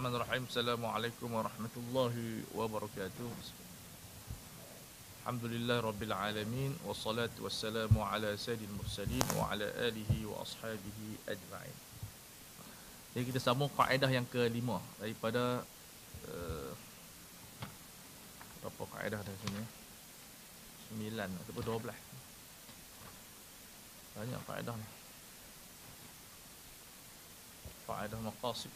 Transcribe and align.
Bismillahirrahmanirrahim. 0.00 0.48
Assalamualaikum 0.48 1.28
warahmatullahi 1.28 2.40
wabarakatuh. 2.56 3.32
Alhamdulillah 5.20 5.84
rabbil 5.84 6.14
alamin 6.16 6.72
wassalatu 6.88 7.44
wassalamu 7.44 8.00
ala 8.00 8.32
sayyidil 8.32 8.72
mursalin 8.80 9.20
wa 9.36 9.52
ala 9.52 9.68
alihi 9.84 10.24
wa 10.24 10.40
ashabihi 10.40 11.20
ajma'in. 11.28 11.76
Jadi 13.12 13.24
kita 13.28 13.44
sambung 13.44 13.68
kaedah 13.76 14.08
yang 14.08 14.24
kelima 14.24 14.80
daripada 14.96 15.68
uh, 16.32 16.72
berapa 18.64 18.84
kaedah 18.96 19.20
dah 19.20 19.36
sini? 19.44 19.64
Sembilan 20.88 21.28
ataupun 21.44 21.60
dua 21.68 21.76
belas. 21.76 22.00
Banyak 24.16 24.40
kaedah 24.48 24.74
ni. 24.80 24.88
Kaedah 27.84 28.20
maqasid. 28.24 28.72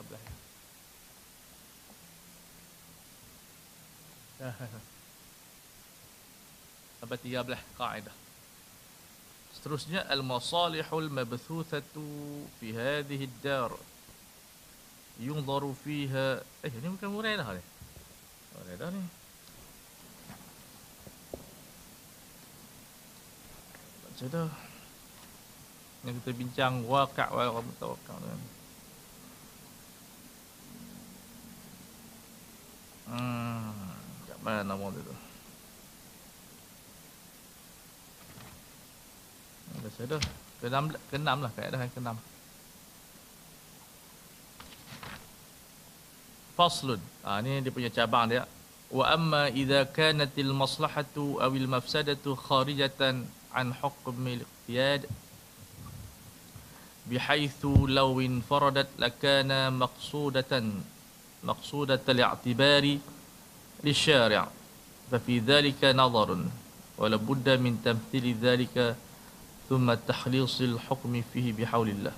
Belas. 0.00 0.24
Sampai 6.96 7.18
tiga 7.20 7.44
belas 7.44 7.60
kaedah. 7.76 8.16
Seterusnya 9.52 10.00
al-masalihul 10.08 11.12
mabthuthatu 11.12 12.02
fi 12.56 12.72
hadhihi 12.72 13.28
ad-dar. 13.28 13.76
Yunzaru 15.20 15.76
fiha 15.76 16.40
eh 16.64 16.72
ini 16.72 16.88
bukan 16.96 17.12
muraidah 17.12 17.52
ni. 17.52 17.62
Muraidah 18.56 18.88
ni. 18.96 19.02
Baca 24.08 24.24
dah. 24.32 24.50
Yang 26.02 26.14
kita 26.24 26.30
bincang 26.32 26.74
waqi' 26.88 27.30
wal 27.30 27.60
mutawakkil 27.60 28.24
Hmm, 33.11 33.95
kat 34.27 34.39
mana 34.43 34.61
nama 34.67 34.85
dia 34.91 35.01
tu? 35.07 35.15
Dah 39.83 39.91
saya 39.95 40.07
dah. 40.11 40.21
Keenam, 40.57 40.83
keenam 41.07 41.37
lah 41.45 41.51
kaedah 41.53 41.79
yang 41.79 41.93
keenam. 41.93 42.17
Faslun. 46.57 46.99
Ah 47.21 47.37
ni 47.39 47.61
dia 47.61 47.71
punya 47.71 47.93
cabang 47.93 48.27
dia. 48.27 48.43
Wa 48.89 49.13
amma 49.13 49.53
idza 49.53 49.85
kanatil 49.85 50.51
maslahatu 50.51 51.37
aw 51.37 51.51
al 51.53 51.67
mafsadatu 51.69 52.33
kharijatan 52.33 53.29
an 53.53 53.67
hukm 53.81 54.23
al 54.35 54.43
iqtiyad 54.43 55.05
بحيث 57.07 57.65
لو 57.87 58.19
انفردت 58.19 58.89
لكان 58.99 59.73
مقصودة 59.73 60.51
مقصودة 61.43 62.01
الاعتبار 62.09 62.97
للشارع 63.83 64.47
ففي 65.11 65.39
ذلك 65.39 65.81
نظر 65.85 66.45
ولابد 66.97 67.47
من 67.49 67.81
تمثيل 67.85 68.37
ذلك 68.41 68.95
ثم 69.69 69.93
تخليص 69.93 70.61
الحكم 70.61 71.13
فيه 71.33 71.53
بحول 71.53 71.89
الله 71.89 72.15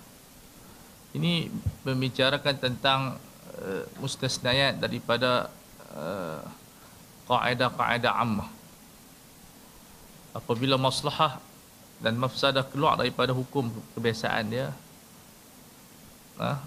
ini 1.10 1.50
membicarakan 1.82 2.56
tentang 2.62 3.18
uh, 3.58 3.84
mustasnayat 3.98 4.78
daripada 4.78 5.50
uh, 5.98 6.46
kaedah-kaedah 7.26 8.14
ammah 8.14 8.50
apabila 10.38 10.78
maslahah 10.78 11.42
dan 11.98 12.14
mafsadah 12.14 12.62
keluar 12.70 12.94
daripada 12.96 13.34
hukum 13.34 13.74
kebiasaan 13.98 14.46
dia 14.54 14.70
ha, 16.40 16.62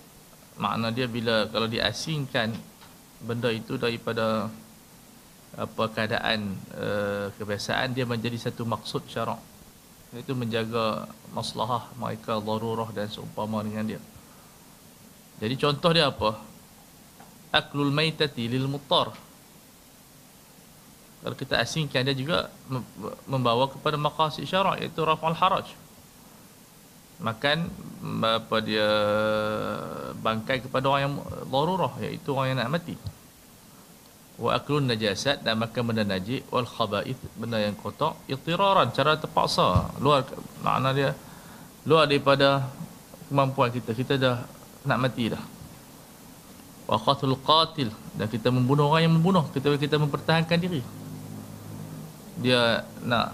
makna 0.58 0.94
dia 0.94 1.06
bila 1.06 1.50
kalau 1.50 1.66
diasingkan 1.70 2.54
benda 3.22 3.50
itu 3.50 3.78
daripada 3.78 4.50
apa 5.58 5.84
keadaan 5.90 6.54
uh, 6.78 7.34
kebiasaan 7.34 7.98
dia 7.98 8.06
menjadi 8.06 8.38
satu 8.38 8.66
maksud 8.66 9.10
syarak. 9.10 9.42
Iaitu 10.14 10.38
menjaga 10.38 11.10
maslahah 11.34 11.90
mereka 12.00 12.40
darurah 12.40 12.90
dan 12.94 13.10
seumpama 13.10 13.66
dengan 13.66 13.96
dia. 13.96 14.02
Jadi 15.38 15.56
contoh 15.58 15.92
dia 15.94 16.10
apa? 16.10 16.42
Aklul 17.54 17.94
maitati 17.94 18.46
lil 18.50 18.68
muttar 18.68 19.14
kalau 21.28 21.36
kita 21.36 21.60
asingkan 21.60 22.06
dia 22.06 22.16
juga 22.16 22.48
membawa 23.26 23.68
kepada 23.68 23.98
maqasid 23.98 24.46
syarak 24.46 24.80
iaitu 24.80 25.02
raf'al 25.02 25.36
haraj 25.36 25.68
makan 27.18 27.66
apa 28.22 28.58
dia 28.62 28.90
bangkai 30.22 30.62
kepada 30.62 30.86
orang 30.86 31.02
yang 31.10 31.16
darurah 31.50 31.94
iaitu 32.02 32.30
orang 32.34 32.54
yang 32.54 32.60
nak 32.62 32.78
mati. 32.78 32.96
Wa 34.38 34.54
aklun 34.62 34.86
najasat 34.86 35.42
dan 35.42 35.58
makan 35.58 35.82
benda 35.82 36.06
najis 36.06 36.46
wal 36.54 36.70
khaba'ith 36.70 37.18
benda 37.42 37.58
yang 37.58 37.74
kotor 37.74 38.14
itiraran 38.30 38.94
cara 38.94 39.18
terpaksa. 39.18 39.98
Luar 39.98 40.30
makna 40.62 40.94
dia 40.94 41.18
luar 41.90 42.06
daripada 42.06 42.70
kemampuan 43.34 43.74
kita. 43.74 43.98
Kita 43.98 44.14
dah 44.22 44.38
nak 44.86 45.00
mati 45.02 45.34
dah. 45.34 45.42
Wa 46.86 47.02
qatul 47.02 47.34
qatil 47.42 47.90
dan 48.14 48.30
kita 48.30 48.54
membunuh 48.54 48.94
orang 48.94 49.10
yang 49.10 49.14
membunuh. 49.18 49.50
Kita 49.50 49.74
kita 49.74 49.98
mempertahankan 49.98 50.58
diri. 50.62 50.86
Dia 52.38 52.86
nak 53.02 53.34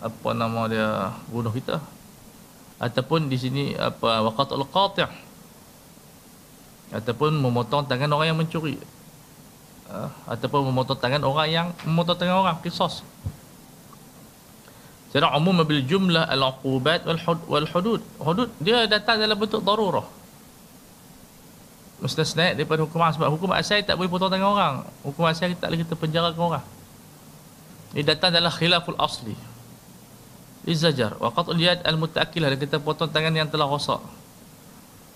apa 0.00 0.28
nama 0.32 0.64
dia 0.64 1.12
bunuh 1.28 1.52
kita 1.52 1.97
ataupun 2.78 3.26
di 3.26 3.36
sini 3.38 3.64
apa 3.74 4.22
waqatul 4.22 4.62
qati' 4.70 5.10
ataupun 6.94 7.36
memotong 7.36 7.84
tangan 7.84 8.08
orang 8.14 8.32
yang 8.32 8.38
mencuri. 8.38 8.78
Uh, 9.88 10.08
ataupun 10.28 10.68
memotong 10.68 11.00
tangan 11.00 11.22
orang 11.24 11.48
yang 11.48 11.66
memotong 11.82 12.16
tangan 12.16 12.44
orang 12.44 12.56
kisos. 12.62 13.02
Secara 15.08 15.32
umum 15.40 15.64
bil 15.64 15.80
jumlah 15.88 16.28
al 16.28 16.42
uqubat 16.52 17.08
wal 17.08 17.20
hud 17.20 17.40
wal 17.48 17.68
hudud. 17.68 18.00
Hudud 18.20 18.48
dia 18.60 18.84
datang 18.84 19.18
dalam 19.18 19.36
bentuk 19.36 19.64
darurah. 19.64 20.04
Mustasna 21.98 22.54
daripada 22.54 22.86
hukum 22.86 23.02
sebab 23.02 23.28
hukum 23.32 23.50
asal 23.56 23.82
tak 23.82 23.98
boleh 23.98 24.12
potong 24.12 24.30
tangan 24.30 24.48
orang. 24.54 24.74
Hukum 25.02 25.26
asal 25.26 25.50
tak 25.58 25.72
boleh 25.72 25.82
kita 25.82 25.94
penjarakan 25.98 26.40
orang. 26.40 26.64
Ini 27.96 28.04
datang 28.04 28.30
dalam 28.30 28.52
khilaful 28.52 29.00
asli 29.00 29.47
Izajar. 30.68 31.16
Wa 31.16 31.32
qatul 31.32 31.64
yad 31.64 31.80
al 31.88 31.96
mutaakkilah 31.96 32.52
kita 32.60 32.76
potong 32.76 33.08
tangan 33.08 33.32
yang 33.32 33.48
telah 33.48 33.64
rosak. 33.64 34.04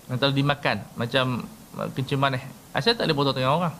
Yang 0.08 0.18
telah 0.24 0.34
dimakan. 0.34 0.76
Macam 0.96 1.44
kencing 1.92 2.20
manis 2.20 2.40
asal 2.72 2.96
tak 2.96 3.04
boleh 3.08 3.16
potong 3.16 3.36
tangan 3.36 3.52
orang. 3.52 3.74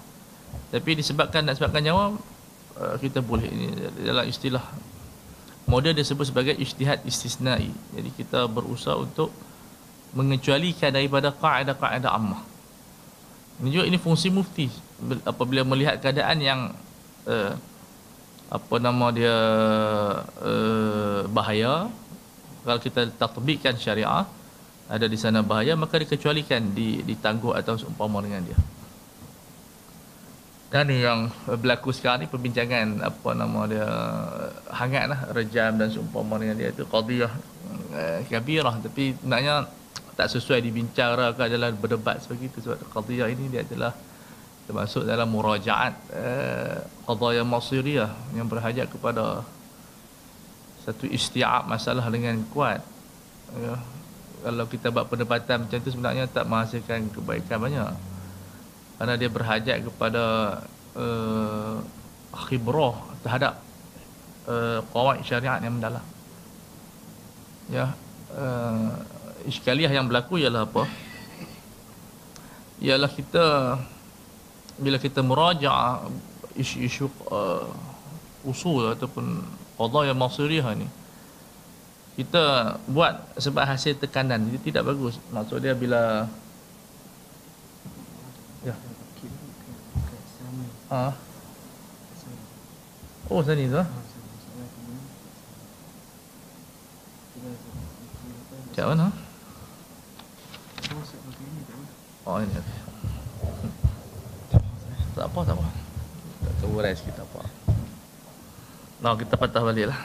Tapi 0.69 1.01
disebabkan 1.01 1.49
nak 1.49 1.57
sebabkan 1.57 1.81
nyawa 1.81 2.13
uh, 2.77 2.97
kita 3.01 3.25
boleh. 3.25 3.49
Ini 3.49 3.67
dalam 4.05 4.29
istilah 4.29 4.61
model 5.65 5.97
disebut 5.97 6.29
sebagai 6.29 6.55
ijtihad 6.61 7.01
istisnai. 7.09 7.73
Jadi 7.97 8.11
kita 8.13 8.45
berusaha 8.53 9.01
untuk 9.01 9.33
mengecualikan 10.13 10.93
daripada 10.93 11.33
kaedah-kaedah 11.33 12.13
ammah. 12.13 12.45
Ini 13.65 13.69
juga 13.73 13.85
ini 13.89 13.97
fungsi 13.97 14.29
mufti. 14.29 14.69
Apabila 15.25 15.65
melihat 15.65 15.97
keadaan 16.05 16.37
yang 16.45 16.61
uh, 17.25 17.57
apa 18.53 18.77
nama 18.77 19.09
dia 19.17 19.37
uh, 20.45 21.25
bahaya. 21.33 21.89
Kalau 22.63 22.79
kita 22.79 23.09
tatbikkan 23.17 23.75
syariah 23.81 24.29
ada 24.93 25.07
di 25.09 25.17
sana 25.17 25.41
bahaya 25.41 25.73
maka 25.73 25.97
dikecualikan 25.97 26.77
di 26.77 27.01
ditangguh 27.01 27.57
atau 27.57 27.81
seumpama 27.81 28.21
dengan 28.21 28.45
dia. 28.45 28.59
Dan 30.73 30.89
yang 30.89 31.29
berlaku 31.49 31.93
sekarang 31.93 32.25
ni 32.25 32.29
perbincangan 32.29 33.05
apa 33.05 33.31
nama 33.37 33.61
dia 33.69 33.89
hangat 34.73 35.05
lah 35.09 35.21
rejam 35.37 35.77
dan 35.81 35.89
seumpama 35.93 36.41
dengan 36.41 36.57
dia 36.61 36.69
itu 36.73 36.85
qadiyah 36.85 37.33
uh, 37.97 38.21
kabirah. 38.29 38.77
Tapi 38.85 39.17
sebenarnya 39.17 39.69
tak 40.13 40.29
sesuai 40.29 40.61
dibicarakan 40.61 41.49
dalam 41.49 41.73
berdebat 41.77 42.21
seperti 42.21 42.53
itu. 42.53 42.59
Sebab 42.69 42.79
qadiyah 42.89 43.29
ini 43.33 43.49
dia 43.49 43.65
adalah 43.65 43.97
termasuk 44.67 45.03
dalam 45.05 45.27
murajaat 45.29 45.95
eh, 46.15 46.79
qadaya 47.05 47.43
masiriyah 47.43 48.11
yang 48.39 48.47
berhajat 48.47 48.87
kepada 48.89 49.43
satu 50.83 51.07
isti'ab 51.07 51.67
masalah 51.71 52.07
dengan 52.11 52.43
kuat. 52.51 52.83
Ya. 53.53 53.77
kalau 54.43 54.65
kita 54.67 54.89
buat 54.89 55.07
perdebatan 55.07 55.69
macam 55.69 55.79
tu 55.79 55.91
sebenarnya 55.93 56.25
tak 56.27 56.49
menghasilkan 56.51 57.13
kebaikan 57.15 57.63
banyak. 57.63 57.95
Kerana 58.99 59.15
dia 59.15 59.31
berhajat 59.31 59.79
kepada 59.87 60.25
uh, 60.99 61.79
khibrah 62.49 62.97
terhadap 63.23 63.63
uh, 64.51 64.83
qawaid 64.91 65.23
syariat 65.23 65.63
yang 65.63 65.79
mendalam. 65.79 66.03
Ya 67.71 67.95
uh, 68.37 68.91
iskaliah 69.45 69.91
yang 69.91 70.09
berlaku 70.09 70.41
ialah 70.41 70.65
apa? 70.65 70.85
Ialah 72.83 73.11
kita 73.15 73.45
bila 74.83 74.99
kita 74.99 75.23
meraja 75.23 76.03
isu-isu 76.59 77.07
uh, 77.31 77.71
usul 78.43 78.93
ataupun 78.93 79.47
qadaya 79.79 80.13
masiriyah 80.13 80.75
ni 80.75 80.91
kita 82.13 82.77
buat 82.93 83.41
sebab 83.41 83.65
hasil 83.65 83.97
tekanan. 83.97 84.45
Itu 84.53 84.69
tidak 84.69 84.93
bagus. 84.93 85.17
Maksud 85.33 85.65
dia 85.65 85.73
bila 85.73 86.29
ya. 88.61 88.77
Ha? 90.93 91.09
Oh 93.33 93.41
sini 93.41 93.65
tu 93.65 93.81
Macam 98.73 98.87
mana? 98.93 99.09
Oh 102.29 102.37
ini. 102.45 102.92
Tak 105.23 105.31
apa, 105.31 105.41
tak 105.47 105.55
apa. 105.55 105.67
Tak 106.43 106.55
tahu 106.59 106.83
rest 106.83 107.07
kita 107.07 107.23
apa. 107.23 107.47
Nah, 109.07 109.15
kita 109.15 109.39
patah 109.39 109.63
balik 109.63 109.95
lah. 109.95 110.01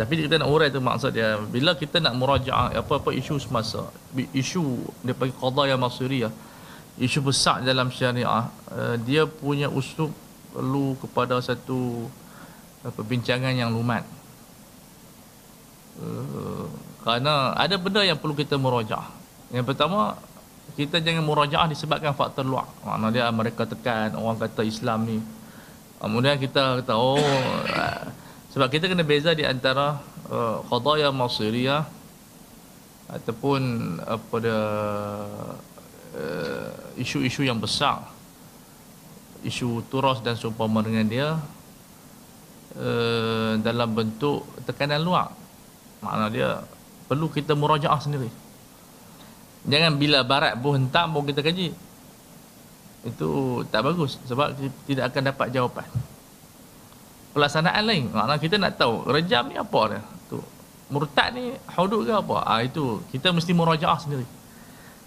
Tapi 0.00 0.24
kita 0.24 0.40
nak 0.40 0.48
urai 0.48 0.72
tu 0.72 0.80
maksud 0.80 1.12
dia 1.12 1.36
bila 1.52 1.76
kita 1.76 2.00
nak 2.00 2.16
murajaah 2.16 2.72
apa-apa 2.72 3.10
isu 3.12 3.34
semasa 3.36 3.90
isu 4.30 4.62
dia 5.02 5.10
panggil 5.10 5.34
qadaya 5.34 5.74
masiriyah 5.74 6.30
isu 7.02 7.18
besar 7.18 7.66
dalam 7.66 7.90
syariah 7.90 8.46
uh, 8.70 8.94
dia 9.02 9.26
punya 9.26 9.66
usul 9.66 10.14
perlu 10.54 10.94
kepada 11.02 11.42
satu 11.42 12.06
uh, 12.86 12.92
perbincangan 12.94 13.50
yang 13.58 13.74
lumat. 13.74 14.06
Uh, 15.98 16.70
kerana 17.02 17.58
ada 17.58 17.74
benda 17.74 18.06
yang 18.06 18.16
perlu 18.16 18.38
kita 18.38 18.54
murajaah. 18.54 19.10
Yang 19.50 19.74
pertama 19.74 20.14
kita 20.74 21.00
jangan 21.00 21.24
murajaah 21.24 21.70
disebabkan 21.70 22.12
faktor 22.12 22.44
luar. 22.44 22.68
Makna 22.84 23.08
dia 23.14 23.30
mereka 23.32 23.64
tekan 23.64 24.12
orang 24.18 24.36
kata 24.36 24.66
Islam 24.66 25.06
ni. 25.06 25.18
Kemudian 25.98 26.38
kita 26.38 26.82
kata 26.82 26.94
oh 26.94 27.18
sebab 28.54 28.68
kita 28.70 28.86
kena 28.86 29.02
beza 29.02 29.34
di 29.34 29.42
antara 29.42 29.98
uh, 30.30 30.62
qadaya 30.66 31.10
masiriyah 31.10 31.82
ataupun 33.08 33.60
apa 34.04 34.36
dia 34.38 34.62
uh, 36.18 36.70
isu-isu 37.00 37.46
yang 37.46 37.58
besar. 37.58 38.04
Isu 39.46 39.86
turas 39.86 40.18
dan 40.18 40.34
seumpama 40.34 40.82
dengan 40.82 41.06
dia 41.06 41.28
uh, 42.74 43.52
dalam 43.62 43.88
bentuk 43.94 44.42
tekanan 44.66 45.02
luar. 45.02 45.30
Makna 46.02 46.26
dia 46.30 46.62
perlu 47.10 47.26
kita 47.30 47.58
murajaah 47.58 47.98
sendiri 47.98 48.47
jangan 49.66 49.98
bila 49.98 50.22
barat 50.22 50.54
pun 50.60 50.78
hentam 50.78 51.10
pun 51.10 51.26
kita 51.26 51.42
kaji 51.42 51.74
itu 53.06 53.30
tak 53.72 53.82
bagus 53.82 54.20
sebab 54.28 54.52
tidak 54.86 55.10
akan 55.10 55.22
dapat 55.32 55.48
jawapan 55.54 55.88
pelaksanaan 57.38 57.86
lain. 57.86 58.10
Maknanya 58.10 58.42
kita 58.42 58.56
nak 58.58 58.74
tahu 58.74 59.06
rejam 59.06 59.46
ni 59.46 59.54
apa 59.54 59.80
dia. 59.94 60.02
Tu. 60.26 60.38
Murtad 60.90 61.38
ni 61.38 61.54
hudud 61.78 62.02
ke 62.02 62.12
apa? 62.12 62.36
Ah 62.42 62.58
ha, 62.58 62.64
itu 62.66 62.98
kita 63.14 63.30
mesti 63.30 63.54
murajaah 63.54 63.98
sendiri. 64.02 64.26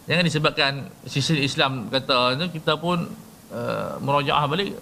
Jangan 0.08 0.24
disebabkan 0.24 0.72
sisi 1.04 1.44
Islam 1.44 1.92
kata 1.92 2.40
tu 2.40 2.46
kita 2.56 2.80
pun 2.80 3.06
uh, 3.52 4.00
murajaah 4.00 4.48
balik 4.48 4.80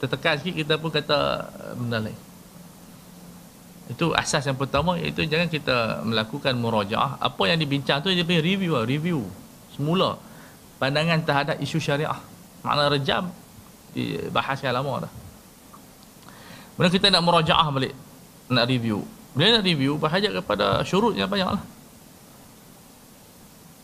tertekan 0.00 0.40
sikit 0.40 0.54
kita 0.56 0.74
pun 0.80 0.88
kata 0.88 1.18
uh, 1.44 1.72
benda 1.76 2.00
lain. 2.08 2.18
Itu 3.86 4.10
asas 4.16 4.42
yang 4.46 4.58
pertama 4.58 4.98
iaitu 4.98 5.22
jangan 5.30 5.46
kita 5.46 6.02
melakukan 6.02 6.54
murajaah. 6.58 7.22
Apa 7.22 7.46
yang 7.50 7.58
dibincang 7.62 8.02
tu 8.02 8.10
dia 8.10 8.26
punya 8.26 8.42
review 8.42 8.74
lah, 8.74 8.84
review 8.86 9.22
semula 9.74 10.18
pandangan 10.82 11.22
terhadap 11.22 11.56
isu 11.62 11.78
syariah. 11.78 12.18
Makna 12.66 12.90
rejam 12.90 13.30
dibahaskan 13.94 14.74
lama 14.74 15.06
dah. 15.06 15.12
Bila 16.76 16.92
kita 16.92 17.08
nak 17.08 17.24
merajaah 17.24 17.68
balik 17.72 17.96
Nak 18.52 18.64
review 18.68 19.00
Bila 19.32 19.58
nak 19.58 19.64
review 19.64 19.96
Berhajat 19.96 20.30
kepada 20.44 20.84
syurut 20.84 21.16
yang 21.16 21.26
banyak 21.26 21.48
lah 21.48 21.62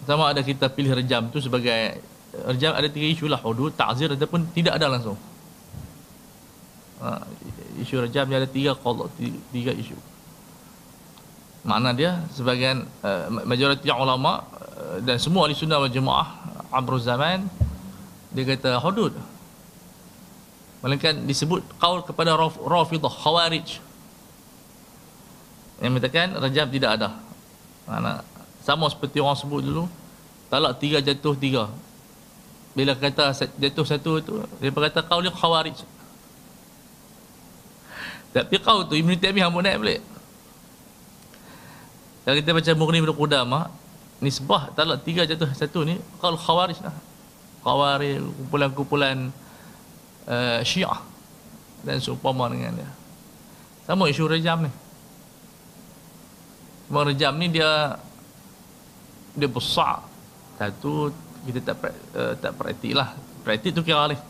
Sama 0.05 0.31
ada 0.31 0.45
kita 0.45 0.69
pilih 0.69 0.93
rejam 0.93 1.33
tu 1.33 1.41
sebagai 1.41 1.99
Rejam 2.33 2.77
ada 2.77 2.89
tiga 2.89 3.09
isu 3.09 3.29
lah 3.29 3.41
Hudud, 3.41 3.73
ta'zir 3.77 4.13
ataupun 4.13 4.53
tidak 4.57 4.81
ada 4.81 4.89
langsung 4.89 5.17
ha, 7.01 7.21
Isu 7.81 8.05
rejam 8.05 8.29
dia 8.29 8.37
ada 8.37 8.49
tiga 8.51 8.77
qadha, 8.77 9.09
tiga 9.49 9.73
isu. 9.73 9.97
Makna 11.63 11.95
dia 11.95 12.19
sebagian 12.35 12.85
uh, 13.07 13.31
majoriti 13.47 13.87
ulama 13.89 14.43
uh, 14.43 14.99
dan 14.99 15.17
semua 15.23 15.47
ahli 15.47 15.55
sunnah 15.55 15.79
wal 15.79 15.93
jemaah 15.93 16.43
Amrul 16.75 16.99
zaman 16.99 17.47
dia 18.35 18.45
kata 18.49 18.83
hudud. 18.83 19.15
Melainkan 20.83 21.23
disebut 21.23 21.63
kaul 21.79 22.03
kepada 22.03 22.35
Rafidah 22.35 23.13
Khawarij. 23.13 23.79
Yang 25.79 25.91
mengatakan 25.95 26.35
rajab 26.35 26.67
tidak 26.75 26.91
ada. 26.99 27.09
Mana 27.87 28.27
sama 28.67 28.91
seperti 28.91 29.23
orang 29.23 29.39
sebut 29.39 29.63
dulu 29.63 29.87
talak 30.51 30.83
tiga 30.83 30.99
jatuh 30.99 31.39
tiga. 31.39 31.71
Bila 32.75 32.99
kata 32.99 33.31
jatuh 33.61 33.87
satu 33.87 34.19
itu 34.19 34.35
dia 34.59 34.75
berkata 34.75 35.07
yang 35.07 35.31
Khawarij 35.31 35.79
tapi 38.33 38.57
kau 38.59 38.89
tu 38.89 38.97
Ibn 38.97 39.13
Taimiyah 39.21 39.49
hamba 39.49 39.61
naik 39.61 39.79
balik 39.81 40.01
kalau 42.23 42.37
kita 42.39 42.51
baca 42.55 42.71
Mughni 42.75 42.99
bin 43.05 43.13
Qudamah 43.13 43.65
nisbah 44.25 44.73
talak 44.73 45.05
tiga 45.07 45.29
jatuh 45.29 45.51
satu 45.53 45.85
ni 45.85 46.01
kaul 46.19 46.37
Khawarij 46.41 46.81
lah 46.83 46.97
Khawarij 47.63 48.19
kumpulan-kumpulan 48.19 49.31
uh, 50.27 50.61
Syiah 50.67 51.13
dan 51.83 51.99
seumpama 51.99 52.51
dengan 52.51 52.79
dia. 52.79 52.91
Sama 53.87 54.07
isu 54.07 54.31
rejam 54.31 54.63
ni. 54.63 54.73
Cuma 56.87 57.07
rejam 57.07 57.35
ni 57.39 57.51
dia 57.51 57.99
dia 59.35 59.49
besar. 59.51 60.07
Satu 60.59 61.11
kita 61.43 61.75
tak 61.75 61.77
uh, 62.15 62.35
tak 62.39 62.55
praktik 62.55 62.95
lah. 62.95 63.15
Praktik 63.43 63.75
tu 63.75 63.83
kira 63.83 64.07
alih. 64.07 64.21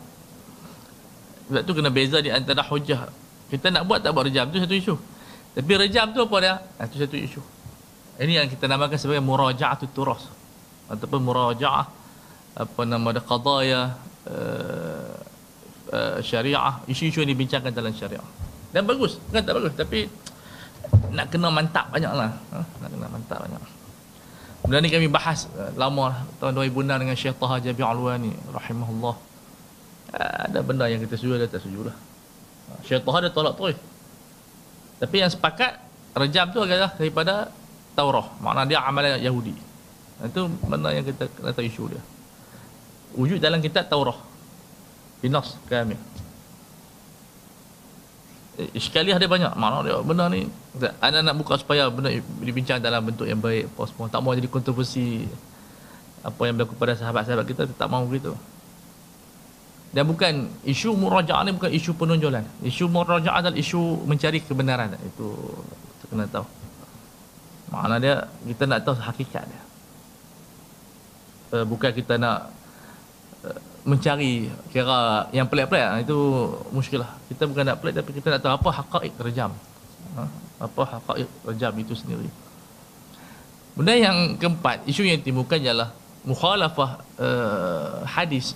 Sebab 1.49 1.61
tu 1.65 1.71
kena 1.77 1.93
beza 1.93 2.17
di 2.21 2.33
antara 2.33 2.65
hujah. 2.65 3.05
Kita 3.53 3.69
nak 3.69 3.85
buat 3.85 4.01
tak 4.01 4.17
buat 4.17 4.25
rejam 4.25 4.49
tu 4.49 4.57
satu 4.57 4.73
isu. 4.73 4.97
Tapi 5.53 5.71
rejam 5.77 6.09
tu 6.09 6.25
apa 6.25 6.37
dia? 6.41 6.57
Itu 6.89 6.97
satu 6.97 7.13
isu. 7.13 7.41
Ini 8.17 8.41
yang 8.41 8.47
kita 8.49 8.65
namakan 8.65 8.97
sebagai 8.97 9.21
muraja'atul 9.21 9.93
turas 9.93 10.25
ataupun 10.89 11.21
muraja'ah 11.21 11.85
apa 12.57 12.81
nama 12.81 13.13
dia 13.13 13.21
qadaya 13.21 13.81
uh, 14.25 15.13
uh, 15.93 16.17
syariah, 16.25 16.81
isu-isu 16.89 17.21
yang 17.21 17.29
dibincangkan 17.29 17.69
dalam 17.69 17.93
syariah. 17.93 18.25
Dan 18.73 18.89
bagus, 18.89 19.21
kan 19.29 19.45
tak 19.45 19.61
bagus. 19.61 19.77
Tapi 19.77 20.09
nak 21.13 21.29
kena 21.29 21.53
mantap 21.53 21.93
banyak 21.93 22.09
lah. 22.09 22.33
Ha? 22.33 22.57
Nak 22.57 22.89
kena 22.89 23.05
mantap 23.05 23.37
banyak. 23.45 23.61
Kemudian 24.65 24.81
ni 24.81 24.89
kami 24.89 25.07
bahas 25.13 25.45
uh, 25.53 25.69
lama 25.77 26.09
lah, 26.09 26.19
tahun 26.41 26.57
2006 26.57 27.01
dengan 27.05 27.15
Syekh 27.17 27.37
Taha 27.37 27.61
Jabi 27.61 27.85
Alwani 27.85 28.33
rahimahullah. 28.49 29.15
Uh, 30.13 30.37
ada 30.49 30.59
benda 30.65 30.89
yang 30.89 31.05
kita 31.05 31.21
setuju 31.21 31.37
ada 31.37 31.45
tak 31.45 31.61
setuju 31.61 31.93
lah. 31.93 31.97
Syekh 32.83 33.03
Taha 33.03 33.17
dia 33.27 33.31
tolak 33.31 33.53
terus. 33.55 33.77
Tapi 34.99 35.15
yang 35.19 35.31
sepakat 35.31 35.79
rejam 36.15 36.51
tu 36.51 36.63
adalah 36.63 36.91
daripada 36.95 37.51
Taurah. 37.93 38.27
Makna 38.39 38.65
dia 38.65 38.79
amalan 38.81 39.19
Yahudi. 39.19 39.55
Itu 40.23 40.47
benda 40.63 40.89
yang 40.95 41.03
kita 41.03 41.27
kena 41.27 41.51
tahu 41.51 41.65
isu 41.67 41.83
dia. 41.91 42.01
Wujud 43.13 43.37
dalam 43.37 43.61
kitab 43.61 43.85
Taurah 43.91 44.17
binas 45.23 45.55
kami 45.71 45.95
Iskaliah 48.75 49.17
dia 49.17 49.25
banyak 49.25 49.55
Mana 49.57 49.81
dia 49.81 49.97
benda 50.03 50.27
ni 50.29 50.45
Anda 51.01 51.25
nak 51.25 51.39
buka 51.39 51.57
supaya 51.57 51.89
benda 51.89 52.11
dibincang 52.43 52.83
dalam 52.83 53.01
bentuk 53.01 53.25
yang 53.25 53.41
baik 53.41 53.71
apa 53.73 53.81
semua. 53.89 54.11
Tak 54.11 54.21
mau 54.21 54.35
jadi 54.35 54.45
kontroversi 54.45 55.25
Apa 56.21 56.45
yang 56.45 56.59
berlaku 56.59 56.77
pada 56.77 56.93
sahabat-sahabat 56.93 57.45
kita 57.49 57.65
Tak 57.73 57.87
mau 57.89 58.05
begitu 58.05 58.35
Dan 59.93 60.09
bukan 60.09 60.49
Isu 60.65 60.97
muraja'ah 60.97 61.45
ni 61.45 61.53
bukan 61.53 61.69
isu 61.69 61.93
penonjolan. 61.93 62.41
Isu 62.65 62.89
muraja'ah 62.89 63.45
adalah 63.45 63.57
isu 63.57 64.03
mencari 64.09 64.41
kebenaran. 64.41 64.97
Itu 65.05 65.37
kita 66.01 66.05
kena 66.09 66.25
tahu. 66.27 66.45
Mana 67.69 68.01
dia 68.01 68.25
Kita 68.41 68.65
nak 68.65 68.81
tahu 68.81 68.97
hakikat 68.97 69.45
dia. 69.45 69.61
Eh, 71.53 71.65
Bukan 71.69 71.93
kita 71.93 72.17
nak 72.17 72.49
eh, 73.45 73.59
mencari 73.85 74.49
kira 74.73 75.29
yang 75.29 75.45
pelik-pelik. 75.45 75.85
Ah, 75.85 76.01
itu 76.01 76.17
muskilah 76.73 77.13
kita 77.29 77.45
bukan 77.45 77.63
nak 77.69 77.77
pelik 77.77 78.01
tapi 78.01 78.11
kita 78.17 78.33
nak 78.33 78.41
tahu 78.41 78.53
apa 78.57 78.69
hakaik 78.81 79.13
rejam. 79.21 79.53
Ha? 80.17 80.25
apa 80.63 80.81
hakaik 80.97 81.29
rejam 81.43 81.73
itu 81.75 81.93
sendiri. 81.93 82.29
Benda 83.73 83.93
yang 83.97 84.37
keempat 84.37 84.85
isu 84.85 85.03
yang 85.03 85.19
timbulkan 85.19 85.59
ialah 85.59 85.91
mukhalafah 86.23 87.03
uh, 87.19 88.05
hadis 88.07 88.55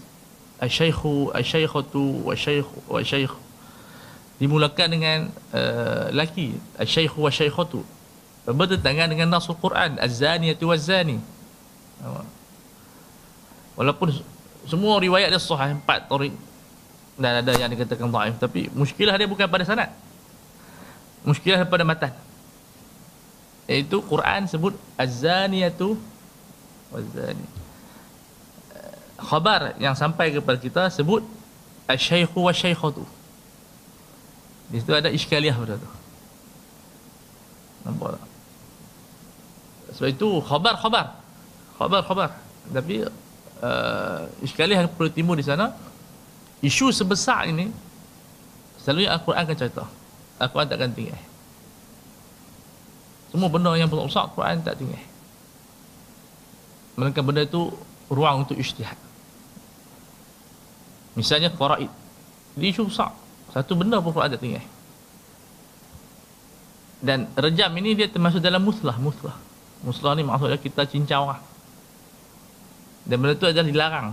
asy-syaikhu 0.58 1.32
asy-syaikhatu 1.38 2.26
wa 2.26 3.02
syaikh 3.02 3.34
dimulakan 4.38 4.88
dengan 4.90 5.20
uh, 5.54 6.10
laki 6.14 6.58
asy-syaikhu 6.78 7.22
wa 7.22 7.32
syaikhatu 7.34 7.82
bertentangan 8.48 9.12
dengan 9.12 9.28
nasul 9.28 9.60
Quran 9.60 10.00
az-zaniyatu 10.00 10.72
waz-zani. 10.72 11.20
Walaupun 13.76 14.16
semua 14.64 14.96
riwayat 15.04 15.36
dia 15.36 15.42
sahih 15.42 15.76
empat 15.76 16.08
tarik. 16.08 16.32
Dan 17.18 17.42
ada 17.42 17.52
yang 17.58 17.74
dikatakan 17.74 18.08
dhaif 18.14 18.38
tapi 18.38 18.70
muskilah 18.72 19.18
dia 19.20 19.28
bukan 19.28 19.50
pada 19.50 19.68
sanad. 19.68 19.92
Muskilah 21.28 21.66
pada 21.68 21.84
matan. 21.84 22.14
Iaitu 23.68 24.00
Quran 24.08 24.48
sebut 24.48 24.80
az-zaniyatu 24.96 26.00
waz-zani 26.94 27.57
khabar 29.18 29.74
yang 29.82 29.98
sampai 29.98 30.32
kepada 30.32 30.58
kita 30.62 30.84
sebut 30.94 31.26
asy-syaikhu 31.90 32.46
wasy-syaikhatu 32.46 33.06
di 34.68 34.84
situ 34.84 34.92
ada 34.92 35.08
iskaliah 35.08 35.56
pada 35.56 35.80
tu. 35.80 35.90
Nampak 37.88 38.20
tak? 38.20 38.24
Sebab 39.96 40.10
itu 40.12 40.30
khabar 40.44 40.76
khabar. 40.76 41.06
Khabar 41.80 42.02
khabar. 42.04 42.30
Tapi 42.68 43.08
uh, 43.64 44.20
iskaliah 44.44 44.84
yang 44.84 44.92
perlu 44.92 45.08
timbul 45.08 45.40
di 45.40 45.46
sana 45.48 45.72
isu 46.60 46.92
sebesar 46.92 47.48
ini 47.48 47.72
selalunya 48.84 49.16
Al-Quran 49.16 49.40
akan 49.48 49.56
cerita. 49.56 49.84
Al-Quran 50.36 50.68
takkan 50.68 50.92
tinggal. 50.92 51.22
Semua 53.32 53.48
benda 53.48 53.72
yang 53.80 53.88
besar 53.88 54.28
Al-Quran 54.28 54.68
tak 54.68 54.76
tinggal. 54.84 55.04
Melainkan 57.00 57.24
benda 57.24 57.48
itu 57.48 57.72
ruang 58.12 58.44
untuk 58.44 58.60
ijtihad 58.60 59.07
misalnya 61.18 61.50
faraid 61.50 61.90
dia 62.54 62.70
isu 62.70 62.94
besar 62.94 63.10
satu 63.58 63.74
benda 63.74 63.98
pun 64.04 64.12
tak 64.14 64.38
tinggal. 64.38 64.64
Dan 67.02 67.26
rejam 67.38 67.74
ini 67.78 67.98
dia 67.98 68.06
termasuk 68.06 68.38
dalam 68.38 68.62
muslah 68.62 68.98
muslah. 69.02 69.34
Muslah 69.86 70.14
ni 70.18 70.22
maksudnya 70.26 70.62
kita 70.62 70.86
cincau 70.86 71.30
lah. 71.30 71.40
Dan 73.02 73.18
benda 73.18 73.34
itu 73.34 73.50
adalah 73.50 73.66
dilarang 73.66 74.08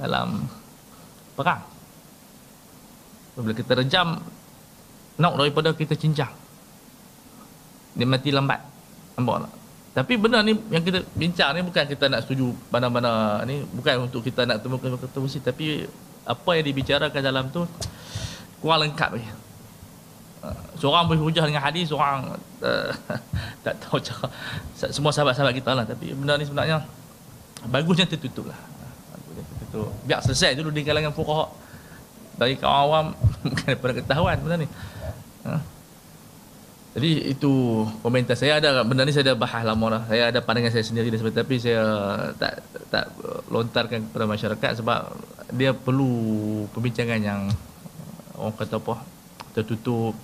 dalam 0.00 0.48
perang. 1.36 1.60
Bila 3.36 3.52
kita 3.52 3.72
rejam 3.84 4.16
nak 5.16 5.32
daripada 5.36 5.76
kita 5.76 5.92
cincang 5.92 6.32
dia 7.96 8.04
mati 8.08 8.28
lambat. 8.32 8.60
Nampak 9.16 9.48
tak? 9.48 9.52
Tapi 9.96 10.12
benda 10.20 10.44
ni 10.44 10.52
yang 10.68 10.84
kita 10.84 11.00
bincang 11.16 11.56
ni 11.56 11.64
bukan 11.64 11.84
kita 11.88 12.12
nak 12.12 12.28
setuju 12.28 12.52
mana-mana 12.68 13.40
ni 13.48 13.64
bukan 13.64 14.08
untuk 14.08 14.20
kita 14.20 14.44
nak 14.44 14.60
temukan 14.60 14.92
kata 14.92 15.20
tapi 15.40 15.88
apa 16.26 16.50
yang 16.58 16.64
dibicarakan 16.66 17.20
dalam 17.22 17.44
tu 17.54 17.62
kurang 18.58 18.90
lengkap. 18.90 19.22
Uh, 20.42 20.58
seorang 20.76 21.06
boleh 21.06 21.22
hujah 21.22 21.46
dengan 21.46 21.62
hadis, 21.62 21.88
seorang 21.88 22.34
uh, 22.62 22.90
tak 23.64 23.78
tahu 23.86 24.02
cara 24.02 24.26
semua 24.90 25.14
sahabat-sahabat 25.14 25.54
kita 25.54 25.72
lah 25.72 25.86
tapi 25.86 26.12
benda 26.12 26.36
ni 26.36 26.44
sebenarnya 26.44 26.82
bagusnya 27.70 28.10
tertutup 28.10 28.50
lah. 28.50 28.58
Bagusnya 29.14 29.44
tertutup. 29.46 29.88
Biar 30.04 30.20
selesai 30.20 30.58
dulu 30.58 30.74
di 30.74 30.82
kalangan 30.82 31.14
fuqaha. 31.14 31.46
Bagi 32.36 32.60
kaum 32.60 32.68
awam 32.68 33.06
bukan 33.48 33.64
daripada 33.64 33.92
ketahuan 33.96 34.36
benda 34.42 34.56
ni. 34.60 34.68
Uh. 35.46 35.75
Jadi 36.96 37.28
itu 37.28 37.84
komentar 38.00 38.32
saya. 38.40 38.56
Ada 38.56 38.80
benda 38.80 39.04
ni 39.04 39.12
saya 39.12 39.32
dah 39.32 39.36
bahas 39.36 39.60
lama 39.68 40.00
dah. 40.00 40.02
Saya 40.08 40.32
ada 40.32 40.40
pandangan 40.40 40.72
saya 40.72 40.80
sendiri 40.80 41.12
dan 41.12 41.20
sebagainya 41.20 41.44
tapi 41.44 41.54
saya 41.60 41.84
tak 42.40 42.64
tak 42.88 43.12
lontarkan 43.52 44.08
kepada 44.08 44.24
masyarakat 44.24 44.80
sebab 44.80 45.12
dia 45.52 45.76
perlu 45.76 46.64
perbincangan 46.72 47.20
yang 47.20 47.52
orang 48.40 48.56
kata 48.56 48.80
apa 48.80 49.04
tertutup. 49.52 50.16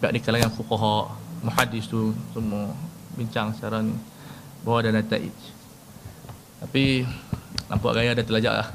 Pihak 0.00 0.12
di 0.16 0.20
kalangan 0.24 0.52
fuqaha 0.56 1.12
muhaddis 1.44 1.84
tu 1.84 2.16
semua 2.32 2.72
bincang 3.12 3.52
secara 3.52 3.84
ni. 3.84 3.92
Bahawa 4.64 4.88
ada 4.88 4.96
nataij 4.96 5.36
tapi 6.56 7.04
nampak 7.68 7.92
gaya 7.92 8.16
ada 8.16 8.24
terlajak 8.24 8.54
lah. 8.56 8.68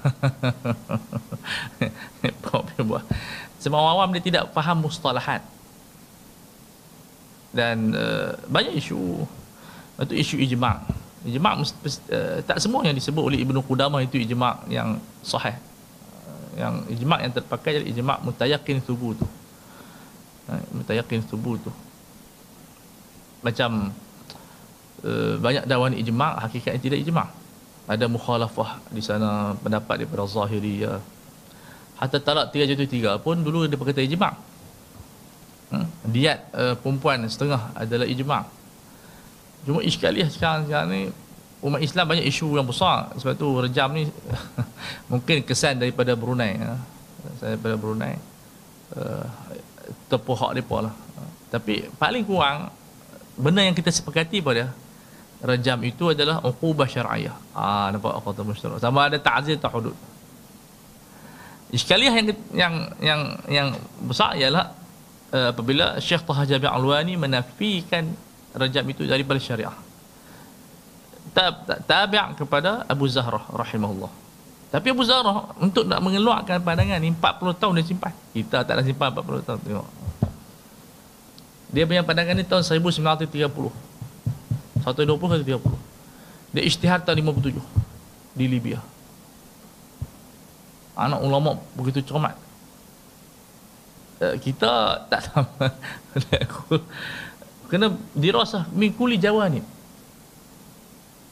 Sebab 3.62 3.78
awam 3.78 4.14
dia 4.14 4.22
tidak 4.22 4.54
faham 4.54 4.86
mustalahat 4.86 5.42
dan 7.52 7.92
uh, 7.96 8.36
banyak 8.48 8.80
isu. 8.80 9.28
Itu 10.02 10.14
isu 10.18 10.36
ijma' 10.42 10.82
ijma' 11.28 11.54
uh, 11.62 12.40
tak 12.42 12.58
semua 12.58 12.82
yang 12.82 12.98
disebut 12.98 13.22
oleh 13.22 13.40
Ibnu 13.44 13.62
Qudamah 13.62 14.02
itu 14.02 14.18
ijma' 14.18 14.66
yang 14.72 14.98
sahih. 15.22 15.54
Uh, 15.54 16.48
yang 16.58 16.74
ijma' 16.90 17.22
yang 17.22 17.34
terpakai 17.36 17.78
adalah 17.78 17.90
ijma' 17.92 18.18
mutayakin 18.26 18.82
subuh 18.82 19.14
tu. 19.14 19.28
Mutayakin 20.74 21.22
subuh 21.30 21.56
tu. 21.62 21.72
Macam 23.46 23.94
uh, 25.06 25.36
banyak 25.38 25.64
dakwaan 25.70 25.94
ijma' 25.94 26.42
hakikatnya 26.48 26.82
tidak 26.82 27.00
ijma' 27.06 27.28
ada 27.92 28.06
mukhalafah 28.08 28.80
di 28.94 29.04
sana 29.04 29.58
pendapat 29.60 30.06
daripada 30.06 30.24
zahiriyah 30.24 31.02
hatta 32.02 32.18
talak 32.18 32.54
3 32.54 32.72
jatuh 32.74 32.88
3 32.90 33.22
pun 33.26 33.38
dulu 33.42 33.70
dia 33.70 33.78
berkata 33.78 34.02
ijma' 34.02 34.51
Hmm? 35.72 35.88
diat 36.04 36.52
uh, 36.52 36.76
perempuan 36.76 37.24
setengah 37.32 37.72
adalah 37.72 38.04
ijma' 38.04 38.44
cuma 39.64 39.80
iskaliah 39.86 40.28
sekarang, 40.28 40.68
sekarang 40.68 40.90
ni 40.92 41.02
umat 41.62 41.80
Islam 41.82 42.06
banyak 42.10 42.26
isu 42.26 42.58
yang 42.58 42.66
besar. 42.66 43.14
Sebab 43.22 43.34
tu 43.38 43.48
rejam 43.62 43.90
ni 43.94 44.10
mungkin 45.12 45.46
kesan 45.46 45.78
daripada 45.78 46.18
Brunei 46.18 46.58
ya. 46.58 46.74
daripada 47.38 47.76
Brunei 47.78 48.18
uh, 48.98 49.26
terpohak 50.10 50.58
mereka 50.58 50.90
lah. 50.90 50.94
Tapi 51.54 51.86
paling 51.96 52.24
kurang 52.26 52.74
benda 53.38 53.62
yang 53.62 53.78
kita 53.78 53.94
sepakati 53.94 54.42
pada 54.42 54.74
rejam 55.42 55.78
itu 55.86 56.14
adalah 56.14 56.42
uqubah 56.42 56.90
syar'iyah. 56.90 57.36
Ah 57.54 57.94
nampak 57.94 58.18
musyrik 58.42 58.82
sama 58.82 59.10
ada 59.10 59.18
ta'zir 59.22 59.58
tak 59.62 59.74
iskaliah 61.72 62.12
yang 62.12 62.28
yang 62.52 62.74
yang 63.00 63.22
yang 63.48 63.68
besar 64.04 64.36
ialah 64.36 64.76
uh, 65.32 65.50
apabila 65.56 65.98
Syekh 65.98 66.24
Taha 66.28 66.44
Jabir 66.46 66.70
Alwani 66.70 67.16
menafikan 67.16 68.12
rajab 68.56 68.84
itu 68.92 69.08
daripada 69.08 69.40
syariah. 69.40 69.74
Tab 71.32 71.64
tabi' 71.88 72.36
kepada 72.36 72.84
Abu 72.86 73.08
Zahrah 73.08 73.48
rahimahullah. 73.52 74.12
Tapi 74.72 74.88
Abu 74.92 75.04
Zahrah 75.04 75.56
untuk 75.60 75.88
nak 75.88 76.00
mengeluarkan 76.04 76.64
pandangan 76.64 77.00
ni 77.00 77.12
40 77.16 77.60
tahun 77.60 77.74
dia 77.80 77.86
simpan. 77.88 78.14
Kita 78.36 78.64
tak 78.68 78.74
nak 78.80 78.86
simpan 78.88 79.12
40 79.16 79.48
tahun 79.48 79.60
tengok. 79.64 79.88
Dia 81.72 81.84
punya 81.88 82.04
pandangan 82.04 82.36
ni 82.36 82.44
tahun 82.44 82.64
1930 82.68 83.32
120 83.32 84.84
130 84.84 85.92
dia 86.52 86.64
isytihad 86.68 87.08
tahun 87.08 87.24
57 87.32 87.56
di 88.36 88.46
Libya. 88.48 88.84
Anak 91.00 91.24
ulama 91.24 91.56
begitu 91.80 92.04
cermat. 92.04 92.36
Eh, 92.36 92.51
kita 94.38 95.02
tak 95.10 95.22
sama 95.26 95.66
kena 97.72 97.88
dirasah 98.14 98.70
mengkuli 98.76 99.18
Jawa 99.18 99.50
ni. 99.50 99.64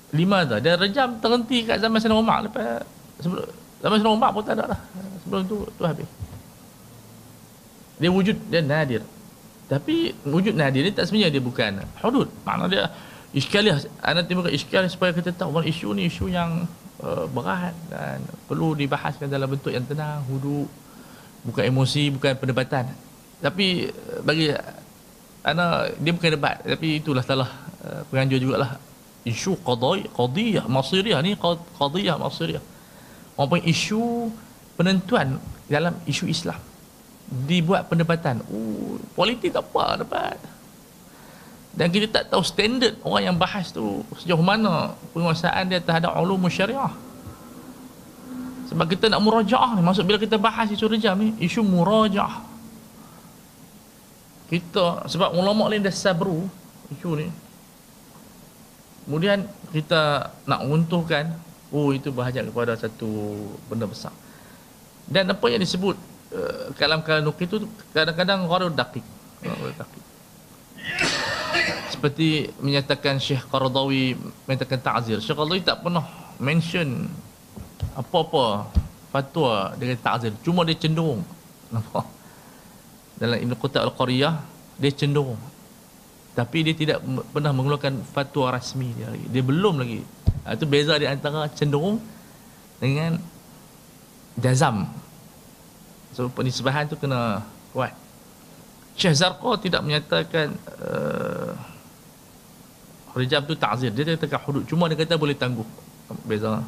Lima 0.09 0.41
dah 0.41 0.57
dan 0.57 0.81
rejam 0.81 1.21
terhenti 1.21 1.69
kat 1.69 1.77
zaman 1.77 2.01
Sayyidina 2.01 2.17
Umar 2.17 2.41
lepas 2.41 2.81
sebelum 3.21 3.45
zaman 3.77 3.95
Sayyidina 4.01 4.17
Umar 4.17 4.29
pun 4.33 4.41
tak 4.41 4.57
ada 4.57 4.73
lah. 4.73 4.79
Sebelum 5.21 5.41
tu 5.45 5.57
tu 5.77 5.83
habis. 5.85 6.09
Dia 8.01 8.09
wujud 8.09 8.37
dia 8.49 8.65
nadir. 8.65 9.05
Tapi 9.69 10.17
wujud 10.25 10.57
nadir 10.57 10.81
ni 10.81 10.89
tak 10.89 11.05
sebenarnya 11.05 11.37
dia 11.37 11.43
bukan 11.45 11.71
hudud. 12.01 12.25
Makna 12.41 12.65
dia 12.65 12.89
iskaliah 13.37 13.77
anda 14.01 14.25
timbulkan 14.25 14.49
iskaliah 14.55 14.89
supaya 14.89 15.13
kita 15.13 15.29
tahu 15.29 15.61
isu 15.61 15.93
ni 15.93 16.09
isu 16.09 16.25
yang 16.33 16.65
uh, 17.05 17.29
berat 17.29 17.75
dan 17.93 18.25
perlu 18.49 18.73
dibahaskan 18.73 19.29
dalam 19.29 19.45
bentuk 19.45 19.69
yang 19.69 19.85
tenang 19.85 20.25
hudud 20.25 20.65
bukan 21.43 21.63
emosi 21.71 22.03
bukan 22.15 22.33
perdebatan. 22.35 22.91
Tapi 23.39 23.87
eh, 23.87 24.19
bagi 24.23 24.51
ana 25.43 25.87
dia 25.99 26.11
bukan 26.11 26.29
debat. 26.35 26.59
Tapi 26.63 26.99
itulah 26.99 27.23
salah 27.23 27.49
uh, 27.83 28.01
penganjur 28.11 28.39
jugalah. 28.43 28.75
Isu 29.23 29.59
qadai 29.63 30.07
qadiyah 30.11 30.65
masiriyah 30.67 31.19
ni 31.23 31.35
qadiyah 31.79 32.15
masiriyah. 32.19 32.63
Apa 33.39 33.55
isu 33.63 34.31
penentuan 34.75 35.39
dalam 35.71 35.95
isu 36.03 36.27
Islam. 36.27 36.59
Dibuat 37.29 37.87
perdebatan 37.87 38.41
oh 38.51 38.99
politik 39.15 39.55
tak 39.55 39.63
apa 39.71 40.03
debat. 40.03 40.39
Dan 41.69 41.93
kita 41.93 42.09
tak 42.11 42.23
tahu 42.33 42.43
standard 42.43 42.97
orang 43.05 43.31
yang 43.31 43.37
bahas 43.37 43.71
tu 43.71 44.03
sejauh 44.19 44.41
mana 44.41 44.91
penguasaan 45.15 45.69
dia 45.69 45.79
terhadap 45.79 46.11
ulum 46.17 46.49
syariah 46.51 46.91
sebab 48.69 48.85
kita 48.85 49.09
nak 49.09 49.25
murajaah 49.25 49.73
ni. 49.73 49.81
Maksud 49.81 50.05
bila 50.05 50.21
kita 50.21 50.37
bahas 50.37 50.69
isu 50.69 50.85
rejam 50.85 51.17
ni, 51.17 51.33
isu 51.41 51.65
murajaah. 51.65 52.45
Kita, 54.49 55.09
sebab 55.09 55.33
ulama 55.33 55.69
lain 55.73 55.81
dah 55.81 55.93
sabru 55.93 56.45
isu 56.93 57.09
ni. 57.17 57.27
Kemudian 59.09 59.41
kita 59.73 60.29
nak 60.45 60.69
untuhkan, 60.69 61.33
oh 61.73 61.89
itu 61.89 62.13
berhajat 62.13 62.45
kepada 62.45 62.77
satu 62.77 63.41
benda 63.65 63.89
besar. 63.89 64.13
Dan 65.09 65.33
apa 65.33 65.45
yang 65.49 65.65
disebut 65.65 65.97
uh, 66.37 66.69
kalam 66.77 67.01
nukil 67.25 67.49
itu 67.49 67.57
kadang-kadang 67.89 68.45
gharud 68.45 68.77
dakik. 68.77 69.01
dakik. 69.41 70.03
Seperti 71.89 72.53
menyatakan 72.61 73.17
Syekh 73.17 73.49
Qaradawi 73.49 74.13
menyatakan 74.45 74.77
ta'zir. 74.77 75.17
Syekh 75.25 75.33
Qaradawi 75.33 75.65
tak 75.65 75.81
pernah 75.81 76.05
mention 76.37 77.09
apa-apa 77.95 78.69
fatwa 79.09 79.73
dengan 79.79 79.97
ta'zir 79.99 80.33
cuma 80.45 80.61
dia 80.67 80.77
cenderung 80.77 81.23
nampak 81.73 82.05
dalam 83.19 83.37
Ibn 83.39 83.53
Qutab 83.59 83.87
Al-Qariyah 83.89 84.35
dia 84.79 84.91
cenderung 84.95 85.39
tapi 86.39 86.63
dia 86.63 86.71
tidak 86.71 87.03
pernah 87.35 87.51
mengeluarkan 87.51 87.99
fatwa 88.15 88.47
rasmi 88.55 88.95
dia 88.95 89.11
lagi. 89.11 89.27
Dia 89.27 89.43
belum 89.43 89.75
lagi. 89.83 89.99
Itu 90.47 90.63
beza 90.63 90.95
di 90.95 91.03
antara 91.03 91.51
cenderung 91.51 91.99
dengan 92.79 93.19
jazam. 94.39 94.87
So 96.15 96.31
penisbahan 96.31 96.87
tu 96.87 96.95
kena 96.95 97.43
kuat. 97.75 97.91
Syekh 98.95 99.19
Zarqa 99.19 99.51
tidak 99.59 99.83
menyatakan 99.83 100.55
uh, 100.79 101.51
Rijab 103.19 103.43
tu 103.43 103.59
ta'zir. 103.59 103.91
Dia 103.91 104.15
kata 104.15 104.39
hudud. 104.39 104.63
Cuma 104.63 104.87
dia 104.87 104.95
kata 104.95 105.19
boleh 105.19 105.35
tangguh. 105.35 105.67
Beza. 106.23 106.63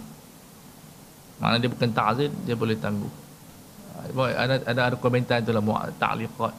Mana 1.41 1.57
dia 1.57 1.67
bukan 1.74 1.89
ta'zir, 1.89 2.29
dia 2.45 2.53
boleh 2.53 2.77
tangguh. 2.77 3.10
Ada 4.13 4.62
ada, 4.69 4.81
ada 4.93 4.95
komentar 4.95 5.41
dalam 5.41 5.65
ta'liqat. 5.98 6.53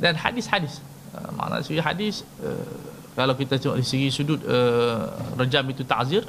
Dan 0.00 0.16
hadis-hadis. 0.16 0.80
Uh, 1.14 1.30
makna 1.38 1.62
segi 1.62 1.78
hadis 1.78 2.26
uh, 2.42 2.74
kalau 3.14 3.38
kita 3.38 3.54
tengok 3.54 3.78
dari 3.78 3.86
segi 3.86 4.10
sudut 4.10 4.42
uh, 4.50 5.14
rejam 5.38 5.62
itu 5.70 5.86
ta'zir 5.86 6.26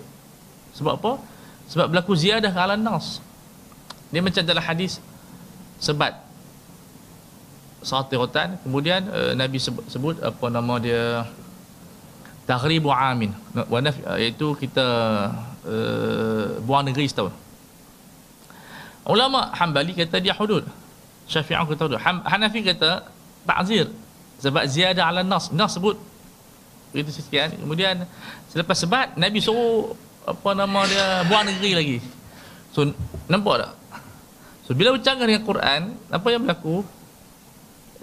sebab 0.78 1.02
apa? 1.02 1.18
sebab 1.66 1.90
berlaku 1.90 2.14
ziyadah 2.14 2.54
ala 2.54 2.78
nas 2.78 3.18
dia 4.14 4.22
macam 4.22 4.46
dalam 4.46 4.62
hadis 4.62 5.02
sebat 5.82 6.14
satiratan 7.82 8.62
kemudian 8.62 9.10
uh, 9.10 9.34
Nabi 9.34 9.58
sebut, 9.58 9.90
sebut 9.90 10.16
apa 10.22 10.46
nama 10.54 10.78
dia 10.78 11.26
taghribu 12.46 12.94
amin 12.94 13.34
wa 13.58 13.82
iaitu 14.22 14.54
kita 14.54 14.86
uh, 15.66 16.62
buang 16.62 16.86
negeri 16.86 17.10
setahun 17.10 17.34
ulama 19.06 19.54
Hambali 19.54 19.94
kata 19.94 20.18
dia 20.18 20.34
hudud. 20.34 20.66
Syafi'i 21.30 21.58
kata 21.58 21.82
hudud. 21.90 22.00
Hanafi 22.02 22.62
kata 22.66 23.06
ta'zir 23.46 23.90
sebab 24.42 24.66
ziyadah 24.66 25.10
ala 25.10 25.22
nas. 25.22 25.54
Nas 25.54 25.78
sebut. 25.78 25.98
Itu 26.96 27.12
sekian 27.12 27.52
kemudian 27.60 28.08
selepas 28.48 28.80
sebat 28.80 29.20
nabi 29.20 29.44
suruh 29.44 29.92
apa 30.24 30.56
nama 30.56 30.88
dia 30.88 31.06
buang 31.28 31.46
negeri 31.46 31.72
lagi. 31.76 31.98
So 32.74 32.88
nampak 33.30 33.68
tak? 33.68 33.74
So 34.66 34.74
bila 34.74 34.96
bercanggah 34.96 35.28
dengan 35.30 35.44
Quran 35.46 35.82
apa 36.10 36.28
yang 36.34 36.42
berlaku? 36.44 36.82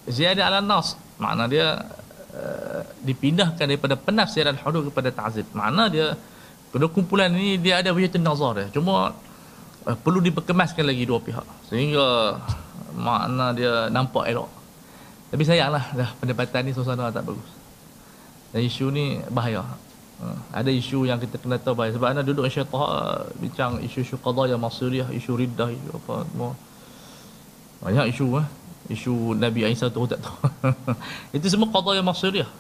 Ziyadah 0.06 0.44
ala 0.50 0.60
nas. 0.62 0.94
Makna 1.18 1.46
dia 1.46 1.78
uh, 2.34 2.80
dipindahkan 3.02 3.64
daripada 3.64 3.94
penafsiran 3.94 4.54
hudud 4.60 4.90
kepada 4.90 5.10
ta'zir. 5.14 5.46
Makna 5.54 5.88
dia 5.90 6.06
kedua 6.72 6.88
kumpulan 6.88 7.30
ini 7.32 7.60
dia 7.60 7.80
ada 7.80 7.90
wujud 7.92 8.12
nazar 8.20 8.60
dia. 8.60 8.66
Cuma 8.72 9.16
uh, 9.86 9.96
perlu 9.98 10.22
diperkemaskan 10.22 10.84
lagi 10.86 11.04
dua 11.04 11.18
pihak 11.22 11.46
sehingga 11.70 12.38
makna 12.92 13.56
dia 13.56 13.88
nampak 13.88 14.28
elok 14.28 14.62
tapi 15.32 15.48
sayanglah 15.48 15.96
dah 15.96 16.12
pendapatan 16.20 16.68
ni 16.68 16.76
suasana 16.76 17.08
tak 17.08 17.24
bagus. 17.24 17.48
Dan 18.52 18.68
isu 18.68 18.92
ni 18.92 19.16
bahaya. 19.32 19.64
Ha, 20.20 20.60
ada 20.60 20.68
isu 20.68 21.08
yang 21.08 21.16
kita 21.16 21.40
kena 21.40 21.56
tahu 21.56 21.72
bahaya. 21.72 21.96
Sebab 21.96 22.04
anda 22.12 22.20
duduk 22.20 22.44
dengan 22.44 22.52
syaitan 22.52 23.32
bincang 23.40 23.80
isu-isu 23.80 24.20
qadaya 24.20 24.60
masiriyah, 24.60 25.08
isu 25.08 25.32
riddah, 25.32 25.72
isu 25.72 25.88
apa 26.04 26.28
semua. 26.28 26.52
Banyak 27.80 28.12
isu 28.12 28.44
eh. 28.44 28.46
Isu 28.92 29.32
Nabi 29.40 29.72
Isa 29.72 29.88
tu 29.88 30.04
tak 30.04 30.20
tahu. 30.20 30.36
Itu 31.40 31.48
semua 31.48 31.72
qadaya 31.72 32.04
masiriyah. 32.04 32.50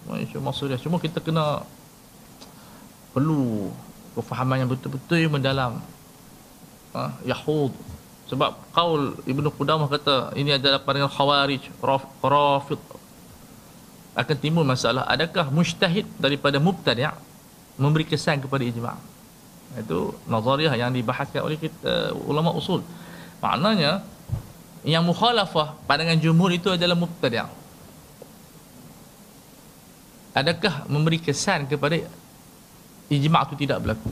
Semua 0.00 0.16
isu 0.24 0.40
masiriyah. 0.40 0.80
Cuma 0.80 0.96
kita 0.96 1.20
kena 1.20 1.68
perlu 3.12 3.68
kefahaman 4.16 4.64
yang 4.64 4.72
betul-betul 4.72 5.20
yang 5.20 5.36
mendalam. 5.36 5.84
Ha, 6.94 7.10
Yahud. 7.26 7.74
Sebab 8.30 8.56
kaul 8.72 9.18
Ibnu 9.26 9.50
Qudamah 9.52 9.90
kata 9.90 10.32
ini 10.38 10.54
adalah 10.54 10.80
pandangan 10.80 11.12
khawarij 11.12 11.62
rafid 11.82 12.80
akan 14.14 14.36
timbul 14.38 14.62
masalah 14.62 15.02
adakah 15.10 15.50
mujtahid 15.50 16.06
daripada 16.22 16.62
mubtadi' 16.62 17.10
memberi 17.74 18.06
kesan 18.06 18.38
kepada 18.38 18.62
ijma' 18.62 18.94
itu 19.74 20.14
nazariah 20.30 20.70
yang 20.78 20.94
dibahaskan 20.94 21.42
oleh 21.42 21.58
kita, 21.58 22.14
ulama 22.14 22.54
usul. 22.54 22.86
Maknanya 23.42 24.06
yang 24.86 25.02
mukhalafah 25.02 25.74
pandangan 25.90 26.22
jumhur 26.22 26.54
itu 26.54 26.70
adalah 26.70 26.94
mubtadi' 26.94 27.42
adakah 30.30 30.86
memberi 30.86 31.18
kesan 31.18 31.66
kepada 31.66 31.98
ijma' 33.10 33.42
itu 33.50 33.54
tidak 33.66 33.82
berlaku 33.82 34.10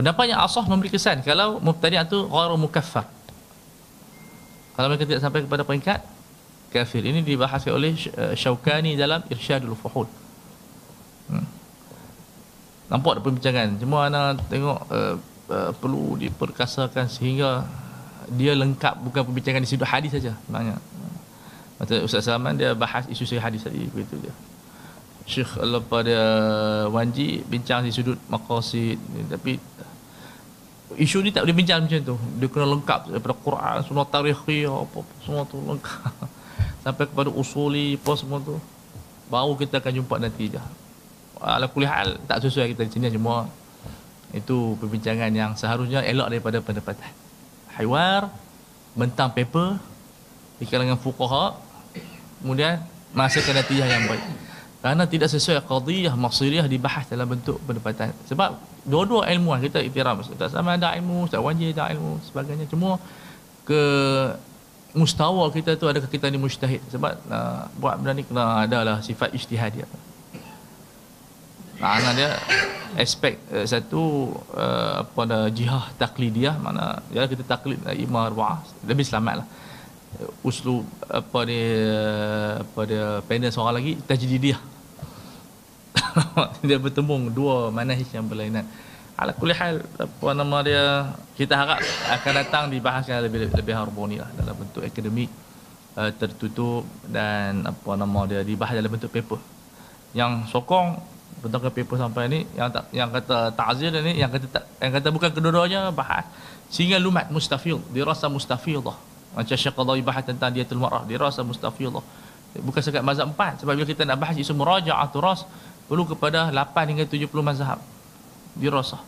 Pendapat 0.00 0.32
yang 0.32 0.40
asah 0.40 0.64
memberi 0.64 0.88
kesan 0.88 1.20
kalau 1.20 1.60
mubtadi' 1.60 2.00
tu 2.08 2.24
ghairu 2.24 2.56
mukaffar. 2.56 3.04
Kalau 4.72 4.88
mereka 4.88 5.04
tidak 5.04 5.20
sampai 5.20 5.44
kepada 5.44 5.60
peringkat 5.60 6.00
kafir. 6.72 7.04
Ini 7.04 7.20
dibahas 7.20 7.68
oleh 7.68 7.92
eh, 7.92 8.32
Syaukani 8.32 8.96
dalam 8.96 9.20
Irsyadul 9.28 9.76
Fuhul. 9.76 10.08
Hmm. 11.28 11.44
Nampak 12.88 13.18
ada 13.18 13.20
perbincangan. 13.20 13.76
Cuma 13.76 14.08
anda 14.08 14.40
tengok 14.48 14.88
uh, 14.88 15.14
uh, 15.52 15.70
perlu 15.76 16.16
diperkasakan 16.16 17.04
sehingga 17.06 17.68
dia 18.32 18.56
lengkap 18.56 19.04
bukan 19.04 19.22
perbincangan 19.28 19.60
di 19.60 19.68
situ 19.68 19.84
hadis 19.84 20.16
saja 20.16 20.32
sebenarnya. 20.32 20.80
Mata 21.76 22.00
Ustaz 22.00 22.24
Salman 22.24 22.56
dia 22.56 22.72
bahas 22.72 23.04
isu 23.04 23.28
segi 23.28 23.36
hadis 23.36 23.68
tadi 23.68 23.84
begitu 23.84 24.16
dia. 24.16 24.32
Syekh 25.28 25.60
lepas 25.62 26.02
dia 26.02 26.24
Wanji 26.90 27.44
bincang 27.46 27.86
di 27.86 27.94
sudut 27.94 28.18
maqasid 28.26 28.98
tapi 29.30 29.60
isu 30.98 31.22
ni 31.22 31.30
tak 31.30 31.46
boleh 31.46 31.56
bincang 31.56 31.86
macam 31.86 32.00
tu. 32.02 32.16
Dia 32.40 32.46
kena 32.50 32.66
lengkap 32.66 33.00
daripada 33.14 33.34
Quran 33.38 33.76
semua 33.86 34.04
tarikh 34.06 34.42
apa, 34.66 34.98
apa 34.98 35.00
semua 35.22 35.42
tu 35.46 35.58
lengkap. 35.62 36.12
Sampai 36.84 37.04
kepada 37.06 37.30
usuli 37.30 37.98
apa 38.00 38.12
semua 38.18 38.38
tu. 38.42 38.56
Baru 39.30 39.54
kita 39.54 39.78
akan 39.78 39.92
jumpa 40.02 40.14
nanti 40.18 40.50
je. 40.50 40.62
Ala 41.40 41.70
kulli 41.70 41.86
hal 41.86 42.18
tak 42.26 42.42
sesuai 42.42 42.74
kita 42.74 42.82
di 42.84 42.92
sini 42.92 43.06
cuma 43.14 43.48
itu 44.30 44.78
perbincangan 44.78 45.30
yang 45.34 45.52
seharusnya 45.54 46.02
elok 46.02 46.30
daripada 46.30 46.58
pendapatan. 46.62 47.12
Haiwar 47.78 48.30
bentang 48.98 49.30
paper 49.30 49.78
di 50.58 50.66
kalangan 50.68 50.98
fuqaha 50.98 51.56
kemudian 52.42 52.82
menghasilkan 53.14 53.54
natijah 53.56 53.86
yang 53.86 54.04
baik 54.10 54.49
kerana 54.80 55.04
tidak 55.04 55.28
sesuai 55.28 55.60
qadiyah 55.70 56.14
maksudiyah 56.16 56.64
dibahas 56.64 57.04
dalam 57.12 57.28
bentuk 57.28 57.60
pendapatan. 57.68 58.16
Sebab 58.30 58.56
dua-dua 58.88 59.28
ilmuan 59.28 59.60
kita 59.60 59.78
iktiram 59.84 60.24
tak 60.40 60.48
sama 60.48 60.80
ada 60.80 60.96
ilmu 60.96 61.28
tak 61.32 61.40
wajib 61.44 61.76
ada 61.76 61.92
ilmu 61.92 62.16
sebagainya. 62.28 62.64
Cuma 62.72 62.96
ke 63.68 63.82
mustawa 64.96 65.44
kita 65.56 65.76
tu 65.76 65.84
adakah 65.84 66.08
kita 66.08 66.32
ni 66.32 66.40
mujtahid? 66.40 66.80
Sebab 66.88 67.12
uh, 67.28 67.62
buat 67.76 68.00
benda 68.00 68.12
ni 68.16 68.24
kena 68.24 68.64
adalah 68.64 68.96
sifat 69.04 69.36
ijtihad 69.36 69.70
dia. 69.76 69.86
Makna 71.80 72.10
dia 72.16 72.30
aspek 72.96 73.36
uh, 73.52 73.68
satu 73.68 74.32
uh, 74.56 75.04
apa 75.04 75.20
ada 75.28 75.40
jihad 75.52 75.92
taklidiyah. 76.00 76.56
Mana 76.56 77.04
ya 77.12 77.28
kita 77.28 77.44
taklid 77.44 77.84
uh, 77.84 77.92
imam 77.92 78.32
arba'ah 78.32 78.64
lebih 78.88 79.04
selamat 79.04 79.44
lah. 79.44 79.48
Uslu 80.42 80.82
apa 81.06 81.40
dia 81.44 81.70
apa 82.64 82.80
dia 82.88 83.04
panel 83.28 83.52
seorang 83.54 83.76
lagi 83.78 83.92
tajdidiyah 84.08 84.69
dia 86.68 86.78
bertemu 86.80 87.30
dua 87.30 87.68
manhaj 87.70 88.06
yang 88.12 88.26
berlainan. 88.26 88.64
Ala 89.20 89.36
kulli 89.36 89.52
hal 89.52 89.84
apa 90.00 90.28
nama 90.32 90.56
dia 90.64 90.84
kita 91.36 91.52
harap 91.52 91.80
akan 92.08 92.32
datang 92.40 92.64
dibahaskan 92.72 93.20
lebih 93.20 93.52
lebih 93.52 93.74
harmoni 93.76 94.16
lah 94.16 94.30
dalam 94.32 94.56
bentuk 94.56 94.80
akademik 94.80 95.28
uh, 96.00 96.08
tertutup 96.16 96.88
dan 97.04 97.64
apa 97.68 97.90
nama 98.00 98.20
dia 98.24 98.40
dibahas 98.40 98.74
dalam 98.76 98.88
bentuk 98.88 99.12
paper. 99.12 99.40
Yang 100.16 100.48
sokong 100.52 100.96
bentuk 101.44 101.68
paper 101.68 101.96
sampai 102.00 102.22
ni 102.32 102.40
yang 102.56 102.72
tak 102.72 102.88
yang 102.96 103.08
kata 103.12 103.52
ta'zir 103.52 103.92
ni 104.00 104.20
yang 104.20 104.32
kata 104.32 104.46
tak, 104.48 104.64
yang 104.80 104.92
kata 104.96 105.08
bukan 105.12 105.30
kedua-duanya 105.36 105.92
bahas. 105.92 106.24
Sehingga 106.70 107.02
lumat 107.02 107.28
mustafil 107.34 107.82
dirasa 107.90 108.30
mustafidah 108.30 108.94
macam 109.30 109.54
Syekh 109.54 109.74
Qadhawi 109.74 110.02
bahas 110.02 110.26
tentang 110.26 110.50
dia 110.50 110.66
marah 110.74 111.06
dia 111.06 111.18
rasa 111.18 111.46
mustafidah 111.46 112.02
bukan 112.58 112.82
sekat 112.82 113.02
mazhab 113.06 113.30
empat 113.30 113.62
sebab 113.62 113.78
bila 113.78 113.86
kita 113.86 114.02
nak 114.02 114.18
bahas 114.18 114.34
isu 114.34 114.50
muraja'ah 114.58 115.06
turas 115.14 115.46
perlu 115.90 116.06
kepada 116.06 116.54
8 116.54 116.90
hingga 116.94 117.04
70 117.10 117.26
mazhab. 117.42 117.82
Dirasa 118.54 119.02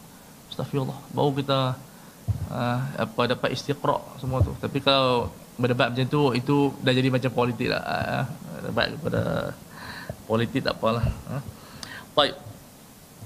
astagfirullah 0.50 0.98
baru 1.16 1.30
kita 1.40 1.58
uh, 2.52 2.78
apa 2.98 3.22
dapat 3.30 3.54
istiqra 3.54 4.02
semua 4.18 4.42
tu. 4.42 4.50
Tapi 4.58 4.82
kalau 4.82 5.30
berdebat 5.54 5.94
macam 5.94 6.06
tu 6.10 6.34
itu 6.34 6.74
dah 6.82 6.90
jadi 6.90 7.06
macam 7.06 7.30
politik 7.30 7.70
lah. 7.70 7.82
Uh, 7.86 8.24
debat 8.66 8.90
kepada 8.90 9.22
politik 10.26 10.66
tak 10.66 10.74
apalah. 10.74 11.06
Uh. 11.30 11.42
baik. 12.18 12.34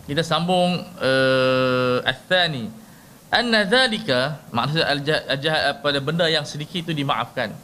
Kita 0.07 0.23
sambung 0.23 0.87
uh, 1.01 1.99
athani 2.05 2.69
anna 3.33 3.67
dhalika 3.67 4.39
maksud 4.55 4.85
al-jahat 4.87 5.83
pada 5.83 5.99
benda 5.99 6.29
yang 6.29 6.45
sedikit 6.45 6.85
itu 6.87 6.93
dimaafkan. 6.93 7.57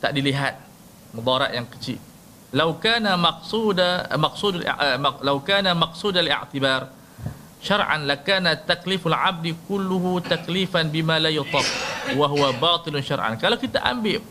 Tak 0.00 0.16
dilihat. 0.16 0.56
Mudarat 1.08 1.56
yang 1.56 1.64
kecil 1.64 1.96
law 2.52 2.72
kana 2.80 3.16
maqsuda 3.16 4.16
maqsud 4.16 4.64
law 5.20 5.38
kana 5.44 5.76
maqsud 5.76 6.16
al-i'tibar 6.16 6.88
syar'an 7.60 8.06
lakana 8.08 8.56
takliful 8.56 9.12
'abdi 9.12 9.52
kulluhu 9.68 10.22
taklifan 10.24 10.88
bima 10.88 11.18
la 11.20 11.28
yutaq 11.28 11.66
wa 12.16 12.26
huwa 12.30 12.48
batilun 12.56 13.02
syar'an. 13.04 13.36
Kalau 13.36 13.58
kita 13.60 13.82
ambil 13.82 14.22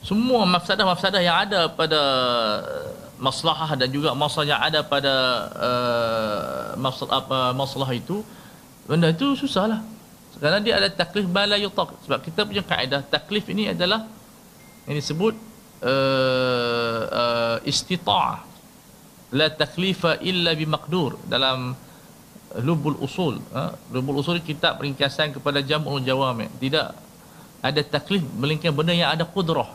semua 0.00 0.46
mafsadah-mafsadah 0.48 1.20
yang 1.20 1.36
ada 1.44 1.68
pada 1.68 2.00
maslahah 3.20 3.76
dan 3.76 3.88
juga 3.92 4.16
masalah 4.16 4.46
yang 4.48 4.62
ada 4.62 4.80
pada 4.80 5.14
uh, 5.52 6.64
masalah 6.80 7.12
apa 7.20 7.38
masalah 7.52 7.90
itu 7.92 8.24
benda 8.88 9.10
itu 9.12 9.36
susahlah. 9.36 9.82
Kerana 10.40 10.56
dia 10.64 10.80
ada 10.80 10.88
taklif 10.88 11.28
bala 11.28 11.60
yutaq 11.60 11.92
sebab 12.06 12.24
kita 12.24 12.48
punya 12.48 12.64
kaedah 12.64 13.04
taklif 13.04 13.44
ini 13.52 13.76
adalah 13.76 14.08
yang 14.88 14.96
disebut 14.96 15.36
uh, 15.84 17.00
uh, 17.22 17.56
istita'ah 17.64 18.38
la 19.38 19.46
taklifa 19.50 20.18
illa 20.30 20.54
bimaqdur 20.58 21.16
dalam 21.30 21.76
lubul 22.66 22.98
usul 22.98 23.38
ha? 23.54 23.70
lubul 23.94 24.18
usul 24.22 24.42
kitab 24.42 24.82
ringkasan 24.82 25.30
kepada 25.36 25.62
jam'ul 25.62 26.02
jawami 26.02 26.50
tidak 26.58 26.98
ada 27.62 27.80
taklif 27.84 28.24
melainkan 28.40 28.74
benda 28.74 28.90
yang 28.96 29.12
ada 29.14 29.22
kudrah 29.22 29.70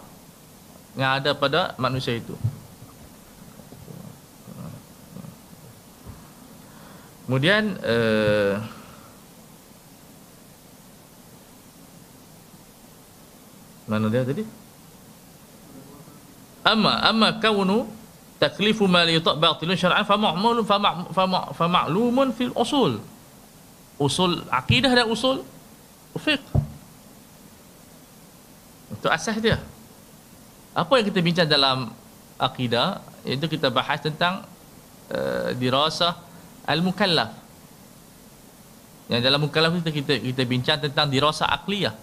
yang 0.99 1.11
ada 1.19 1.31
pada 1.31 1.71
manusia 1.79 2.15
itu 2.19 2.35
Kemudian 7.25 7.73
uh, 7.81 8.61
mana 13.89 14.13
dia 14.13 14.21
tadi? 14.21 14.45
Amma 16.65 16.97
amma 17.05 17.37
kaunu 17.37 17.85
taklifu 18.41 18.89
ma 18.89 19.05
yutab 19.05 19.37
batilun 19.37 19.77
syar'an 19.77 20.01
fa 20.01 20.17
ma'mulun 20.17 20.65
fa 20.65 21.65
ma'lumun 21.69 22.33
fil 22.33 22.49
usul. 22.57 22.97
Usul 24.01 24.41
akidah 24.49 24.89
dan 24.89 25.05
usul 25.05 25.45
fiqh. 26.17 26.41
Itu 28.97 29.07
asas 29.13 29.37
dia. 29.37 29.61
Apa 30.73 30.97
yang 30.97 31.05
kita 31.07 31.21
bincang 31.21 31.47
dalam 31.47 31.93
akidah 32.41 32.99
itu 33.23 33.45
kita 33.45 33.69
bahas 33.69 34.01
tentang 34.01 34.43
uh, 35.13 35.53
dirasah 35.53 36.17
al-mukallaf. 36.65 37.31
Yang 39.05 39.21
dalam 39.21 39.39
mukallaf 39.45 39.71
kita 39.85 39.91
kita, 39.93 40.13
kita 40.17 40.43
bincang 40.49 40.77
tentang 40.81 41.07
dirasa 41.13 41.45
akliyah. 41.45 41.93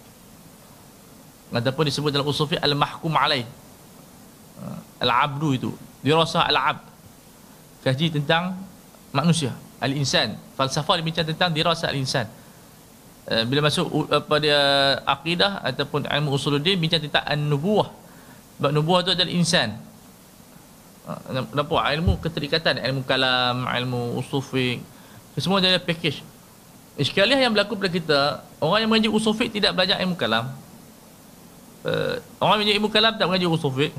Ataupun 1.51 1.83
disebut 1.85 2.09
dalam 2.15 2.25
usul 2.25 2.47
fiqh 2.47 2.63
al-mahkum 2.63 3.11
alaih. 3.11 3.45
Al-abdu 5.03 5.51
itu, 5.51 5.71
dirasa 5.99 6.47
al-abd. 6.47 6.87
Kaji 7.83 8.15
tentang 8.15 8.55
manusia, 9.11 9.51
al-insan. 9.83 10.39
Falsafah 10.55 10.95
dibincang 11.03 11.27
tentang 11.27 11.51
dirasa 11.51 11.91
al-insan. 11.91 12.31
Ha, 13.27 13.43
bila 13.43 13.67
masuk 13.67 14.07
pada 14.31 14.55
akidah 15.03 15.59
ataupun 15.63 16.07
ilmu 16.07 16.31
usuluddin 16.31 16.79
bincang 16.79 17.03
tentang 17.03 17.27
an-nubuwah. 17.27 17.91
Sebab 18.59 18.71
nubuwah 18.71 19.03
itu 19.03 19.11
adalah 19.11 19.31
insan. 19.35 19.75
Ha, 21.03 21.19
nampak 21.51 21.83
ilmu 21.99 22.15
keterikatan 22.23 22.79
ilmu 22.79 23.03
kalam 23.03 23.67
ilmu 23.67 24.15
usul 24.23 24.39
fiqh 24.39 24.79
semua 25.35 25.59
dia 25.59 25.75
ada 25.75 25.83
package 25.83 26.23
iskaliah 26.95 27.43
yang 27.43 27.51
berlaku 27.51 27.75
pada 27.75 27.91
kita 27.91 28.19
orang 28.63 28.87
yang 28.87 28.89
mengaji 28.95 29.09
usul 29.11 29.35
fiqh 29.35 29.51
tidak 29.51 29.75
belajar 29.75 29.99
ilmu 29.99 30.15
kalam 30.15 30.47
uh, 31.83 32.15
orang 32.39 32.55
yang 32.55 32.59
mengaji 32.63 32.73
ilmu 32.79 32.87
kalam 32.87 33.19
tak 33.19 33.27
mengaji 33.27 33.51
usul 33.51 33.75
fiqh 33.75 33.91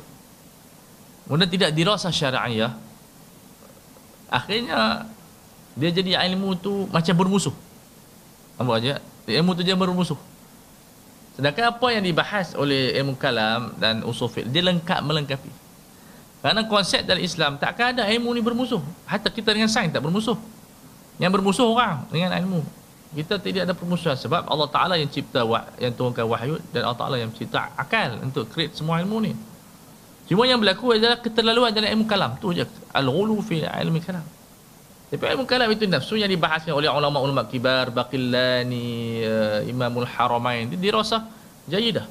kemudian 1.25 1.51
tidak 1.51 1.71
dirasa 1.73 2.09
syariah 2.09 2.73
akhirnya 4.29 5.09
dia 5.75 5.91
jadi 5.91 6.23
ilmu 6.33 6.55
tu 6.59 6.87
macam 6.89 7.15
bermusuh 7.17 7.55
nampak 8.61 8.75
aja 8.81 8.95
ilmu 9.29 9.51
tu 9.57 9.63
dia 9.67 9.75
bermusuh 9.75 10.19
sedangkan 11.35 11.75
apa 11.75 11.87
yang 11.91 12.05
dibahas 12.07 12.55
oleh 12.55 12.95
ilmu 13.03 13.19
kalam 13.19 13.75
dan 13.81 14.07
usul 14.07 14.31
fiqh 14.31 14.47
dia 14.47 14.63
lengkap 14.63 15.01
melengkapi 15.03 15.65
kerana 16.45 16.61
konsep 16.69 17.09
dalam 17.09 17.25
Islam 17.25 17.57
takkan 17.57 17.97
ada 17.97 18.05
ilmu 18.05 18.37
ni 18.37 18.45
bermusuh. 18.45 18.85
Hatta 19.09 19.33
kita 19.33 19.57
dengan 19.57 19.65
sains 19.65 19.89
tak 19.89 20.05
bermusuh. 20.05 20.37
Yang 21.17 21.41
bermusuh 21.41 21.73
orang 21.73 22.05
dengan 22.13 22.37
ilmu. 22.37 22.61
Kita 23.17 23.41
tidak 23.41 23.65
ada 23.65 23.73
permusuhan 23.73 24.13
sebab 24.13 24.45
Allah 24.45 24.69
Taala 24.69 25.01
yang 25.01 25.09
cipta 25.09 25.41
yang 25.81 25.97
turunkan 25.97 26.29
wahyu 26.29 26.61
dan 26.69 26.85
Allah 26.85 27.01
Taala 27.01 27.17
yang 27.17 27.33
cipta 27.33 27.73
akal 27.81 28.21
untuk 28.21 28.45
create 28.53 28.77
semua 28.77 29.01
ilmu 29.01 29.25
ni. 29.25 29.33
Cuma 30.25 30.49
yang 30.49 30.57
berlaku 30.57 30.97
adalah 30.97 31.21
keterlaluan 31.21 31.69
dalam 31.69 31.89
ilmu 31.93 32.05
kalam. 32.09 32.41
Tu 32.41 32.57
je 32.57 32.65
al-ghulu 32.97 33.45
fi 33.45 33.61
ilmu 33.61 34.01
kalam. 34.01 34.25
Tapi 35.13 35.25
ilmu 35.37 35.45
kalam 35.45 35.69
itu 35.69 35.85
nafsu 35.85 36.17
yang 36.17 36.33
dibahaskan 36.33 36.73
oleh 36.73 36.89
ulama-ulama 36.89 37.45
kibar, 37.45 37.93
Baqillani, 37.93 39.21
uh, 39.21 39.61
Imamul 39.69 40.09
Haramain. 40.09 40.65
Dia 40.73 40.81
dirasa 40.81 41.29
jayidah. 41.69 42.09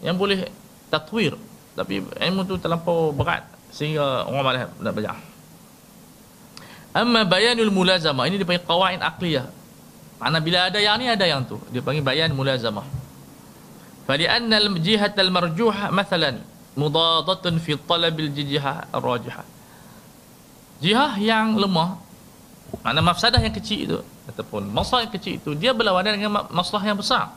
Yang 0.00 0.16
boleh 0.16 0.38
tatwir. 0.88 1.36
Tapi 1.76 2.00
ilmu 2.00 2.40
tu 2.48 2.56
terlampau 2.56 3.12
berat 3.12 3.44
sehingga 3.68 4.28
orang 4.28 4.44
malas 4.44 4.60
nak 4.80 4.92
belajar. 4.92 5.16
Amma 6.92 7.24
bayanul 7.24 7.72
mulazamah 7.72 8.28
ini 8.28 8.36
dipanggil 8.40 8.64
qawaid 8.64 9.00
aqliyah. 9.00 9.48
Mana 10.20 10.40
bila 10.40 10.68
ada 10.68 10.76
yang 10.80 11.00
ni 11.00 11.08
ada 11.08 11.24
yang 11.24 11.44
tu. 11.44 11.56
Dia 11.72 11.80
panggil 11.84 12.04
bayan 12.04 12.32
mulazamah. 12.36 12.84
Fali 14.04 14.28
anna 14.28 14.60
al 14.60 14.76
jihat 14.76 15.16
al 15.16 15.32
marjuha 15.32 15.88
mathalan 15.88 16.51
mudadatun 16.78 17.60
fi 17.60 17.76
talab 17.76 18.16
al 18.16 18.30
jihah 18.32 18.88
rajihah. 18.92 19.46
Jihah 20.82 21.12
yang 21.20 21.54
lemah 21.54 22.00
mana 22.80 23.04
mafsadah 23.04 23.36
yang 23.36 23.52
kecil 23.52 23.78
itu 23.84 23.98
ataupun 24.32 24.72
masalah 24.72 25.04
yang 25.04 25.12
kecil 25.12 25.36
itu 25.36 25.50
dia 25.52 25.76
berlawanan 25.76 26.16
dengan 26.16 26.48
masalah 26.48 26.82
yang 26.88 26.96
besar. 26.96 27.28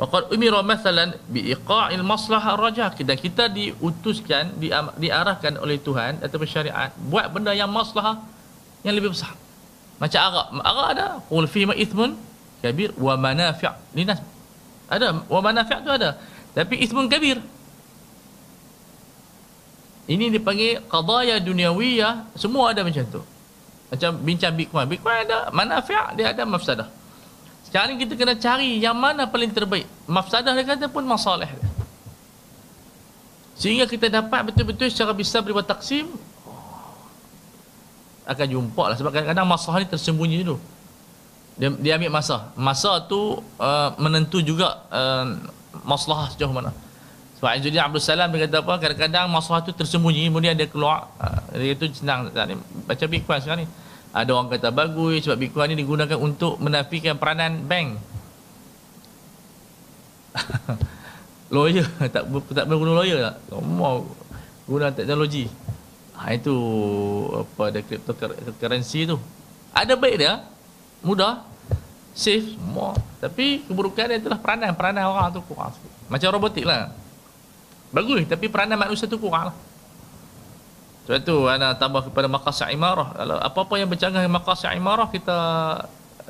Waqad 0.00 0.32
umira 0.32 0.64
mathalan 0.64 1.12
bi 1.28 1.52
iqa'il 1.52 2.00
maslahah 2.00 2.56
rajah 2.56 2.88
dan 2.96 3.16
kita 3.20 3.52
diutuskan 3.52 4.56
di, 4.56 4.72
diarahkan 4.72 5.60
oleh 5.60 5.76
Tuhan 5.76 6.24
atau 6.24 6.40
syariat 6.48 6.88
buat 6.96 7.28
benda 7.28 7.52
yang 7.52 7.68
maslahah 7.68 8.16
yang 8.80 8.96
lebih 8.96 9.12
besar. 9.12 9.36
Macam 10.00 10.20
arak, 10.24 10.46
arak 10.64 10.86
ada 10.96 11.06
qul 11.28 11.44
fi 11.44 11.68
ma 11.68 11.76
ithmun 11.76 12.16
kabir 12.64 12.96
wa 12.96 13.12
manafi' 13.20 13.76
linas. 13.92 14.24
Ada 14.88 15.20
wa 15.28 15.40
manafi' 15.44 15.78
tu 15.84 15.92
ada. 15.92 16.16
Tapi 16.56 16.80
ithmun 16.80 17.04
kabir. 17.12 17.36
Ini 20.10 20.26
dipanggil 20.34 20.82
qadaya 20.90 21.38
duniawiyah, 21.38 22.34
semua 22.34 22.74
ada 22.74 22.82
macam 22.82 23.06
tu. 23.06 23.22
Macam 23.94 24.10
bincang 24.26 24.54
Bitcoin. 24.58 24.86
Bitcoin 24.90 25.16
ada 25.22 25.54
manafi' 25.54 26.18
dia 26.18 26.34
ada 26.34 26.42
mafsadah. 26.42 26.90
Sekarang 27.62 27.94
kita 27.94 28.18
kena 28.18 28.34
cari 28.34 28.82
yang 28.82 28.98
mana 28.98 29.30
paling 29.30 29.54
terbaik. 29.54 29.86
Mafsadah 30.10 30.50
dia 30.58 30.66
kata 30.66 30.90
pun 30.90 31.06
masalah 31.06 31.46
dia. 31.46 31.70
Sehingga 33.54 33.86
kita 33.86 34.10
dapat 34.10 34.50
betul-betul 34.50 34.90
secara 34.90 35.14
bisa 35.14 35.38
berbuat 35.38 35.68
taksim. 35.68 36.10
Akan 38.26 38.50
jumpa 38.50 38.90
lah. 38.90 38.96
Sebab 38.98 39.14
kadang-kadang 39.14 39.46
masalah 39.46 39.78
ni 39.84 39.86
tersembunyi 39.86 40.42
dulu. 40.42 40.58
Dia, 41.54 41.68
dia 41.78 41.92
ambil 42.00 42.10
masa. 42.10 42.50
Masa 42.58 42.98
tu 43.06 43.38
uh, 43.62 43.88
menentu 44.00 44.42
juga 44.42 44.80
uh, 44.90 45.38
masalah 45.86 46.34
sejauh 46.34 46.50
mana. 46.50 46.74
Sebab 47.40 47.56
Izzuddin 47.56 47.80
Abdul 47.80 48.04
Salam 48.04 48.28
dia 48.36 48.44
kata 48.44 48.60
apa, 48.60 48.76
kadang-kadang 48.76 49.24
masalah 49.32 49.64
tu 49.64 49.72
tersembunyi, 49.72 50.28
kemudian 50.28 50.52
dia 50.52 50.68
keluar. 50.68 51.08
Uh, 51.16 51.56
dia 51.56 51.72
itu 51.72 51.88
senang. 51.88 52.28
Baca 52.84 53.04
Bitcoin 53.08 53.40
sekarang 53.40 53.64
ni. 53.64 53.68
Ada 54.12 54.28
orang 54.36 54.52
kata 54.52 54.68
bagus 54.68 55.24
sebab 55.24 55.40
Bitcoin 55.40 55.72
ni 55.72 55.80
digunakan 55.80 56.20
untuk 56.20 56.60
menafikan 56.60 57.16
peranan 57.16 57.64
bank. 57.64 57.96
lawyer 61.56 61.88
tak 62.12 62.28
tak 62.28 62.64
boleh 62.68 62.76
guna 62.76 62.92
lawyer 62.92 63.18
tak. 63.24 63.36
Semua 63.48 64.04
guna 64.68 64.86
teknologi. 64.92 65.48
Ha, 66.20 66.36
itu 66.36 66.52
apa 67.32 67.62
ada 67.72 67.80
cryptocurrency 67.80 69.08
tu. 69.08 69.16
Ada 69.72 69.96
baik 69.96 70.16
dia. 70.20 70.44
Mudah. 71.00 71.40
Safe 72.12 72.52
semua. 72.52 72.92
Tapi 73.24 73.64
keburukan 73.64 74.04
dia 74.12 74.20
itulah 74.20 74.36
peranan. 74.36 74.76
Peranan 74.76 75.08
orang 75.08 75.32
tu 75.32 75.40
kurang. 75.48 75.72
Macam 76.12 76.28
robotik 76.36 76.68
lah. 76.68 76.92
Bagus 77.90 78.22
tapi 78.30 78.46
peranan 78.46 78.78
manusia 78.78 79.10
tu 79.10 79.18
kurang 79.18 79.50
lah. 79.50 79.56
Sebab 81.06 81.20
tu 81.26 81.36
ana 81.50 81.74
tambah 81.74 82.06
kepada 82.06 82.30
maqasid 82.30 82.70
imarah. 82.70 83.10
Kalau 83.14 83.36
apa-apa 83.42 83.74
yang 83.82 83.88
bercanggah 83.90 84.22
dengan 84.22 84.38
maqasid 84.38 84.70
imarah 84.78 85.10
kita 85.10 85.38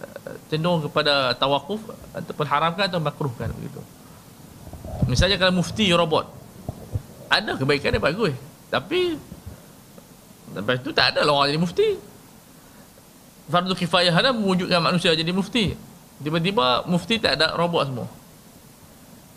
eh, 0.01 0.37
cenderung 0.49 0.85
kepada 0.89 1.37
tawakuf 1.37 1.85
ataupun 2.17 2.47
haramkan 2.49 2.89
atau 2.89 3.01
makruhkan 3.03 3.53
begitu. 3.53 3.81
Misalnya 5.05 5.37
kalau 5.37 5.61
mufti 5.61 5.91
robot. 5.93 6.29
Ada 7.31 7.55
kebaikan 7.61 7.95
dia 7.95 8.03
bagus. 8.03 8.35
Tapi 8.71 9.19
Lepas 10.51 10.83
itu 10.83 10.91
tak 10.91 11.15
ada 11.15 11.23
lah 11.23 11.33
orang 11.35 11.55
jadi 11.55 11.61
mufti. 11.63 11.89
Fardu 13.51 13.75
kifayah 13.75 14.15
ada 14.15 14.31
mewujudkan 14.35 14.83
manusia 14.83 15.15
jadi 15.15 15.31
mufti. 15.31 15.75
Tiba-tiba 16.23 16.87
mufti 16.91 17.23
tak 17.23 17.39
ada 17.39 17.55
robot 17.55 17.87
semua. 17.87 18.09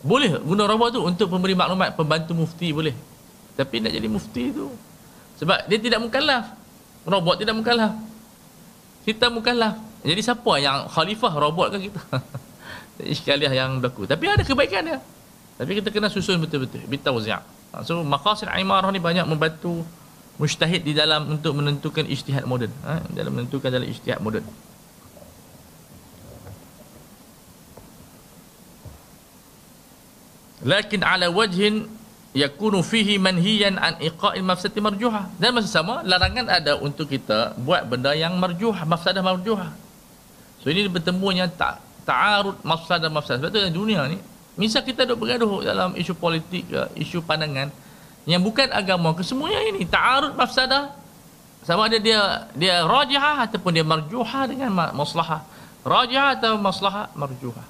Boleh 0.04 0.36
guna 0.44 0.68
robot 0.68 1.00
tu 1.00 1.02
untuk 1.02 1.32
memberi 1.32 1.56
maklumat 1.56 1.96
pembantu 1.96 2.36
mufti 2.36 2.76
boleh. 2.76 2.92
Tapi 3.56 3.80
nak 3.80 3.92
jadi 3.96 4.08
mufti 4.12 4.52
tu 4.52 4.68
sebab 5.40 5.66
dia 5.68 5.80
tidak 5.80 6.00
mukallaf. 6.04 6.56
Robot 7.04 7.36
tidak 7.40 7.56
mukallaf. 7.58 7.94
Kita 9.04 9.28
mukallaf. 9.28 9.76
Jadi 10.04 10.22
siapa 10.24 10.54
yang 10.60 10.88
khalifah 10.92 11.34
robot 11.36 11.68
ke 11.76 11.90
kita? 11.92 12.02
Iskaliah 13.16 13.52
yang 13.52 13.80
berlaku. 13.80 14.08
Tapi 14.08 14.24
ada 14.28 14.44
kebaikan 14.44 14.84
dia. 14.84 15.00
Tapi 15.60 15.72
kita 15.80 15.90
kena 15.92 16.08
susun 16.12 16.40
betul-betul. 16.40 16.84
Bitawzi'. 16.88 17.36
Ha, 17.74 17.82
so 17.82 18.06
maqasid 18.06 18.48
imarah 18.54 18.92
ni 18.94 19.02
banyak 19.02 19.26
membantu 19.26 19.82
mujtahid 20.38 20.86
di 20.86 20.94
dalam 20.94 21.40
untuk 21.40 21.58
menentukan 21.58 22.06
ijtihad 22.06 22.46
moden. 22.46 22.70
Ha, 22.86 23.02
dalam 23.12 23.32
menentukan 23.34 23.68
dalam 23.72 23.88
ijtihad 23.88 24.22
moden. 24.22 24.46
Lakin 30.64 31.04
ala 31.04 31.28
wajhin 31.28 31.86
yakunu 32.34 32.82
fihi 32.82 33.20
manhiyan 33.20 33.78
an 33.78 34.00
iqa'il 34.00 34.42
mafsadati 34.42 34.80
marjuha. 34.80 35.30
Dan 35.38 35.60
masa 35.60 35.70
sama 35.70 36.02
larangan 36.08 36.50
ada 36.50 36.80
untuk 36.80 37.12
kita 37.12 37.54
buat 37.60 37.86
benda 37.86 38.16
yang 38.16 38.36
marjuh, 38.40 38.74
mafsadah 38.74 39.22
marjuha. 39.22 39.70
So 40.64 40.72
ini 40.72 40.88
bertemunya 40.88 41.52
tak 41.52 41.84
ta'arud 42.08 42.64
mafsadah 42.64 43.12
mafsadah. 43.12 43.44
Sebab 43.44 43.52
tu 43.52 43.60
dalam 43.60 43.76
dunia 43.76 44.08
ni 44.08 44.18
misal 44.56 44.86
kita 44.86 45.04
duk 45.04 45.26
bergaduh 45.26 45.66
dalam 45.66 45.98
isu 45.98 46.14
politik 46.14 46.70
ke, 46.70 46.82
isu 47.02 47.26
pandangan 47.26 47.74
yang 48.24 48.40
bukan 48.40 48.70
agama 48.70 49.12
ke 49.18 49.26
semuanya 49.26 49.60
ini 49.66 49.84
ta'arud 49.84 50.38
mafsadah 50.38 50.94
sama 51.64 51.88
ada 51.88 51.96
dia 51.96 52.48
dia 52.56 52.84
rajihah 52.84 53.48
ataupun 53.48 53.72
dia 53.72 53.88
marjuha 53.88 54.40
dengan 54.52 54.72
maslahah. 54.92 55.48
Rajihah 55.84 56.40
atau 56.40 56.60
maslahah 56.60 57.08
marjuha. 57.16 57.64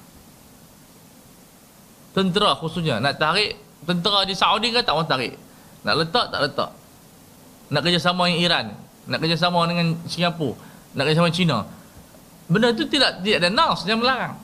Tentera 2.14 2.54
khususnya 2.58 3.02
nak 3.02 3.18
tarik 3.18 3.58
tentera 3.84 4.24
di 4.24 4.38
Saudi 4.38 4.70
kan 4.70 4.86
tak 4.86 4.94
orang 4.94 5.10
tarik. 5.10 5.34
Nak 5.84 5.94
letak 6.00 6.26
tak 6.30 6.40
letak. 6.46 6.72
Nak 7.74 7.82
kerjasama 7.82 8.30
dengan 8.30 8.42
Iran, 8.46 8.66
nak 9.10 9.18
kerjasama 9.20 9.60
dengan 9.66 9.98
Singapura, 10.06 10.54
nak 10.94 11.04
kerjasama 11.10 11.30
China. 11.34 11.66
Benda 12.46 12.70
itu 12.70 12.86
tidak 12.86 13.26
tidak 13.26 13.38
ada 13.44 13.50
nas 13.50 13.82
yang 13.90 14.00
melarang. 14.00 14.38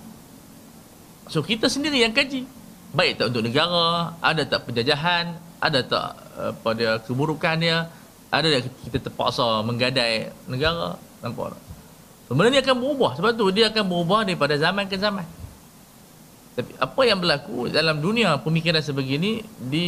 So 1.30 1.46
kita 1.46 1.70
sendiri 1.70 2.02
yang 2.02 2.12
kaji. 2.12 2.44
Baik 2.90 3.22
tak 3.22 3.30
untuk 3.30 3.46
negara, 3.46 4.18
ada 4.18 4.42
tak 4.50 4.66
penjajahan, 4.66 5.38
ada 5.62 5.80
tak 5.86 6.18
apa 6.42 6.70
dia 6.74 6.98
keburukan 7.06 7.54
dia, 7.62 7.86
ada 8.34 8.48
tak 8.50 8.66
kita 8.82 8.98
terpaksa 9.06 9.62
menggadai 9.62 10.34
negara, 10.50 10.98
nampak 11.22 11.54
tak? 11.54 11.62
So, 12.30 12.38
benda 12.38 12.54
ni 12.54 12.62
akan 12.62 12.78
berubah 12.78 13.18
sebab 13.18 13.34
tu 13.34 13.50
dia 13.50 13.74
akan 13.74 13.90
berubah 13.90 14.22
daripada 14.22 14.54
zaman 14.54 14.86
ke 14.86 15.02
zaman. 15.02 15.26
Tapi 16.60 16.76
apa 16.76 17.02
yang 17.08 17.24
berlaku 17.24 17.72
dalam 17.72 18.04
dunia 18.04 18.36
pemikiran 18.44 18.84
sebegini 18.84 19.40
di 19.56 19.88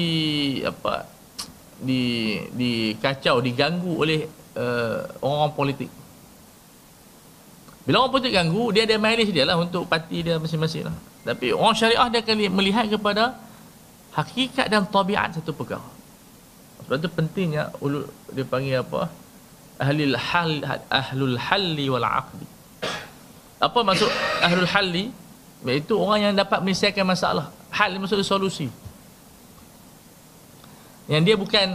apa 0.64 1.04
di 1.76 2.38
di 2.56 2.96
kacau 2.96 3.44
diganggu 3.44 3.92
oleh 4.00 4.24
uh, 4.56 5.04
orang-orang 5.20 5.52
politik. 5.52 5.92
Bila 7.84 8.08
orang 8.08 8.14
politik 8.16 8.32
ganggu, 8.32 8.72
dia 8.72 8.88
ada 8.88 8.96
mileage 8.96 9.36
dia 9.36 9.44
lah 9.44 9.60
untuk 9.60 9.84
parti 9.84 10.24
dia 10.24 10.40
masing-masing 10.40 10.88
lah. 10.88 10.96
Tapi 11.28 11.52
orang 11.52 11.76
syariah 11.76 12.08
dia 12.08 12.24
akan 12.24 12.36
melihat 12.56 12.86
kepada 12.88 13.36
hakikat 14.16 14.72
dan 14.72 14.88
tabiat 14.88 15.36
satu 15.36 15.52
perkara. 15.52 15.84
Sebab 16.88 16.96
itu 17.04 17.10
pentingnya 17.12 17.68
dia 18.32 18.46
panggil 18.48 18.80
apa? 18.80 19.12
Ahlul 19.76 20.16
hal 20.16 20.52
ahlul 20.88 21.36
halli 21.36 21.86
wal 21.92 22.08
aqdi. 22.08 22.48
Apa 23.60 23.80
maksud 23.84 24.08
ahlul 24.40 24.72
halli? 24.72 25.06
Iaitu 25.62 25.94
orang 25.94 26.20
yang 26.30 26.34
dapat 26.34 26.60
menyelesaikan 26.66 27.06
masalah. 27.06 27.54
Hal 27.70 27.94
maksudnya 28.02 28.26
solusi. 28.26 28.68
Yang 31.06 31.22
dia 31.28 31.36
bukan 31.38 31.68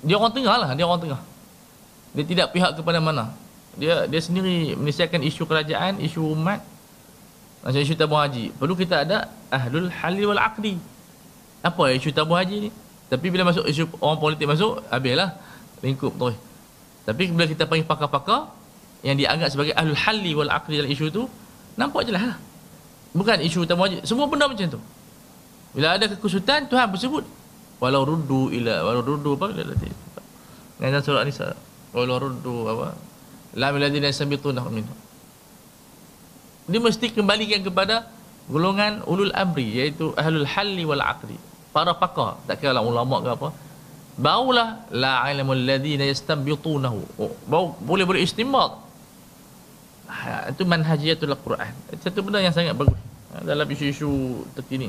dia 0.00 0.14
orang 0.16 0.32
tengah 0.32 0.56
lah, 0.56 0.70
dia 0.72 0.84
orang 0.88 1.02
tengah. 1.02 1.20
Dia 2.16 2.24
tidak 2.24 2.46
pihak 2.56 2.78
kepada 2.78 2.98
mana. 3.02 3.34
Dia 3.76 4.08
dia 4.08 4.20
sendiri 4.22 4.74
menyelesaikan 4.74 5.20
isu 5.22 5.44
kerajaan, 5.44 6.00
isu 6.00 6.34
umat, 6.34 6.64
macam 7.62 7.80
isu 7.84 7.94
tabung 7.98 8.18
haji. 8.22 8.54
Perlu 8.56 8.74
kita 8.78 9.04
ada 9.04 9.28
ahlul 9.52 9.92
halil 9.92 10.32
wal 10.32 10.40
aqdi. 10.40 10.80
Apa 11.60 11.92
isu 11.94 12.14
tabung 12.14 12.38
haji 12.38 12.68
ni? 12.68 12.70
Tapi 13.08 13.26
bila 13.28 13.48
masuk 13.48 13.64
isu 13.68 13.88
orang 14.00 14.18
politik 14.20 14.46
masuk, 14.48 14.80
habislah 14.88 15.36
lingkup 15.84 16.12
tu. 16.16 16.32
Tapi 17.08 17.22
bila 17.32 17.44
kita 17.48 17.64
panggil 17.64 17.88
pakar-pakar 17.88 18.52
yang 19.04 19.16
dianggap 19.16 19.48
sebagai 19.52 19.72
ahlul 19.76 19.96
halli 19.96 20.32
wal 20.32 20.52
aqdi 20.52 20.80
dalam 20.80 20.90
isu 20.92 21.12
tu, 21.12 21.22
nampak 21.76 22.08
jelas 22.08 22.34
lah. 22.34 22.36
Bukan 23.16 23.40
isu 23.40 23.64
utama 23.64 23.88
wajib. 23.88 24.04
Semua 24.04 24.28
benda 24.28 24.48
macam 24.48 24.66
tu. 24.68 24.80
Bila 25.72 25.96
ada 25.96 26.04
kekusutan, 26.08 26.68
Tuhan 26.68 26.88
bersebut. 26.92 27.24
Walau 27.78 28.02
rudu 28.02 28.50
ila, 28.50 28.82
walau 28.82 29.02
rudu 29.06 29.38
apa? 29.38 29.54
Dengan 30.80 31.00
surah 31.00 31.22
Nisa. 31.22 31.54
Walau 31.94 32.18
rudu 32.18 32.66
apa? 32.66 32.98
Lam 33.54 33.72
iladina 33.78 34.10
sabituna 34.10 34.66
minhu. 34.68 34.92
Dia 36.68 36.80
mesti 36.82 37.08
kembalikan 37.14 37.64
kepada 37.64 38.10
golongan 38.50 39.00
ulul 39.08 39.32
amri 39.32 39.72
iaitu 39.72 40.12
ahlul 40.18 40.44
halli 40.44 40.84
wal 40.84 41.00
aqli. 41.00 41.38
Para 41.72 41.96
pakar, 41.96 42.40
tak 42.44 42.60
kira 42.60 42.76
lah 42.76 42.84
ulama 42.84 43.24
ke 43.24 43.30
apa. 43.32 43.48
Baulah 44.18 44.82
la 44.90 45.30
ilmul 45.30 45.62
ladina 45.62 46.02
yastanbitunahu. 46.04 47.00
Oh, 47.22 47.32
bau 47.46 47.78
boleh 47.78 48.02
boleh 48.02 48.20
istinbat 48.26 48.87
ha, 50.08 50.48
itu 50.48 50.64
manhajiatul 50.64 51.36
Quran. 51.44 51.72
Satu 52.00 52.24
benda 52.24 52.40
yang 52.40 52.56
sangat 52.56 52.72
bagus 52.74 52.96
ha, 53.30 53.44
dalam 53.44 53.68
isu-isu 53.68 54.42
terkini. 54.56 54.88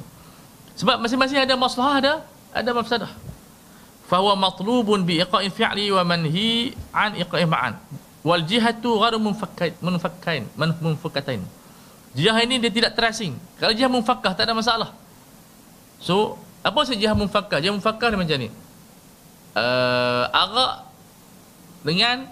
Sebab 0.79 1.03
masing-masing 1.03 1.43
ada 1.43 1.53
masalah 1.60 1.99
ada 1.99 2.13
ada 2.55 2.69
mafsadah. 2.71 3.12
Fahuwa 4.10 4.49
matlubun 4.49 5.05
bi 5.05 5.21
iqa'i 5.21 5.53
fi'li 5.53 5.93
wa 5.93 6.01
manhi 6.08 6.73
an 6.95 7.13
iqa'i 7.13 7.45
ma'an. 7.45 7.77
Wal 8.25 8.41
jihatu 8.47 8.97
ghairu 8.97 9.21
munfakkain 9.21 9.77
munfakkain 9.84 10.43
munfakkatain. 10.58 11.43
Jihah 12.17 12.41
ini 12.41 12.58
dia 12.58 12.73
tidak 12.73 12.97
terasing. 12.97 13.38
Kalau 13.62 13.75
jihah 13.75 13.91
munfakkah 13.91 14.34
tak 14.34 14.49
ada 14.49 14.58
masalah. 14.58 14.89
So, 16.01 16.41
apa 16.65 16.82
saja 16.88 16.97
jihah 16.97 17.13
munfakkah? 17.13 17.62
Jihah 17.62 17.75
munfakkah 17.75 18.10
macam 18.17 18.39
ni. 18.39 18.49
Uh, 19.53 20.25
arak 20.32 20.89
dengan 21.86 22.27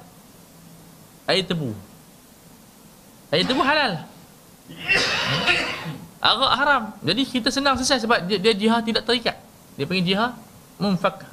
air 1.29 1.43
tebu. 1.45 1.75
Air 3.31 3.43
tebu 3.43 3.59
halal. 3.59 4.07
Arak 6.23 6.51
haram. 6.57 6.83
Jadi 7.03 7.21
kita 7.27 7.49
senang 7.51 7.75
selesai 7.75 8.07
sebab 8.07 8.23
dia, 8.25 8.39
dia 8.39 8.53
jihad 8.55 8.81
tidak 8.83 9.03
terikat. 9.03 9.35
Dia 9.75 9.85
panggil 9.85 10.15
jihad 10.15 10.31
munfakkah. 10.79 11.29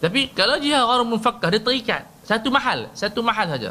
Tapi 0.00 0.32
kalau 0.32 0.56
jihad 0.58 0.84
orang 0.84 1.06
munfakkah 1.06 1.48
dia 1.54 1.62
terikat. 1.62 2.02
Satu 2.26 2.48
mahal, 2.52 2.90
satu 2.94 3.20
mahal 3.22 3.46
saja. 3.50 3.70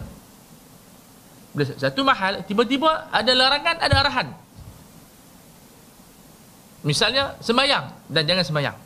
Satu 1.79 2.05
mahal, 2.05 2.45
tiba-tiba 2.45 3.09
ada 3.09 3.31
larangan, 3.33 3.75
ada 3.81 3.95
arahan. 4.05 4.27
Misalnya 6.79 7.35
sembahyang 7.43 7.91
dan 8.07 8.23
jangan 8.23 8.43
sembahyang. 8.47 8.77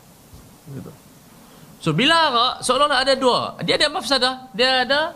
So 1.78 1.92
bila 1.92 2.16
arak 2.32 2.54
seolah-olah 2.64 2.98
ada 3.06 3.14
dua, 3.14 3.54
dia 3.62 3.78
ada 3.78 3.86
mafsadah, 3.92 4.34
dia 4.56 4.82
ada 4.82 5.14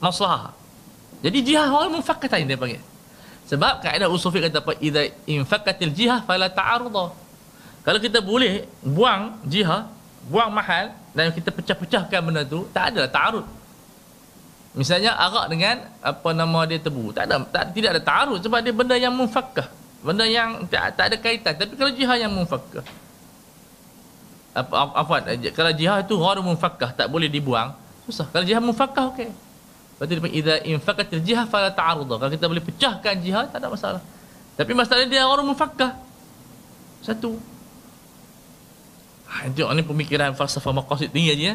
masalah. 0.00 0.59
Jadi 1.20 1.38
jihad 1.44 1.68
orang 1.68 2.00
mufakkatan 2.00 2.48
dia 2.48 2.56
panggil. 2.56 2.80
Sebab 3.50 3.82
kaedah 3.82 4.06
usul 4.06 4.30
fiqh 4.30 4.46
kata 4.46 4.62
apa? 4.62 4.72
Idza 4.78 5.02
infakatil 5.26 5.92
jihad 5.92 6.24
fala 6.24 6.46
ta'arudha. 6.48 7.12
Kalau 7.82 7.98
kita 7.98 8.22
boleh 8.22 8.64
buang 8.84 9.42
jihad, 9.48 9.90
buang 10.30 10.54
mahal 10.54 10.94
dan 11.16 11.34
kita 11.34 11.50
pecah-pecahkan 11.50 12.20
benda 12.22 12.46
tu, 12.46 12.64
tak 12.70 12.94
ada 12.94 13.10
ta'arud. 13.10 13.42
Misalnya 14.70 15.18
arak 15.18 15.50
dengan 15.50 15.82
apa 15.98 16.30
nama 16.30 16.62
dia 16.62 16.78
tebu. 16.78 17.10
Tak 17.10 17.26
ada 17.26 17.42
tak, 17.50 17.74
tidak 17.74 17.98
ada 17.98 18.02
ta'arud 18.06 18.38
sebab 18.38 18.62
dia 18.62 18.70
benda 18.70 18.94
yang 18.94 19.10
mufakkah. 19.10 19.66
Benda 20.00 20.24
yang 20.24 20.64
tak, 20.70 20.94
tak 20.94 21.04
ada 21.12 21.16
kaitan. 21.18 21.52
Tapi 21.58 21.74
kalau 21.74 21.92
jihad 21.92 22.16
yang 22.22 22.32
mufakkah. 22.32 22.86
Apa 24.54 24.94
apa 24.94 25.14
kalau 25.54 25.72
jihad 25.74 26.06
itu 26.06 26.14
gharu 26.14 26.42
mufakkah 26.46 26.94
tak 26.94 27.10
boleh 27.10 27.26
dibuang, 27.26 27.74
susah. 28.06 28.30
Kalau 28.30 28.46
jihad 28.46 28.62
mufakkah 28.62 29.10
okey. 29.10 29.49
Berarti 30.00 30.16
dia 30.16 30.32
idza 30.32 30.54
infaqatil 30.64 31.20
jihad 31.20 31.44
fala 31.52 31.68
ta'arudha. 31.68 32.16
Kalau 32.16 32.32
kita 32.32 32.48
boleh 32.48 32.64
pecahkan 32.64 33.20
jihad 33.20 33.52
tak 33.52 33.60
ada 33.60 33.68
masalah. 33.68 34.00
Tapi 34.56 34.72
masalah 34.72 35.04
dia 35.04 35.28
orang 35.28 35.44
mufakkah. 35.44 35.92
Satu. 37.04 37.36
Ha, 39.28 39.52
itu 39.52 39.60
ni 39.60 39.84
pemikiran 39.84 40.32
falsafah 40.32 40.72
maqasid 40.72 41.12
tinggi 41.12 41.36
aja 41.36 41.44
ya. 41.52 41.54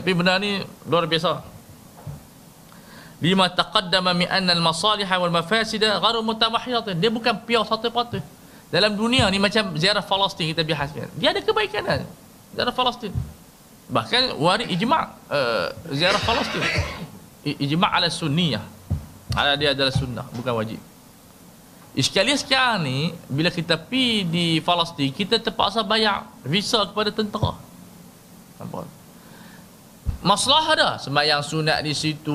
Tapi 0.00 0.10
benda 0.16 0.40
ni 0.40 0.64
luar 0.88 1.04
biasa. 1.04 1.44
Lima 3.20 3.52
taqaddama 3.52 4.16
mi 4.16 4.24
anna 4.32 4.56
al-masalih 4.56 5.04
wal 5.04 5.28
mafasida 5.44 6.00
ghairu 6.00 6.24
mutamahhiyatin. 6.24 6.96
Dia 6.96 7.12
bukan 7.12 7.36
pure 7.44 7.68
satu 7.68 7.92
patu. 7.92 8.16
Dalam 8.72 8.96
dunia 8.96 9.28
ni 9.28 9.36
macam 9.36 9.76
ziarah 9.76 10.00
Palestin 10.00 10.56
kita 10.56 10.64
bahaskan. 10.64 11.12
Dia 11.20 11.36
ada 11.36 11.44
kebaikan 11.44 11.84
kan? 11.84 12.00
Ziarah 12.56 12.72
Palestin. 12.72 13.12
Bahkan 13.92 14.40
waris 14.40 14.72
ijma' 14.72 15.04
uh, 15.28 15.68
ziarah 15.92 16.22
Palestin 16.24 16.64
ijma' 17.44 17.90
ala 17.92 18.08
sunniyah 18.08 18.64
ala 19.36 19.54
dia 19.60 19.76
adalah 19.76 19.92
sunnah 19.92 20.26
bukan 20.32 20.54
wajib 20.56 20.80
Iskalian 21.94 22.34
sekarang 22.34 22.82
ni 22.82 23.14
bila 23.30 23.54
kita 23.54 23.78
pi 23.78 24.26
di 24.26 24.58
Palestin 24.58 25.14
kita 25.14 25.38
terpaksa 25.38 25.86
bayar 25.86 26.26
visa 26.42 26.82
kepada 26.90 27.14
tentera. 27.14 27.54
Nampak? 28.58 28.90
Masalah 30.18 30.64
ada 30.74 30.90
sembahyang 30.98 31.46
sunat 31.46 31.86
di 31.86 31.94
situ 31.94 32.34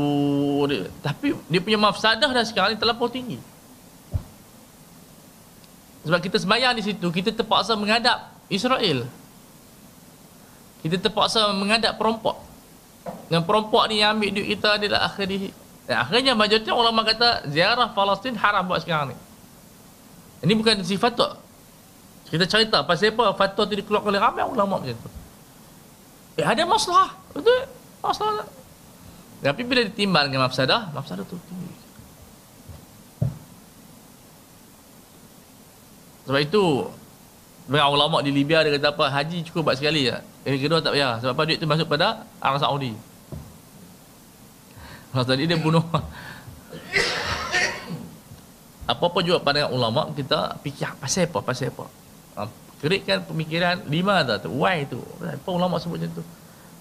tapi 1.04 1.36
dia 1.52 1.60
punya 1.60 1.76
mafsadah 1.76 2.32
dah 2.32 2.46
sekarang 2.48 2.72
ni 2.72 2.80
terlampau 2.80 3.12
tinggi. 3.12 3.36
Sebab 6.08 6.20
kita 6.24 6.40
sembahyang 6.40 6.80
di 6.80 6.84
situ, 6.86 7.08
kita 7.12 7.36
terpaksa 7.36 7.76
menghadap 7.76 8.32
Israel. 8.48 9.04
Kita 10.80 10.96
terpaksa 10.96 11.52
menghadap 11.52 12.00
perompak. 12.00 12.40
Dan 13.30 13.46
perompak 13.46 13.94
ni 13.94 14.02
yang 14.02 14.18
ambil 14.18 14.34
duit 14.34 14.58
kita 14.58 14.82
adalah 14.82 15.06
akhir 15.06 15.26
di 15.30 15.54
dan 15.90 16.06
akhirnya 16.06 16.38
majoriti 16.38 16.70
ulama 16.70 17.02
kata 17.02 17.50
ziarah 17.50 17.90
Palestin 17.90 18.38
haram 18.38 18.62
buat 18.70 18.86
sekarang 18.86 19.10
ni. 19.10 19.18
Ini 20.46 20.54
bukan 20.54 20.86
sifat 20.86 21.18
tu. 21.18 21.26
Kita 22.30 22.46
cerita 22.46 22.86
pasal 22.86 23.10
apa 23.18 23.34
fatwa 23.34 23.66
tu 23.66 23.74
dikeluarkan 23.74 24.14
oleh 24.14 24.22
ramai 24.22 24.46
ulama 24.46 24.78
macam 24.78 24.94
tu. 24.94 25.10
Eh 26.38 26.46
ada 26.46 26.62
masalah. 26.70 27.18
Betul? 27.34 27.66
Masalah. 28.06 28.46
Tapi 29.42 29.62
bila 29.66 29.82
ditimbang 29.82 30.30
dengan 30.30 30.46
mafsadah, 30.46 30.94
mafsadah 30.94 31.26
tu 31.26 31.42
tinggi. 31.50 31.74
Sebab 36.30 36.40
itu 36.46 36.86
banyak 37.66 37.90
ulama 37.90 38.22
di 38.22 38.30
Libya 38.30 38.62
dia 38.62 38.78
kata 38.78 38.94
apa 38.94 39.10
haji 39.10 39.42
cukup 39.50 39.74
buat 39.74 39.82
sekali 39.82 40.06
je. 40.06 40.18
Yang 40.46 40.70
kedua 40.70 40.86
tak 40.86 40.94
payah 40.94 41.18
sebab 41.18 41.34
apa 41.34 41.42
duit 41.50 41.58
tu 41.58 41.66
masuk 41.66 41.90
pada 41.90 42.30
Arab 42.38 42.62
Saudi. 42.62 43.09
Masa 45.10 45.34
tadi 45.34 45.50
dia 45.50 45.58
bunuh. 45.58 45.82
Apa-apa 48.90 49.22
juga 49.22 49.38
pandangan 49.38 49.70
ulama 49.70 50.02
Kita 50.18 50.58
fikir 50.66 50.98
pasal 50.98 51.30
apa 51.30 51.40
Pasal 51.46 51.70
apa? 51.70 51.86
Ha, 52.34 52.42
Kerikkan 52.82 53.22
pemikiran 53.30 53.86
Lima 53.86 54.26
dah 54.26 54.42
tu 54.42 54.50
Why 54.50 54.90
tu? 54.90 54.98
Apa 55.22 55.50
ulama 55.54 55.78
sebut 55.78 56.02
macam 56.02 56.18
tu? 56.18 56.24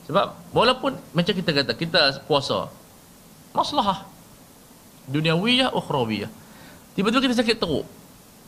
Sebab 0.09 0.27
Walaupun 0.57 0.97
Macam 1.13 1.33
kita 1.37 1.51
kata 1.53 1.73
Kita 1.77 2.25
puasa 2.25 2.73
Masalah 3.53 4.09
Duniawiyah 5.09 5.77
Ukhrawiyah. 5.77 6.33
Tiba-tiba 6.93 7.29
kita 7.29 7.41
sakit 7.41 7.57
teruk. 7.61 7.85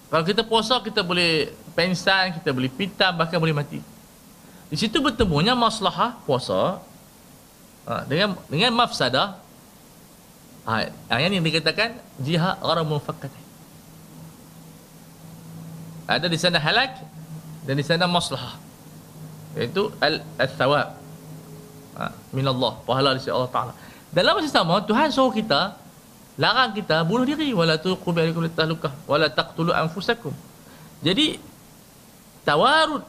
Kalau 0.08 0.24
kita 0.24 0.40
puasa 0.40 0.80
Kita 0.80 1.04
boleh 1.04 1.52
Pensan 1.76 2.40
Kita 2.40 2.56
boleh 2.56 2.72
pitam 2.72 3.12
Bahkan 3.12 3.36
boleh 3.36 3.52
mati. 3.52 3.84
Di 4.72 4.76
situ 4.80 5.04
bertemunya 5.04 5.52
Masalah 5.52 6.16
puasa 6.24 6.80
ha, 7.84 8.08
Dengan 8.08 8.40
Dengan 8.48 8.72
mafsadah 8.72 9.36
Ha, 10.68 10.88
yang 11.16 11.32
ini 11.32 11.40
dikatakan 11.40 11.96
jihad 12.20 12.60
gharam 12.60 12.84
mufakkatan. 12.84 13.42
Ada 16.10 16.26
di 16.26 16.38
sana 16.40 16.58
halak 16.58 17.00
dan 17.64 17.74
di 17.78 17.84
sana 17.86 18.04
maslahah. 18.10 18.58
Iaitu 19.56 19.88
al-thawab. 20.38 20.98
Ha, 21.96 22.12
min 22.34 22.46
Allah, 22.46 22.72
pahala 22.84 23.16
dari 23.16 23.30
Allah 23.30 23.50
Taala. 23.50 23.72
Dalam 24.10 24.42
masa 24.42 24.50
sama 24.50 24.82
Tuhan 24.82 25.08
suruh 25.14 25.30
kita 25.30 25.78
larang 26.34 26.74
kita 26.74 27.06
bunuh 27.06 27.22
diri 27.22 27.54
wala 27.54 27.78
tuqu 27.78 28.10
bi 28.10 28.26
alikum 28.26 28.42
tahlukah 28.50 28.90
wala 29.06 29.30
taqtulu 29.30 29.70
anfusakum. 29.70 30.34
Jadi 31.04 31.38
tawarud 32.42 33.06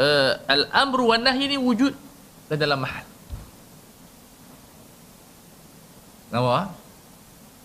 uh, 0.00 0.32
al-amru 0.48 1.14
wan 1.14 1.22
nahy 1.22 1.46
ini 1.46 1.56
wujud 1.60 1.94
dalam 2.50 2.82
mahal. 2.82 3.06
Nampak? 6.28 6.76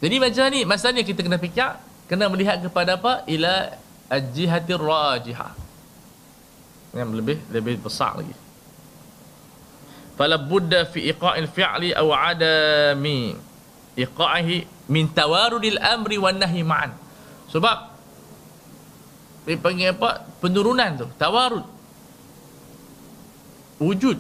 Jadi 0.04 0.16
macam 0.20 0.44
ni, 0.52 0.62
masalahnya 0.68 1.04
kita 1.08 1.24
kena 1.24 1.40
fikir, 1.40 1.80
kena 2.12 2.28
melihat 2.28 2.60
kepada 2.60 3.00
apa? 3.00 3.24
Ila 3.28 3.72
al-jihatir 4.12 4.80
rajihah. 4.80 5.56
Yang 6.94 7.10
lebih 7.18 7.38
lebih 7.50 7.76
besar 7.80 8.20
lagi. 8.20 8.36
Fala 10.14 10.38
budda 10.38 10.86
fi 10.86 11.10
iqa'il 11.10 11.50
fi'li 11.50 11.90
aw 11.98 12.08
adami 12.14 13.34
iqa'ihi 13.98 14.88
min 14.94 15.10
tawarudil 15.10 15.80
amri 15.82 16.22
wan 16.22 16.38
nahi 16.38 16.62
ma'an. 16.62 16.92
Sebab 17.50 17.78
dia 19.44 19.58
panggil 19.60 19.92
apa? 19.98 20.24
Penurunan 20.40 20.92
tu, 21.00 21.08
tawarud. 21.18 21.66
Wujud 23.82 24.20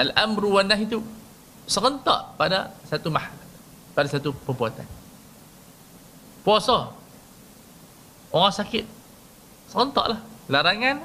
al-amru 0.00 0.58
wan 0.58 0.66
nahi 0.66 0.88
tu 0.88 1.04
serentak 1.68 2.34
pada 2.40 2.72
satu 2.88 3.12
mahal 3.12 3.43
pada 3.94 4.10
satu 4.10 4.34
perbuatan. 4.34 4.84
Puasa. 6.42 6.92
Orang 8.34 8.52
sakit. 8.52 8.84
Serentaklah. 9.70 10.20
Larangan 10.50 11.00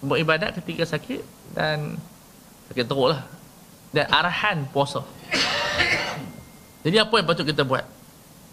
beribadat 0.00 0.56
ketika 0.62 0.86
sakit 0.86 1.20
dan 1.52 1.98
sakit 2.70 2.86
teruk 2.86 3.12
lah. 3.12 3.26
Dan 3.90 4.06
arahan 4.08 4.64
puasa. 4.70 5.02
Jadi 6.86 6.96
apa 7.02 7.14
yang 7.18 7.26
patut 7.26 7.44
kita 7.44 7.66
buat? 7.66 7.84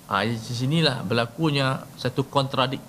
Ha, 0.10 0.28
di 0.28 0.36
sinilah 0.36 1.06
berlakunya 1.06 1.86
satu 1.96 2.26
kontradik. 2.28 2.82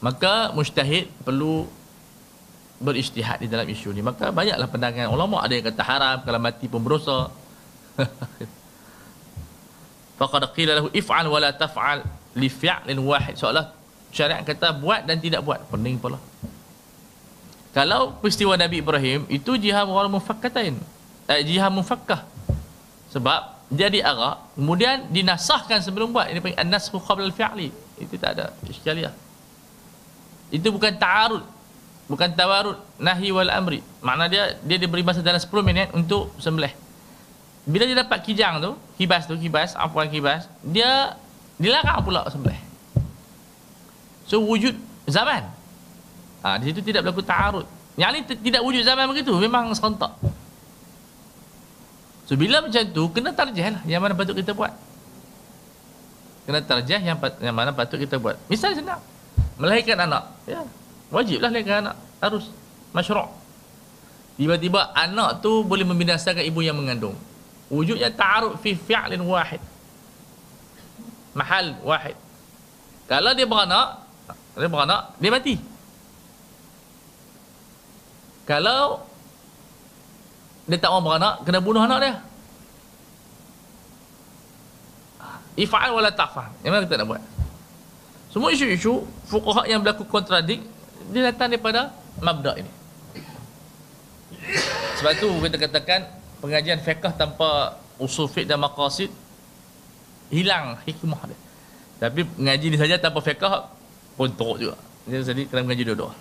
Maka 0.00 0.54
mustahid 0.54 1.10
perlu 1.26 1.66
beristihad 2.80 3.40
di 3.40 3.48
dalam 3.48 3.66
isu 3.68 3.92
ni. 3.92 4.00
Maka 4.04 4.32
banyaklah 4.32 4.68
pandangan 4.68 5.08
ulama 5.12 5.44
ada 5.44 5.52
yang 5.56 5.66
kata 5.66 5.82
haram 5.84 6.16
kalau 6.24 6.40
mati 6.40 6.66
pun 6.68 6.80
berdosa. 6.80 7.28
faqad 10.16 10.42
qila 10.56 10.72
lahu 10.80 10.88
if'al 10.96 11.26
wa 11.28 11.38
la 11.40 11.52
taf'al 11.52 12.02
li 12.36 12.48
fi'lin 12.48 12.98
wahid. 13.04 13.36
Seolah 13.36 13.72
syariat 14.12 14.40
kata 14.42 14.76
buat 14.76 15.04
dan 15.04 15.20
tidak 15.20 15.44
buat. 15.44 15.60
Pening 15.68 16.00
pula. 16.00 16.18
Kalau 17.76 18.16
peristiwa 18.20 18.56
Nabi 18.56 18.80
Ibrahim 18.80 19.28
itu 19.28 19.60
jihad 19.60 19.84
wal 19.84 20.08
mufakkatain 20.08 20.80
eh, 21.28 21.40
jihad 21.44 21.68
mufakkah. 21.68 22.24
Sebab 23.12 23.68
dia 23.68 23.92
diarak 23.92 24.56
kemudian 24.56 25.04
dinasahkan 25.12 25.84
sebelum 25.84 26.16
buat. 26.16 26.32
Ini 26.32 26.40
panggil 26.40 26.56
an-nasxu 26.56 26.96
qabla 26.96 27.28
al-fi'li. 27.28 27.68
Itu 28.00 28.16
tak 28.16 28.40
ada 28.40 28.56
iskaliah. 28.64 29.12
Itu 30.48 30.72
bukan 30.72 30.96
ta'arud. 30.96 31.44
Bukan 32.06 32.38
tawarud 32.38 32.78
nahi 33.02 33.34
wal 33.34 33.50
amri. 33.50 33.82
Makna 34.00 34.30
dia 34.30 34.54
dia 34.62 34.78
diberi 34.78 35.02
masa 35.02 35.20
dalam 35.20 35.42
10 35.42 35.50
minit 35.66 35.90
untuk 35.90 36.30
sembelih 36.38 36.85
bila 37.66 37.82
dia 37.82 37.98
dapat 37.98 38.22
kijang 38.22 38.62
tu 38.62 38.70
kibas 38.94 39.26
tu 39.26 39.34
kibas 39.34 39.74
apa 39.74 40.06
kibas 40.06 40.46
dia 40.62 41.18
dilarang 41.58 41.98
pula 42.06 42.22
sebelah 42.30 42.54
so 44.26 44.38
wujud 44.42 44.74
zaman. 45.06 45.46
Ha, 46.42 46.62
di 46.62 46.70
situ 46.70 46.78
tidak 46.82 47.06
berlaku 47.06 47.26
ta'arud. 47.26 47.66
Yang 47.98 48.10
ni 48.14 48.20
tidak 48.50 48.62
wujud 48.62 48.82
zaman 48.86 49.10
begitu 49.10 49.34
memang 49.34 49.74
serentak 49.74 50.14
so 52.26 52.38
bila 52.38 52.62
macam 52.62 52.82
tu 52.86 53.02
kena 53.10 53.34
tarjah 53.34 53.74
lah 53.74 53.82
yang 53.86 53.98
mana 53.98 54.14
patut 54.14 54.38
kita 54.38 54.54
buat. 54.54 54.70
Kena 56.46 56.62
tarjah 56.62 57.02
yang, 57.02 57.18
yang 57.42 57.54
mana 57.54 57.74
patut 57.74 57.98
kita 57.98 58.22
buat. 58.22 58.38
Misal 58.46 58.78
senang. 58.78 59.02
Melahirkan 59.58 60.06
anak. 60.06 60.30
Ya 60.46 60.62
wajiblah 61.10 61.50
lahirkan 61.50 61.90
anak. 61.90 61.96
Harus. 62.22 62.46
Masyru' 62.94 63.26
tiba-tiba 64.36 64.92
anak 64.92 65.40
tu 65.40 65.64
boleh 65.64 65.84
membinasakan 65.88 66.44
ibu 66.44 66.60
yang 66.60 66.76
mengandung 66.76 67.16
wujudnya 67.72 68.10
ta'arud 68.14 68.58
fi 68.62 68.74
fi'lin 68.74 69.22
wahid. 69.26 69.62
Mahal 71.36 71.76
wahid. 71.84 72.16
Kalau 73.06 73.30
dia 73.36 73.46
beranak 73.46 74.02
dia 74.56 74.68
beranak 74.70 75.14
dia 75.20 75.30
mati. 75.30 75.54
Kalau 78.46 79.02
dia 80.66 80.78
tak 80.78 80.90
mau 80.90 81.02
beranak 81.02 81.42
kena 81.42 81.58
bunuh 81.62 81.82
anak 81.82 81.98
dia. 82.02 82.14
Ifa'al 85.56 85.90
wala 85.96 86.12
ta'fa'al 86.12 86.52
yang 86.62 86.72
mana 86.76 86.84
kita 86.84 87.00
nak 87.00 87.08
buat? 87.08 87.22
Semua 88.28 88.52
isu-isu 88.52 89.08
fuqaha 89.32 89.64
yang 89.64 89.80
berlaku 89.80 90.04
kontradik 90.04 90.60
dia 91.08 91.32
datang 91.32 91.48
daripada 91.48 91.94
mabda 92.20 92.60
ini. 92.60 92.72
Sebab 95.00 95.12
tu 95.16 95.28
kita 95.40 95.56
katakan 95.56 96.04
pengajian 96.46 96.78
fiqh 96.78 97.02
tanpa 97.18 97.74
usul 97.98 98.30
fiqh 98.30 98.46
dan 98.46 98.62
maqasid 98.62 99.10
hilang 100.30 100.78
hikmah 100.86 101.26
dia. 101.26 101.38
Tapi 101.98 102.22
mengaji 102.38 102.66
ni 102.70 102.78
saja 102.78 103.02
tanpa 103.02 103.18
fiqh 103.18 103.42
pun 104.14 104.30
teruk 104.30 104.62
juga. 104.62 104.78
Jadi 105.10 105.50
kena 105.50 105.66
mengaji 105.66 105.82
dua-dua. 105.90 106.14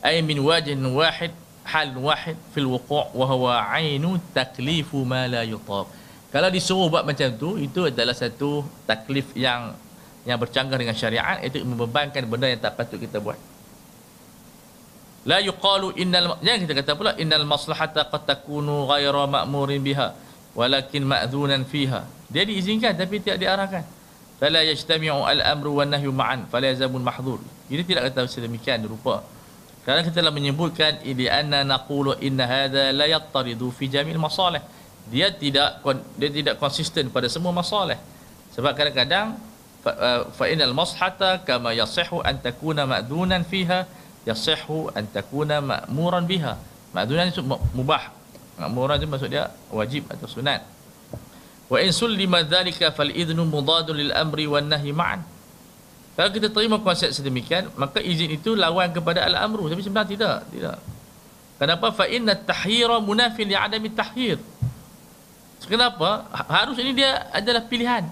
Ay 0.00 0.24
min 0.24 0.40
wajhin 0.40 0.80
wahid 0.96 1.36
hal 1.68 1.92
wahid 2.00 2.40
fil 2.56 2.72
wuqu' 2.72 3.12
wa 3.12 3.26
huwa 3.28 3.52
ainu 3.76 4.16
taklifu 4.32 5.04
ma 5.04 5.28
la 5.28 5.44
yutab. 5.44 5.92
Kalau 6.32 6.48
disuruh 6.52 6.88
buat 6.92 7.04
macam 7.08 7.28
tu, 7.40 7.56
itu 7.56 7.88
adalah 7.88 8.12
satu 8.12 8.64
taklif 8.84 9.32
yang 9.32 9.72
yang 10.28 10.36
bercanggah 10.36 10.76
dengan 10.76 10.92
syariat 10.92 11.40
itu 11.40 11.64
membebankan 11.64 12.28
benda 12.28 12.52
yang 12.52 12.60
tak 12.60 12.76
patut 12.76 13.00
kita 13.00 13.16
buat 13.16 13.40
la 15.24 15.38
yuqalu 15.42 15.96
innal 15.98 16.38
jangan 16.44 16.58
kita 16.62 16.74
kata 16.78 16.92
pula 16.94 17.12
innal 17.18 17.46
maslahata 17.48 18.06
qad 18.06 18.22
takunu 18.28 18.86
ghaira 18.90 19.24
ma'murin 19.26 19.82
biha 19.82 20.14
walakin 20.54 21.02
ma'dhunan 21.06 21.64
fiha. 21.66 22.06
Dia 22.28 22.44
diizinkan 22.44 22.94
tapi 22.94 23.18
tidak 23.24 23.38
diarahkan. 23.42 23.84
Fala 24.38 24.60
yajtami'u 24.62 25.26
al-amru 25.26 25.82
wan 25.82 25.90
nahyu 25.90 26.14
ma'an 26.14 26.46
fala 26.46 26.70
yazabun 26.70 27.02
mahdhur. 27.02 27.40
Ini 27.72 27.82
tidak 27.82 28.12
kata 28.12 28.30
sedemikian 28.30 28.84
rupa. 28.86 29.24
Kerana 29.82 30.04
kita 30.04 30.20
telah 30.20 30.34
menyebutkan 30.34 31.00
ili 31.02 31.26
anna 31.26 31.64
naqulu 31.64 32.14
inna 32.20 32.44
hadha 32.44 32.92
la 32.92 33.06
yattaridu 33.08 33.72
fi 33.72 33.88
jamil 33.88 34.20
masalih. 34.20 34.60
Dia 35.08 35.32
tidak 35.32 35.80
dia 36.20 36.28
tidak 36.28 36.60
konsisten 36.60 37.08
pada 37.08 37.32
semua 37.32 37.48
masalah 37.48 37.96
sebab 38.52 38.72
kadang-kadang 38.76 39.40
fa 40.38 40.44
innal 40.52 40.74
maslahata 40.76 41.40
kama 41.48 41.72
yasihhu 41.72 42.20
an 42.28 42.36
takuna 42.42 42.84
ma'dunan 42.84 43.40
fiha 43.46 43.88
yasihhu 44.28 44.92
an 44.92 45.08
takuna 45.08 45.64
ma'muran 45.64 46.28
biha. 46.28 46.60
Ma'dunan 46.92 47.32
itu 47.32 47.40
mubah. 47.72 48.12
Ma'muran 48.60 49.00
itu 49.00 49.08
maksud 49.08 49.32
dia 49.32 49.48
wajib 49.72 50.04
atau 50.12 50.28
sunat. 50.28 50.60
Wa 51.68 51.80
in 51.80 51.96
sullima 51.96 52.44
dhalika 52.44 52.92
fal 52.92 53.08
idnu 53.08 53.48
mudadun 53.48 53.96
lil 53.96 54.12
amri 54.12 54.44
wan 54.44 54.68
nahyi 54.68 54.92
ma'an. 54.92 55.24
Kalau 56.18 56.30
kita 56.34 56.52
terima 56.52 56.82
konsep 56.82 57.14
sedemikian 57.14 57.72
maka 57.78 58.02
izin 58.02 58.28
itu 58.34 58.52
lawan 58.52 58.90
kepada 58.90 59.24
al 59.24 59.38
amru 59.38 59.70
tapi 59.72 59.80
sebenarnya 59.80 60.10
tidak 60.12 60.36
tidak. 60.52 60.76
Kenapa? 61.58 61.90
Fa 61.90 62.06
inna 62.06 62.38
tahyira 62.38 63.02
munafi 63.02 63.42
li 63.42 63.54
adami 63.54 63.90
tahyir 63.90 64.38
kenapa? 65.66 66.30
Harus 66.30 66.78
ini 66.78 66.96
dia 66.96 67.26
adalah 67.34 67.66
pilihan 67.66 68.06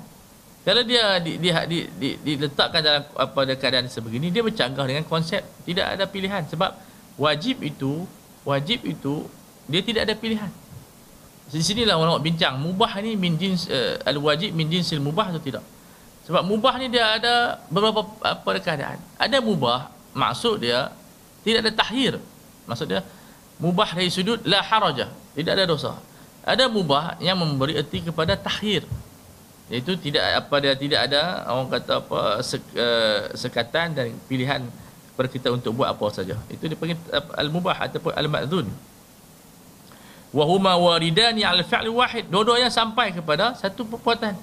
kalau 0.67 0.83
dia 0.83 1.23
di, 1.23 1.39
di, 1.39 1.47
di, 1.71 1.79
di, 1.95 2.09
diletakkan 2.27 2.83
dalam 2.83 3.07
apa 3.15 3.55
keadaan 3.55 3.87
sebegini 3.87 4.35
dia 4.35 4.43
bercanggah 4.43 4.83
dengan 4.83 5.07
konsep 5.07 5.39
tidak 5.63 5.95
ada 5.95 6.11
pilihan. 6.11 6.43
Sebab 6.51 6.75
wajib 7.23 7.63
itu 7.63 8.03
wajib 8.43 8.83
itu 8.83 9.31
dia 9.71 9.87
tidak 9.87 10.11
ada 10.11 10.19
pilihan. 10.19 10.51
Di 11.55 11.63
sinilah 11.63 11.95
orang 11.95 12.19
bincang 12.19 12.59
mubah 12.59 12.99
ni 12.99 13.15
min 13.15 13.39
jins 13.39 13.71
uh, 13.71 14.03
al 14.03 14.19
wajib 14.19 14.51
min 14.59 14.67
jinsil 14.67 14.99
mubah 14.99 15.31
atau 15.31 15.39
tidak? 15.39 15.63
Sebab 16.27 16.43
mubah 16.43 16.83
ni 16.83 16.91
dia 16.91 17.15
ada 17.15 17.63
beberapa 17.71 18.03
apa 18.27 18.59
keadaan. 18.59 18.99
Ada 19.23 19.39
mubah 19.39 19.95
maksud 20.19 20.67
dia 20.67 20.91
tidak 21.47 21.63
ada 21.63 21.73
tahir. 21.79 22.19
Maksud 22.67 22.91
dia 22.91 23.07
mubah 23.63 23.95
dari 23.95 24.11
sudut 24.11 24.43
la 24.43 24.67
haraja 24.67 25.15
tidak 25.39 25.63
ada 25.63 25.65
dosa. 25.71 25.95
Ada 26.43 26.67
mubah 26.67 27.23
yang 27.23 27.39
memberi 27.39 27.79
erti 27.79 28.03
kepada 28.03 28.35
tahir 28.35 28.83
itu 29.67 29.99
tidak 29.99 30.47
apa 30.47 30.55
dia 30.63 30.75
tidak 30.79 31.11
ada 31.11 31.43
orang 31.51 31.67
kata 31.67 31.93
apa 31.99 32.21
sek, 32.39 32.63
uh, 32.79 33.35
sekatan 33.35 33.99
dan 33.99 34.15
pilihan 34.31 34.63
kepada 35.11 35.29
kita 35.33 35.49
untuk 35.51 35.75
buat 35.75 35.91
apa 35.91 36.07
saja. 36.15 36.39
Itu 36.47 36.71
dipanggil 36.71 36.95
al-mubah 37.35 37.75
ataupun 37.91 38.15
al-ma'dzun 38.15 38.67
wa 40.37 40.45
huma 40.47 40.79
waridani 40.79 41.43
al 41.43 41.67
fi'l 41.67 41.91
wahid. 41.91 42.31
Dua-duanya 42.31 42.71
sampai 42.71 43.11
kepada 43.11 43.59
satu 43.59 43.83
perbuatan. 43.89 44.39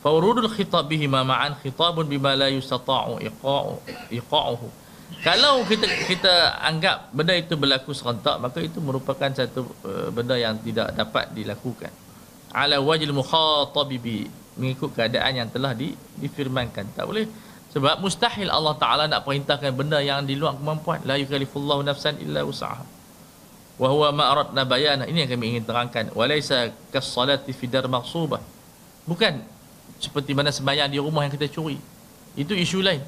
Fawrudul 0.00 0.52
khitab 0.52 0.88
bihi 0.88 1.08
ma 1.08 1.24
ma'an 1.24 1.56
khitabun 1.60 2.08
bima 2.08 2.36
la 2.36 2.48
yustata'u 2.52 3.20
iqa'u 3.20 3.72
iqa'uhu. 4.12 4.68
Kalau 5.24 5.64
kita 5.64 5.88
kita 6.08 6.60
anggap 6.60 7.08
benda 7.12 7.32
itu 7.32 7.56
berlaku 7.56 7.96
serentak 7.96 8.36
maka 8.40 8.60
itu 8.60 8.80
merupakan 8.80 9.28
satu 9.32 9.64
uh, 9.84 10.08
benda 10.12 10.36
yang 10.36 10.56
tidak 10.60 10.92
dapat 10.92 11.32
dilakukan. 11.32 11.92
Ala 12.52 12.80
wajil 12.80 13.12
mukhatabi 13.16 13.96
bi 14.00 14.16
mengikut 14.56 14.94
keadaan 14.94 15.32
yang 15.44 15.48
telah 15.50 15.74
di, 15.74 15.94
difirmankan. 16.18 16.94
Tak 16.94 17.04
boleh. 17.06 17.26
Sebab 17.74 17.98
mustahil 17.98 18.46
Allah 18.50 18.74
Taala 18.78 19.04
nak 19.10 19.26
perintahkan 19.26 19.74
benda 19.74 19.98
yang 19.98 20.22
di 20.22 20.38
luar 20.38 20.54
kemampuan. 20.54 21.02
La 21.02 21.18
yukallifullahu 21.18 21.82
nafsan 21.82 22.22
illa 22.22 22.46
usaha 22.46 22.86
wa 23.74 23.88
huwa 23.90 24.08
ma 24.14 24.24
aradna 24.30 24.62
bayana. 24.62 25.04
Ini 25.10 25.26
yang 25.26 25.30
kami 25.34 25.44
ingin 25.54 25.64
terangkan. 25.66 26.14
Walaysa 26.14 26.70
kas 26.94 27.10
salati 27.10 27.50
fi 27.50 27.66
dar 27.66 27.86
maghsubah. 27.90 28.38
Bukan 29.04 29.42
seperti 29.98 30.32
mana 30.32 30.54
sembahyang 30.54 30.90
di 30.90 30.98
rumah 31.02 31.26
yang 31.26 31.34
kita 31.34 31.50
curi. 31.50 31.78
Itu 32.38 32.54
isu 32.54 32.82
lain. 32.82 33.02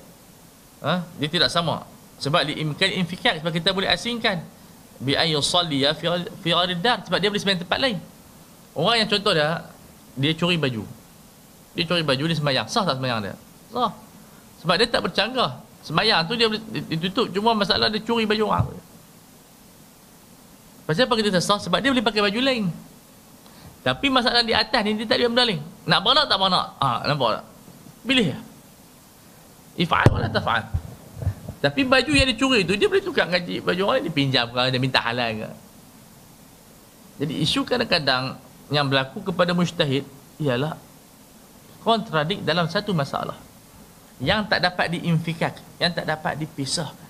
Ha? 0.82 1.03
dia 1.18 1.28
tidak 1.30 1.49
sama. 1.49 1.86
Sebab 2.20 2.47
di 2.47 2.61
imkan 2.62 2.90
infikak 2.92 3.40
sebab 3.40 3.53
kita 3.55 3.70
boleh 3.70 3.88
asingkan. 3.90 4.42
Bi 4.97 5.12
ay 5.12 5.36
yusalli 5.36 5.84
fi 5.94 6.07
fi 6.40 6.51
dar 6.80 7.05
sebab 7.05 7.18
dia 7.20 7.28
boleh 7.28 7.40
sembahyang 7.40 7.62
tempat 7.62 7.78
lain. 7.78 7.99
Orang 8.76 8.97
yang 9.01 9.09
contoh 9.09 9.32
dia 9.32 9.62
dia 10.16 10.32
curi 10.32 10.57
baju 10.57 10.84
dia 11.77 11.85
curi 11.85 12.03
baju 12.03 12.24
dia 12.24 12.37
sembahyang. 12.37 12.66
Sah 12.66 12.89
tak 12.89 12.97
sembahyang 12.97 13.20
dia? 13.20 13.35
Sah. 13.70 13.93
Sebab 14.64 14.74
dia 14.81 14.89
tak 14.89 15.05
bercanggah. 15.05 15.61
Sembahyang 15.85 16.24
tu 16.24 16.35
dia 16.35 16.49
ditutup. 16.89 17.29
Cuma 17.31 17.53
masalah 17.53 17.93
dia 17.93 18.01
curi 18.01 18.24
baju 18.24 18.45
orang. 18.49 18.66
Pasal 20.89 21.05
apa 21.05 21.14
kita 21.20 21.39
sah? 21.39 21.61
Sebab 21.61 21.79
dia 21.85 21.93
boleh 21.93 22.03
pakai 22.03 22.24
baju 22.24 22.41
lain. 22.41 22.72
Tapi 23.87 24.11
masalah 24.11 24.43
di 24.43 24.51
atas 24.51 24.83
ni 24.83 24.99
dia 24.99 25.07
tak 25.07 25.22
boleh 25.22 25.31
benda 25.31 25.45
nak 25.87 26.01
beranak 26.03 26.24
tak 26.27 26.39
beranak 26.43 26.66
ah 26.83 26.99
ha, 26.99 27.07
nampak 27.07 27.39
tak 27.39 27.45
pilih 28.03 28.27
ya 28.35 28.39
if'al 29.79 30.07
wala 30.11 30.27
taf'al. 30.27 30.66
Tapi 31.62 31.87
baju 31.87 32.11
yang 32.11 32.27
dia 32.27 32.35
curi 32.35 32.66
tu 32.66 32.74
dia 32.74 32.91
boleh 32.91 33.05
tukar 33.07 33.31
ngaji 33.31 33.62
baju 33.62 33.83
orang 33.87 34.03
dia 34.03 34.11
pinjam 34.11 34.51
ke 34.51 34.59
dia 34.74 34.81
minta 34.83 34.99
halal 34.99 35.31
ke. 35.39 35.51
Jadi 37.22 37.35
isu 37.47 37.62
kadang-kadang 37.62 38.35
yang 38.74 38.91
berlaku 38.91 39.22
kepada 39.22 39.55
mujtahid 39.55 40.03
ialah 40.43 40.74
kontradik 41.87 42.43
dalam 42.43 42.66
satu 42.66 42.91
masalah. 42.91 43.39
Yang 44.18 44.51
tak 44.51 44.61
dapat 44.66 44.99
diinfikak 44.99 45.55
yang 45.78 45.95
tak 45.95 46.11
dapat 46.11 46.34
dipisahkan. 46.34 47.07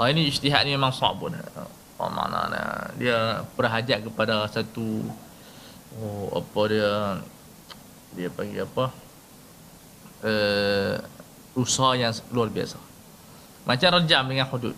Oh 0.00 0.08
ini 0.08 0.32
ijtihad 0.32 0.64
ni 0.64 0.72
memang 0.72 0.96
sabun 0.96 1.36
oh 2.00 2.08
mana 2.08 2.48
dia 2.96 3.44
berhajat 3.52 4.08
kepada 4.08 4.48
satu 4.48 5.04
oh 6.00 6.32
apa 6.40 6.60
dia 6.72 6.92
dia 8.16 8.28
panggil 8.32 8.64
apa? 8.64 8.88
Uh, 10.20 10.96
usaha 11.60 11.92
yang 11.92 12.16
luar 12.32 12.48
biasa. 12.48 12.80
Macam 13.68 14.00
rejam 14.00 14.24
dengan 14.24 14.46
hudud. 14.48 14.76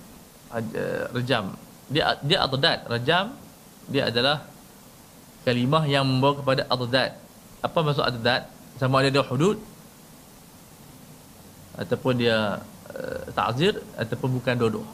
Rejam. 1.14 1.54
Dia 1.86 2.18
dia 2.26 2.42
adad 2.42 2.78
rejam 2.90 3.38
dia 3.86 4.10
adalah 4.10 4.42
kalimah 5.46 5.84
yang 5.86 6.06
membawa 6.06 6.38
kepada 6.38 6.62
adad 6.70 7.10
apa 7.62 7.78
maksud 7.82 8.04
adad 8.06 8.42
sama 8.80 9.00
ada 9.00 9.10
dia 9.12 9.24
hudud 9.24 9.58
ataupun 11.76 12.12
dia 12.20 12.60
uh, 12.92 13.22
ta'zir 13.32 13.80
ataupun 13.96 14.28
bukan 14.36 14.54
dua-dua. 14.60 14.86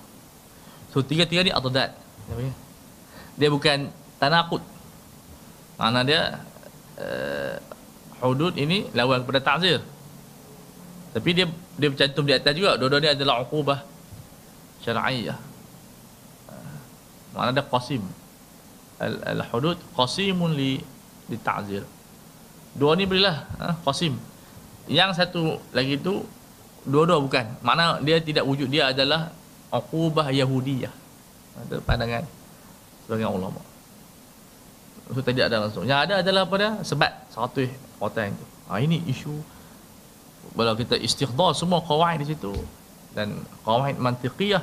So 0.94 1.02
tiga-tiga 1.02 1.44
ni 1.44 1.52
atadat 1.52 1.92
dia 3.38 3.48
bukan 3.52 3.90
tanakut 4.18 4.62
mana 5.78 6.02
dia 6.02 6.42
uh, 6.98 7.54
hudud 8.22 8.54
ini 8.58 8.90
lawan 8.94 9.22
kepada 9.22 9.40
ta'zir. 9.54 9.78
Tapi 11.14 11.30
dia 11.34 11.46
dia 11.78 11.88
bercantum 11.88 12.26
di 12.26 12.34
atas 12.34 12.52
juga. 12.54 12.74
Dua-dua 12.76 12.98
ni 13.02 13.10
adalah 13.10 13.46
uqubah 13.46 13.82
syar'iyah 14.82 15.38
uh, 16.50 16.76
mana 17.34 17.50
dia 17.54 17.64
qasim. 17.66 18.02
Al-hudud 18.98 19.78
qasimun 19.94 20.58
li 20.58 20.82
li 21.30 21.38
ta'zir 21.38 21.86
Dua 22.78 22.94
ni 22.94 23.04
berilah 23.04 23.36
ha, 23.58 23.74
Qasim. 23.82 24.14
Yang 24.86 25.18
satu 25.18 25.58
lagi 25.74 25.98
tu 25.98 26.22
Dua-dua 26.88 27.20
bukan. 27.20 27.44
Mana 27.60 27.98
dia 28.00 28.22
tidak 28.22 28.46
wujud 28.46 28.70
Dia 28.70 28.94
adalah 28.94 29.34
Uqubah 29.68 30.30
Yahudiyah. 30.32 30.94
Itu 31.66 31.82
pandangan 31.82 32.24
Sebagai 33.04 33.28
ulama. 33.28 33.60
So 35.10 35.20
tidak 35.20 35.50
ada 35.50 35.66
langsung. 35.66 35.84
Yang 35.84 36.00
ada 36.08 36.14
adalah 36.22 36.42
apa 36.46 36.54
dia? 36.56 36.70
Sebat 36.86 37.12
Satu 37.34 37.66
orang 37.98 38.30
itu 38.32 38.44
ha, 38.70 38.78
Ini 38.78 38.96
isu. 39.10 39.34
Kalau 40.54 40.74
kita 40.78 40.94
istighdar 40.96 41.52
Semua 41.58 41.82
kawain 41.82 42.22
di 42.22 42.30
situ. 42.30 42.54
Dan 43.12 43.42
kawain 43.66 43.98
mantiqiyah 43.98 44.62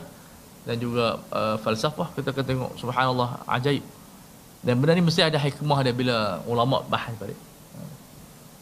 Dan 0.63 0.79
juga 0.79 1.19
uh, 1.35 1.59
falsafah 1.59 2.15
Kita 2.15 2.31
akan 2.31 2.45
tengok 2.47 2.71
Subhanallah 2.79 3.43
Ajaib. 3.45 3.83
Dan 4.65 4.81
benda 4.81 4.97
ni 4.97 5.05
mesti 5.05 5.21
ada 5.21 5.37
hikmah 5.37 5.85
dia 5.85 5.93
bila 5.93 6.41
ulama 6.49 6.81
bahas 6.89 7.13
balik. 7.21 7.37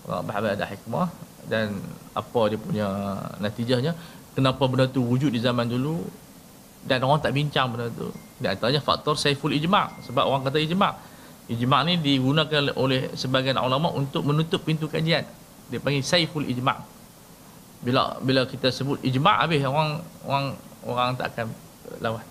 Bahawa 0.03 0.51
ada 0.51 0.67
hikmah 0.67 1.07
dan 1.47 1.79
apa 2.11 2.41
dia 2.51 2.59
punya 2.59 2.87
natijahnya. 3.39 3.95
Kenapa 4.35 4.67
benda 4.67 4.89
tu 4.89 4.99
wujud 4.99 5.31
di 5.31 5.39
zaman 5.39 5.69
dulu 5.69 6.03
dan 6.83 6.99
orang 7.07 7.23
tak 7.23 7.31
bincang 7.31 7.71
benda 7.71 7.87
tu? 7.87 8.11
Di 8.35 8.51
antaranya 8.51 8.83
faktor 8.83 9.15
saiful 9.15 9.55
ijma' 9.55 10.03
sebab 10.03 10.27
orang 10.27 10.43
kata 10.43 10.59
ijma' 10.59 10.91
ijma' 11.47 11.81
ni 11.87 11.93
digunakan 12.03 12.75
oleh 12.75 13.15
sebagian 13.15 13.55
ulama 13.55 13.95
untuk 13.95 14.27
menutup 14.27 14.59
pintu 14.67 14.91
kajian. 14.91 15.23
Dia 15.71 15.79
panggil 15.79 16.03
saiful 16.03 16.43
ijma' 16.43 16.83
bila 17.83 18.19
bila 18.19 18.43
kita 18.43 18.71
sebut 18.75 18.99
ijma' 19.03 19.39
habis 19.39 19.63
orang 19.63 20.03
orang 20.27 20.45
orang 20.83 21.09
tak 21.15 21.31
akan 21.31 21.47
lawan. 22.03 22.25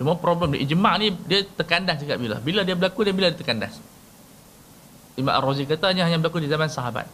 Cuma 0.00 0.16
problem 0.16 0.56
ijma' 0.56 0.94
ni 0.96 1.12
dia 1.28 1.44
terkandas 1.44 2.00
juga 2.00 2.16
bila. 2.16 2.40
Bila 2.40 2.64
dia 2.64 2.72
berlaku 2.72 3.04
dia 3.04 3.12
bila 3.12 3.28
dia 3.28 3.36
terkandas 3.36 3.76
Imam 5.18 5.34
Ar-Razi 5.34 5.66
kata 5.66 5.90
hanya 5.90 6.18
berlaku 6.20 6.38
di 6.42 6.48
zaman 6.50 6.70
sahabat. 6.70 7.08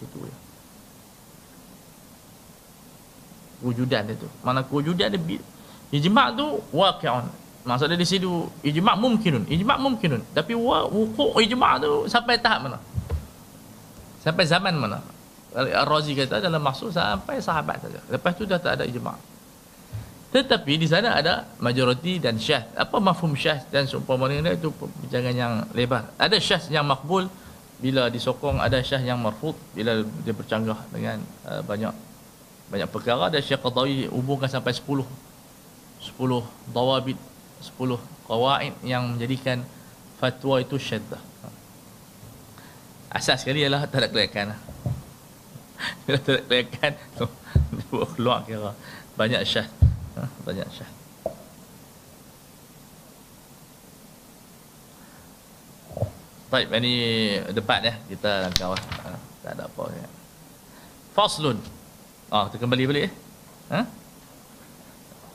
Situ 0.00 0.18
ya. 0.24 0.36
Wujudan 3.64 4.04
itu. 4.12 4.28
Mana 4.44 4.60
kewujudan 4.60 5.08
dia 5.14 5.40
ijma' 5.94 6.36
tu 6.36 6.60
waqi'un. 6.74 7.26
Maksudnya 7.64 7.96
di 7.96 8.04
situ 8.04 8.50
ijma' 8.60 8.98
mungkinun. 9.00 9.48
Ijma' 9.48 9.80
mungkinun. 9.80 10.20
Tapi 10.36 10.52
wuku' 10.52 11.32
ijma' 11.48 11.80
tu 11.80 12.04
sampai 12.10 12.36
tahap 12.36 12.68
mana? 12.68 12.78
Sampai 14.20 14.44
zaman 14.44 14.76
mana? 14.76 15.00
Ar-Razi 15.54 16.12
kata 16.12 16.44
dalam 16.44 16.60
maksud 16.60 16.92
sampai 16.92 17.40
sahabat 17.40 17.80
saja. 17.80 18.02
Lepas 18.12 18.36
tu 18.36 18.44
dah 18.44 18.60
tak 18.60 18.80
ada 18.80 18.84
ijma'. 18.84 19.33
Tetapi 20.34 20.82
di 20.82 20.90
sana 20.90 21.14
ada 21.14 21.46
majoriti 21.62 22.18
dan 22.18 22.34
syah. 22.42 22.66
Apa 22.74 22.98
mafhum 22.98 23.38
syah 23.38 23.62
dan 23.70 23.86
seumpama 23.86 24.26
dengan 24.26 24.50
itu 24.50 24.74
perbincangan 24.74 25.30
yang 25.30 25.62
lebar. 25.70 26.10
Ada 26.18 26.42
syah 26.42 26.58
yang 26.74 26.82
makbul 26.82 27.30
bila 27.78 28.10
disokong 28.10 28.58
ada 28.58 28.82
syah 28.82 28.98
yang 28.98 29.22
marfud 29.22 29.54
bila 29.78 30.02
dia 30.26 30.34
bercanggah 30.34 30.90
dengan 30.90 31.22
uh, 31.46 31.62
banyak 31.62 31.94
banyak 32.66 32.90
perkara. 32.90 33.30
Dan 33.30 33.46
Syekh 33.46 33.62
Qadawi 33.62 34.10
hubungkan 34.10 34.50
sampai 34.50 34.74
10 34.74 35.06
10 36.02 36.18
dawabit 36.74 37.18
10 37.78 37.94
qawaid 38.26 38.74
yang 38.82 39.14
menjadikan 39.14 39.62
fatwa 40.18 40.58
itu 40.58 40.74
syaddah. 40.82 41.22
Asas 43.06 43.46
sekali 43.46 43.62
ialah 43.62 43.86
tak 43.86 44.02
ada 44.02 44.08
kelaikan 44.10 44.58
bila 46.10 46.18
tak 46.26 46.32
ada 46.34 46.42
kelaikan 46.42 46.92
keluar 48.18 48.42
kira. 48.42 48.74
Banyak 49.14 49.46
syah 49.46 49.70
banyak 50.46 50.68
syah 50.70 50.90
Baik, 56.54 56.70
ini 56.70 56.94
debat 57.50 57.82
ya. 57.82 57.98
Kita 58.06 58.46
langkah 58.46 58.70
lah. 58.70 58.78
Ha, 58.78 59.10
tak 59.42 59.58
ada 59.58 59.66
apa. 59.66 59.90
Ya. 59.90 60.06
Faslun. 61.10 61.58
Ah, 62.30 62.46
kita 62.46 62.62
kembali 62.62 62.84
balik 62.86 63.02
eh. 63.10 63.12
Ha? 63.74 63.80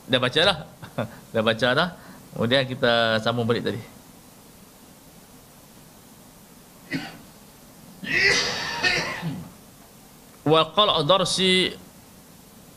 Dah 0.08 0.16
baca 0.16 0.40
dah. 0.40 0.58
dah 1.36 1.42
baca 1.44 1.68
dah. 1.76 1.88
Kemudian 2.32 2.64
kita 2.64 3.20
sambung 3.20 3.44
balik 3.44 3.68
tadi. 3.68 3.84
Wa 10.48 10.72
qala 10.72 11.04
darsi 11.04 11.68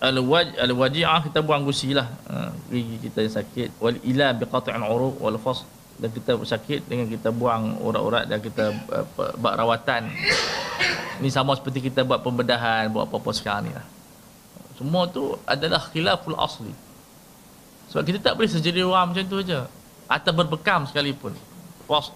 al-waj 0.03 0.59
al-waji'ah 0.59 1.23
kita 1.23 1.39
buang 1.39 1.63
gusi 1.63 1.95
lah. 1.95 2.11
Ha, 2.27 2.51
gigi 2.67 3.07
kita 3.07 3.23
yang 3.23 3.35
sakit. 3.39 3.69
Wal 3.79 3.97
ila 4.03 4.35
bi 4.35 4.43
qat'in 4.43 4.83
uruq 4.83 5.15
wal 5.23 5.39
fasl. 5.39 5.63
Dan 5.93 6.09
kita 6.11 6.35
sakit 6.35 6.89
dengan 6.89 7.05
kita 7.07 7.29
buang 7.31 7.79
urat-urat 7.79 8.25
dan 8.27 8.41
kita 8.43 8.75
uh, 8.91 9.05
buat 9.39 9.53
rawatan. 9.55 10.09
Ni 11.21 11.29
sama 11.31 11.55
seperti 11.55 11.87
kita 11.87 12.03
buat 12.03 12.19
pembedahan 12.25 12.89
buat 12.91 13.07
apa-apa 13.07 13.31
sekarang 13.31 13.69
ni 13.69 13.73
lah. 13.77 13.85
semua 14.73 15.05
tu 15.05 15.37
adalah 15.45 15.79
khilaful 15.93 16.35
asli. 16.35 16.73
Sebab 17.93 18.03
kita 18.09 18.19
tak 18.19 18.33
boleh 18.35 18.49
sejadi 18.49 18.81
orang 18.81 19.13
macam 19.13 19.23
tu 19.29 19.37
aja 19.37 19.69
atau 20.09 20.31
berbekam 20.33 20.89
sekalipun. 20.89 21.31
Pos 21.85 22.09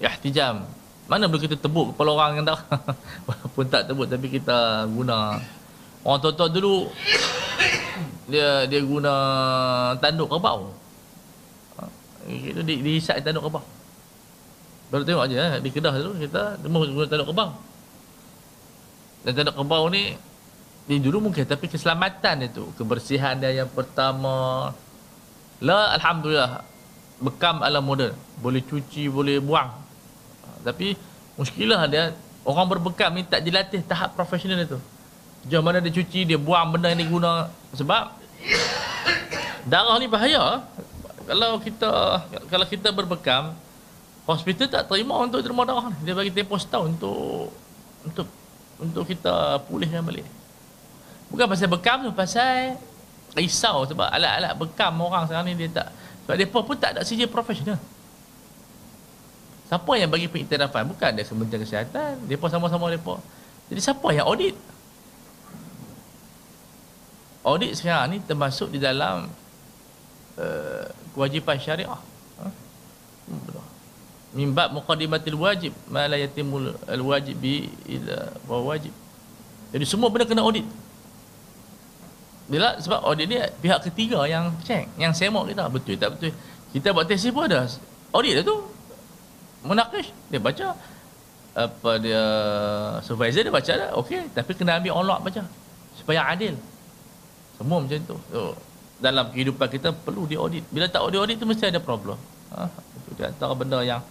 ihtijam. 0.00 0.64
Mana 1.06 1.28
boleh 1.28 1.44
kita 1.44 1.60
tebuk 1.60 1.92
kepala 1.92 2.10
orang 2.16 2.40
yang 2.40 2.46
tak 2.48 2.64
walaupun 3.28 3.64
tak 3.68 3.84
tebuk 3.84 4.08
tapi 4.08 4.26
kita 4.32 4.88
guna 4.88 5.40
orang 6.06 6.20
tua-tua 6.22 6.48
dulu 6.50 6.90
dia 8.28 8.68
dia 8.68 8.80
guna 8.84 9.12
tanduk 9.98 10.28
kerbau 10.28 10.78
itu 12.28 12.60
di 12.60 12.74
di 12.84 12.90
isyak 13.00 13.24
tanduk 13.24 13.48
kebang. 13.48 13.66
Baru 14.88 15.02
tengok 15.04 15.24
aja 15.28 15.36
eh, 15.36 15.60
di 15.60 15.68
Kedah 15.72 15.94
tu 16.00 16.12
kita 16.20 16.60
demo 16.60 16.84
guna 16.84 17.08
tanduk 17.08 17.28
kebang. 17.32 17.50
Dan 19.24 19.32
tanduk 19.32 19.56
kebang 19.56 19.82
ni 19.92 20.02
ni 20.88 20.96
dulu 21.00 21.28
mungkin 21.28 21.44
tapi 21.44 21.68
keselamatan 21.68 22.48
itu, 22.48 22.68
kebersihan 22.76 23.36
dia 23.40 23.64
yang 23.64 23.70
pertama. 23.72 24.70
La 25.58 25.96
alhamdulillah 25.98 26.62
bekam 27.18 27.64
ala 27.66 27.82
moden, 27.82 28.14
boleh 28.38 28.62
cuci, 28.62 29.10
boleh 29.10 29.42
buang. 29.42 29.74
Tapi 30.62 30.94
muskilah 31.34 31.88
dia 31.90 32.14
orang 32.46 32.66
berbekam 32.70 33.10
ni 33.16 33.26
tak 33.26 33.42
dilatih 33.42 33.82
tahap 33.84 34.14
profesional 34.14 34.60
itu. 34.62 34.78
Jauh 35.46 35.62
mana 35.62 35.78
dia 35.78 35.94
cuci, 35.94 36.26
dia 36.26 36.38
buang 36.40 36.74
benda 36.74 36.90
yang 36.90 36.98
dia 36.98 37.08
guna 37.08 37.32
sebab 37.76 38.10
darah 39.68 39.96
ni 40.02 40.10
bahaya. 40.10 40.66
Kalau 41.28 41.60
kita 41.60 41.90
kalau 42.48 42.66
kita 42.66 42.88
berbekam 42.90 43.54
hospital 44.26 44.66
tak 44.66 44.82
terima 44.90 45.14
untuk 45.22 45.44
terima 45.44 45.62
darah 45.62 45.92
dia 46.02 46.16
bagi 46.16 46.32
tempoh 46.32 46.58
setahun 46.58 46.96
untuk 46.98 47.52
untuk 48.02 48.26
untuk 48.82 49.04
kita 49.06 49.62
pulihkan 49.68 50.02
balik. 50.02 50.26
Bukan 51.28 51.44
pasal 51.46 51.68
bekam 51.70 52.02
tu 52.02 52.10
pasal 52.10 52.74
risau. 53.36 53.86
Sebab 53.86 54.08
alat-alat 54.10 54.52
bekam 54.58 54.96
orang 54.98 55.28
sekarang 55.30 55.46
ni 55.52 55.54
dia 55.54 55.70
tak 55.70 55.88
sebab 56.26 56.34
mereka 56.34 56.58
pun 56.66 56.76
tak 56.76 56.90
ada 56.96 57.00
CJ 57.06 57.30
profesional. 57.30 57.78
Siapa 59.68 59.92
yang 60.00 60.08
bagi 60.08 60.32
pengiktirafan? 60.32 60.88
Bukan 60.88 61.10
dia 61.12 61.28
Kementerian 61.28 61.60
Kesihatan. 61.60 62.24
Mereka 62.24 62.48
sama-sama 62.48 62.88
mereka 62.88 63.20
jadi 63.68 63.80
siapa 63.84 64.08
yang 64.16 64.24
audit 64.24 64.56
audit 67.44 67.72
sekarang 67.78 68.14
ni 68.14 68.18
termasuk 68.24 68.72
di 68.72 68.78
dalam 68.82 69.30
uh, 70.38 70.86
kewajipan 71.14 71.56
syariah. 71.58 71.98
Ha? 72.40 72.46
Mimbat 74.34 74.70
muqaddimatil 74.74 75.38
wajib 75.38 75.72
ma 75.88 76.04
la 76.06 76.20
yatimul 76.20 76.76
al 76.84 77.02
wajib 77.02 77.36
bi 77.40 77.68
ila 77.88 78.32
wa 78.46 78.58
wajib. 78.74 78.92
Jadi 79.72 79.84
semua 79.84 80.08
benda 80.12 80.28
kena 80.28 80.44
audit. 80.44 80.64
Bila 82.48 82.80
sebab 82.80 83.04
audit 83.04 83.28
ni 83.28 83.36
pihak 83.60 83.84
ketiga 83.88 84.24
yang 84.24 84.52
check, 84.64 84.88
yang 84.96 85.12
semok 85.12 85.52
kita 85.52 85.68
betul 85.68 85.96
tak 86.00 86.16
betul. 86.16 86.32
Kita 86.72 86.92
buat 86.92 87.08
tesis 87.08 87.32
pun 87.32 87.48
ada 87.48 87.68
audit 88.12 88.44
tu. 88.44 88.56
Munakish 89.64 90.14
dia 90.30 90.38
baca 90.38 90.76
apa 91.58 91.90
dia 91.98 92.22
supervisor 93.02 93.42
dia 93.42 93.50
baca 93.50 93.72
dah 93.74 93.90
okey 93.98 94.30
tapi 94.30 94.54
kena 94.54 94.78
ambil 94.78 94.94
on 94.94 95.10
baca 95.10 95.42
supaya 95.98 96.22
adil 96.30 96.54
semua 97.58 97.82
macam 97.82 97.98
tu 98.06 98.16
so, 98.30 98.54
dalam 98.98 99.30
kehidupan 99.30 99.66
kita 99.70 99.94
perlu 99.94 100.26
diaudit. 100.26 100.66
Bila 100.70 100.90
tak 100.90 101.06
diaudit 101.10 101.38
tu 101.38 101.46
mesti 101.46 101.70
ada 101.70 101.78
problem. 101.78 102.18
Ha? 102.54 102.66
Itu 102.70 103.10
di 103.14 103.22
antara 103.26 103.54
benda 103.54 103.78
yang 103.82 104.02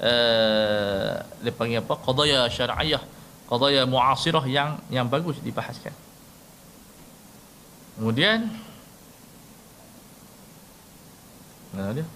uh, 0.00 1.12
dia 1.40 1.52
panggil 1.52 1.80
apa? 1.80 1.94
Qadaya 2.00 2.48
syar'iyah, 2.48 3.02
qadaya 3.48 3.88
mu'asirah 3.88 4.44
yang 4.48 4.80
yang 4.92 5.08
bagus 5.08 5.40
dibahaskan. 5.40 5.92
Kemudian 7.96 8.52
Nah 11.74 11.90
dia. 11.90 12.06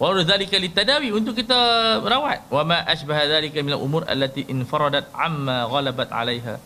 Wa 0.00 0.12
dzalika 0.12 0.56
litadawi 0.56 1.08
untuk 1.12 1.36
kita 1.36 1.56
merawat. 2.04 2.48
Wa 2.48 2.64
ma 2.64 2.80
asbaha 2.84 3.28
dzalika 3.28 3.60
min 3.60 3.76
al-umur 3.76 4.08
allati 4.08 4.44
infaradat 4.48 5.08
amma 5.12 5.68
ghalabat 5.68 6.08
'alaiha. 6.12 6.56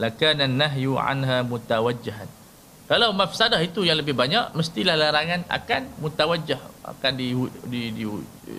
Lakana 0.00 0.48
an-nahyu 0.48 0.96
'anha 0.96 1.44
mutawajjahan. 1.44 2.37
Kalau 2.88 3.12
mafsadah 3.12 3.60
itu 3.60 3.84
yang 3.84 4.00
lebih 4.00 4.16
banyak, 4.16 4.56
mestilah 4.56 4.96
larangan 4.96 5.44
akan 5.52 5.92
mutawajjah, 6.00 6.56
akan 6.88 7.12
di, 7.20 7.36
di, 7.68 7.80
di, 7.92 8.04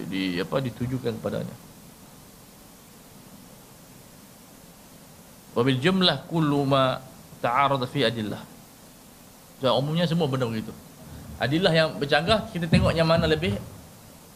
di 0.05 0.21
apa 0.37 0.61
ditujukan 0.61 1.17
kepadanya. 1.17 1.55
Wabil 5.57 5.81
jumlah 5.81 6.29
kullu 6.29 6.61
ma 6.61 7.01
ta'arada 7.41 7.89
fi 7.89 8.05
adillah. 8.05 8.37
Jadi 9.65 9.73
umumnya 9.73 10.05
semua 10.05 10.29
benda 10.29 10.45
begitu. 10.45 10.77
Adillah 11.41 11.73
yang 11.73 11.89
bercanggah 11.97 12.53
kita 12.53 12.69
tengok 12.69 12.93
yang 12.93 13.09
mana 13.09 13.25
lebih 13.25 13.57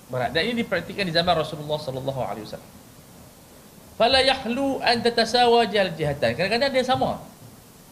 berat. 0.09 0.33
Dan 0.33 0.49
ini 0.49 0.65
dipraktikkan 0.65 1.05
di 1.05 1.13
zaman 1.13 1.37
Rasulullah 1.37 1.77
sallallahu 1.77 2.21
alaihi 2.25 2.49
wasallam. 2.49 2.71
Fala 3.93 4.19
yahlu 4.25 4.81
an 4.81 5.05
tatasawa 5.05 5.69
jihatan. 5.69 6.33
Kadang-kadang 6.33 6.73
dia 6.73 6.81
sama. 6.81 7.21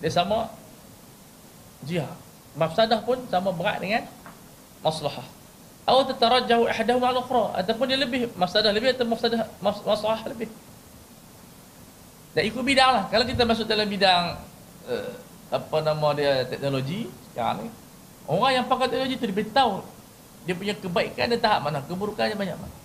Dia 0.01 0.09
sama 0.09 0.49
jihad. 1.87 2.13
Mafsadah 2.57 2.99
pun 3.05 3.17
sama 3.31 3.55
berat 3.55 3.79
dengan 3.79 4.03
maslahah. 4.83 5.25
Atau 5.87 6.13
tatarajjahu 6.13 6.69
ihdahuma 6.69 7.09
al-ukhra 7.09 7.57
ataupun 7.57 7.85
dia 7.89 7.97
lebih 7.97 8.29
mafsadah 8.37 8.69
lebih 8.69 8.93
atau 8.93 9.05
mafsadah 9.07 9.49
maslahah 9.63 10.21
lebih. 10.29 10.51
Dan 12.31 12.43
ikut 12.47 12.63
bidang 12.63 12.91
lah. 12.95 13.03
Kalau 13.11 13.25
kita 13.27 13.43
masuk 13.43 13.65
dalam 13.67 13.89
bidang 13.89 14.39
uh, 14.87 15.11
apa 15.51 15.77
nama 15.83 16.07
dia 16.15 16.47
teknologi 16.47 17.11
sekarang 17.31 17.67
ni, 17.67 17.69
orang 18.23 18.51
yang 18.61 18.65
pakai 18.71 18.87
teknologi 18.87 19.19
tu 19.19 19.27
lebih 19.27 19.51
tahu 19.51 19.83
dia 20.47 20.55
punya 20.57 20.73
kebaikan 20.73 21.27
dan 21.29 21.39
tahap 21.39 21.59
mana, 21.69 21.83
keburukannya 21.85 22.33
banyak 22.33 22.57
mana. 22.57 22.75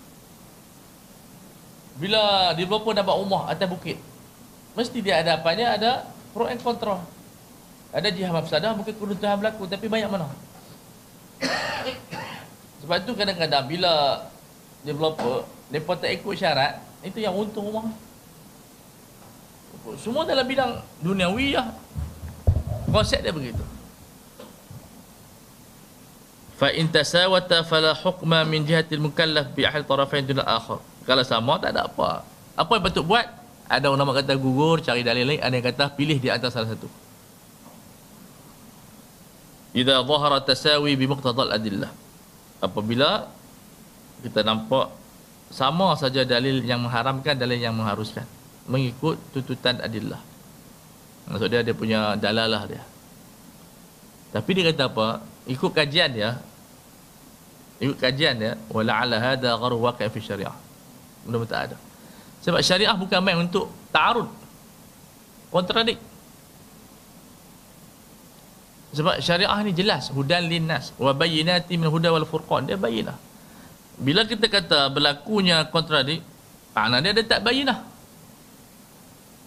Bila 1.97 2.53
developer 2.53 2.93
buat 2.93 3.17
rumah 3.17 3.43
atas 3.49 3.65
bukit, 3.65 3.97
mesti 4.77 4.99
dia 5.01 5.25
ada 5.25 5.41
apanya, 5.41 5.73
ada 5.73 5.91
pro 6.37 6.45
and 6.45 6.61
contra. 6.61 7.01
Ada 7.97 8.13
jihad 8.13 8.29
mafsadah 8.29 8.77
mungkin 8.77 8.93
keruntuhan 8.93 9.41
berlaku 9.41 9.65
tapi 9.65 9.89
banyak 9.89 10.13
mana? 10.13 10.29
Sebab 12.85 13.09
tu 13.09 13.17
kadang-kadang 13.17 13.65
bila 13.65 14.21
developer 14.85 15.49
depa 15.73 15.97
tak 15.97 16.13
ikut 16.21 16.37
syarat, 16.37 16.77
itu 17.01 17.25
yang 17.25 17.33
untung 17.33 17.73
rumah. 17.73 17.89
Semua 19.97 20.29
dalam 20.29 20.45
bidang 20.45 20.85
duniawi 21.01 21.57
lah. 21.57 21.73
Konsep 22.93 23.25
dia 23.25 23.33
begitu. 23.33 23.65
Fa 26.61 26.69
in 26.77 26.93
tasawata 26.93 27.65
fala 27.65 27.97
hukma 27.97 28.45
min 28.45 28.69
jihatil 28.69 29.01
mukallaf 29.01 29.57
bi 29.57 29.65
ahli 29.65 29.81
tarafain 29.89 30.21
dun 30.21 30.45
akhar. 30.45 30.85
Kalau 31.09 31.25
sama 31.25 31.57
tak 31.65 31.73
ada 31.73 31.89
apa. 31.89 32.29
Apa 32.61 32.77
yang 32.77 32.85
patut 32.85 33.05
buat? 33.09 33.25
Ada 33.73 33.89
orang 33.89 34.05
nama 34.05 34.13
kata 34.21 34.37
gugur, 34.37 34.85
cari 34.85 35.01
dalil 35.01 35.25
lain, 35.27 35.41
ada 35.41 35.55
yang 35.57 35.65
kata 35.65 35.97
pilih 35.97 36.21
di 36.21 36.29
antara 36.29 36.53
salah 36.53 36.77
satu 36.77 37.06
idza 39.77 40.01
zahara 40.01 40.41
tasawi 40.41 40.97
bi 40.97 41.05
muqtadal 41.05 41.53
adillah. 41.53 41.93
Apabila 42.65 43.29
kita 44.25 44.41
nampak 44.41 44.89
sama 45.53 45.93
saja 46.01 46.25
dalil 46.25 46.65
yang 46.65 46.81
mengharamkan 46.81 47.37
dalil 47.37 47.61
yang 47.61 47.77
mengharuskan. 47.77 48.25
Mengikut 48.67 49.21
tuntutan 49.31 49.79
adillah. 49.79 50.19
Maksud 51.31 51.53
dia 51.53 51.61
dia 51.63 51.77
punya 51.77 52.17
dalalah 52.17 52.67
dia. 52.67 52.83
Tapi 54.35 54.51
dia 54.57 54.73
kata 54.73 54.91
apa? 54.91 55.07
Ikut 55.47 55.71
kajian 55.71 56.11
dia. 56.11 56.41
Ikut 57.79 58.01
kajian 58.01 58.35
dia 58.41 58.53
wala 58.73 59.05
ala 59.05 59.17
hada 59.21 59.55
gharu 59.55 59.79
waqi' 59.85 60.09
fi 60.11 60.19
syariah. 60.19 60.57
Mudah 61.29 61.47
tak 61.47 61.61
ada. 61.71 61.77
Sebab 62.43 62.59
syariah 62.65 62.97
bukan 62.97 63.21
main 63.23 63.39
untuk 63.39 63.71
ta'arud. 63.95 64.27
Kontradik 65.53 65.99
sebab 68.97 69.21
syariah 69.21 69.61
ni 69.61 69.77
jelas 69.77 70.09
hudan 70.09 70.49
linnas. 70.49 70.97
Wa 70.97 71.13
bayyinati 71.13 71.77
min 71.77 71.93
huda 71.93 72.09
wal 72.17 72.25
furqan. 72.25 72.65
Dia 72.65 72.81
bayinah 72.81 73.27
bila 73.97 74.29
kita 74.29 74.47
kata 74.53 74.93
berlakunya 74.93 75.65
kontradik 75.73 76.21
makna 76.77 77.01
dia 77.01 77.17
ada 77.17 77.23
tak 77.25 77.41
bayinah 77.41 77.81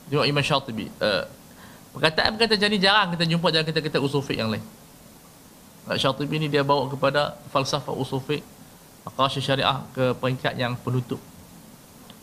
tengok 0.10 0.26
Imam 0.26 0.42
Syatibi 0.42 0.90
uh, 0.98 1.30
perkataan-perkataan 1.94 2.58
jadi 2.58 2.78
jarang 2.82 3.14
kita 3.14 3.30
jumpa 3.30 3.48
dalam 3.54 3.66
kita 3.66 3.82
kita 3.82 3.98
usul 4.02 4.26
yang 4.34 4.50
lain. 4.50 4.66
Syatibi 5.90 6.38
ni 6.38 6.48
dia 6.54 6.62
bawa 6.62 6.86
kepada 6.86 7.34
falsafah 7.50 7.94
usul 7.98 8.22
fiqh 8.22 8.46
syariah 9.42 9.82
ke 9.98 10.14
peringkat 10.22 10.54
yang 10.54 10.78
penutup. 10.78 11.18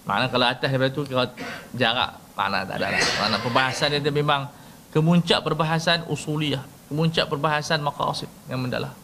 Makna 0.06 0.30
kalau 0.30 0.46
atas 0.46 0.70
daripada 0.70 0.94
tu 0.94 1.02
kira 1.02 1.26
jarak. 1.74 2.14
Makna 2.38 2.62
tak 2.62 2.78
ada 2.78 2.94
lah. 2.94 3.02
Makna 3.18 3.36
perbahasan 3.42 3.86
dia, 3.90 3.98
dia 3.98 4.14
memang 4.14 4.46
kemuncak 4.94 5.42
perbahasan 5.42 6.06
usuliyah 6.06 6.62
kemuncak 6.86 7.26
perbahasan 7.26 7.82
maqasid 7.82 8.30
yang 8.46 8.62
mendalam 8.62 8.94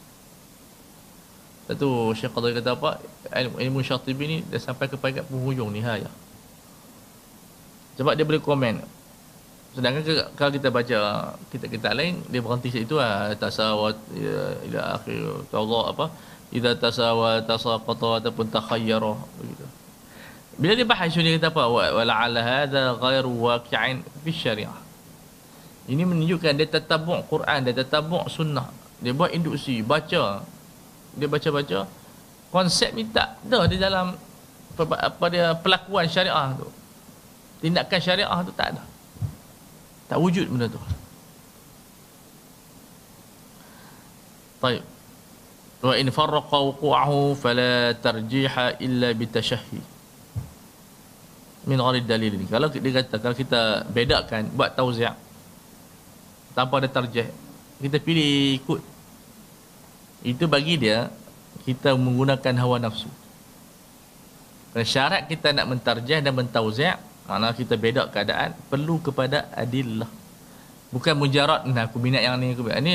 satu 1.73 2.11
Syekh 2.13 2.35
Qadri 2.35 2.59
kata 2.59 2.75
apa? 2.75 2.99
Ilmu, 3.31 3.57
ilmu 3.63 3.79
Syatibi 3.87 4.25
ni 4.27 4.39
dia 4.45 4.59
sampai 4.59 4.91
ke 4.91 4.99
peringkat 4.99 5.25
penghujung 5.31 5.71
nihaya. 5.71 6.11
Sebab 7.97 8.19
dia 8.19 8.27
boleh 8.27 8.43
komen. 8.43 8.83
Sedangkan 9.73 10.03
kalau 10.37 10.51
kita 10.53 10.69
baca 10.69 10.99
kita 11.49 11.67
kita 11.71 11.89
lain 11.95 12.21
dia 12.29 12.43
berhenti 12.43 12.69
situ 12.69 12.99
lah. 12.99 13.31
Tasawat 13.39 13.97
ya, 14.13 14.41
ila 14.69 14.81
akhir 15.01 15.21
Allah 15.55 15.83
apa? 15.89 16.07
Idza 16.53 16.77
tasawa 16.77 17.41
tasaqata 17.41 18.21
ataupun 18.21 18.53
takhayyara 18.53 19.15
begitu. 19.41 19.65
Bila 20.61 20.77
dia 20.77 20.85
bahas 20.85 21.15
dia 21.15 21.33
kata 21.41 21.49
apa? 21.49 21.63
Wa 21.73 22.03
la'alla 22.05 22.43
hadha 22.43 23.01
ghairu 23.01 23.33
waqi'in 23.49 24.05
fi 24.27 24.31
syariah 24.35 24.77
ini 25.93 26.09
menunjukkan 26.09 26.57
dia 26.57 26.65
tertabuk 26.65 27.29
Quran, 27.29 27.69
dia 27.69 27.77
tertabuk 27.77 28.25
sunnah. 28.33 28.73
Dia 29.05 29.13
buat 29.13 29.29
induksi, 29.29 29.85
baca. 29.85 30.41
Dia 31.13 31.29
baca-baca. 31.29 31.85
Konsep 32.49 32.97
ni 32.97 33.05
tak 33.13 33.37
ada 33.45 33.69
di 33.69 33.77
dalam 33.77 34.17
apa 34.81 35.25
dia 35.29 35.53
pelakuan 35.61 36.09
syariah 36.09 36.57
tu. 36.57 36.65
Tindakan 37.61 38.01
syariah 38.01 38.39
tu 38.41 38.53
tak 38.57 38.73
ada. 38.73 38.83
Tak 40.09 40.17
wujud 40.17 40.49
benda 40.49 40.73
tu. 40.73 40.81
Baik. 44.65 44.81
Wa 45.85 45.95
in 46.01 46.09
farraqa 46.09 46.57
wuqu'ahu 46.73 47.37
fala 47.37 47.93
tarjiha 48.01 48.81
illa 48.81 49.13
bitashahhi. 49.13 49.81
Min 51.69 51.79
ghairi 51.85 52.01
dalil 52.01 52.33
ni. 52.41 52.49
Kalau 52.49 52.73
dia 52.73 52.93
kata 52.97 53.21
kalau 53.21 53.37
kita 53.37 53.85
bedakan 53.93 54.49
buat 54.57 54.73
tauziah 54.73 55.13
tanpa 56.53 56.81
ada 56.81 56.89
tarjih 56.89 57.29
kita 57.83 57.97
pilih 57.99 58.61
ikut 58.63 58.81
itu 60.23 60.45
bagi 60.47 60.79
dia 60.79 61.11
kita 61.67 61.95
menggunakan 61.99 62.55
hawa 62.61 62.79
nafsu 62.79 63.11
dan 64.73 64.85
syarat 64.87 65.29
kita 65.29 65.53
nak 65.53 65.69
mentarjih 65.69 66.25
dan 66.25 66.33
mentauzi' 66.33 67.13
Maknanya 67.27 67.55
kita 67.55 67.75
beda 67.79 68.03
keadaan 68.11 68.51
perlu 68.67 68.99
kepada 68.99 69.47
adillah. 69.55 70.11
Bukan 70.93 71.17
mujarad 71.17 71.65
nah 71.71 71.89
aku 71.89 71.97
minat 71.97 72.21
yang 72.21 72.37
ni 72.37 72.53
aku 72.53 72.67
minat. 72.67 72.83
Ini 72.83 72.93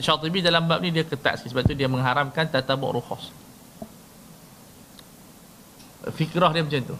Syatibi 0.00 0.40
dalam 0.40 0.64
bab 0.70 0.80
ni 0.80 0.94
dia 0.94 1.04
ketat 1.04 1.42
sikit 1.42 1.52
sebab 1.52 1.62
tu 1.66 1.74
dia 1.76 1.90
mengharamkan 1.90 2.48
tatabuk 2.48 2.96
rukhas. 2.96 3.28
Fikrah 6.14 6.54
dia 6.54 6.62
macam 6.62 6.94
tu. 6.94 6.96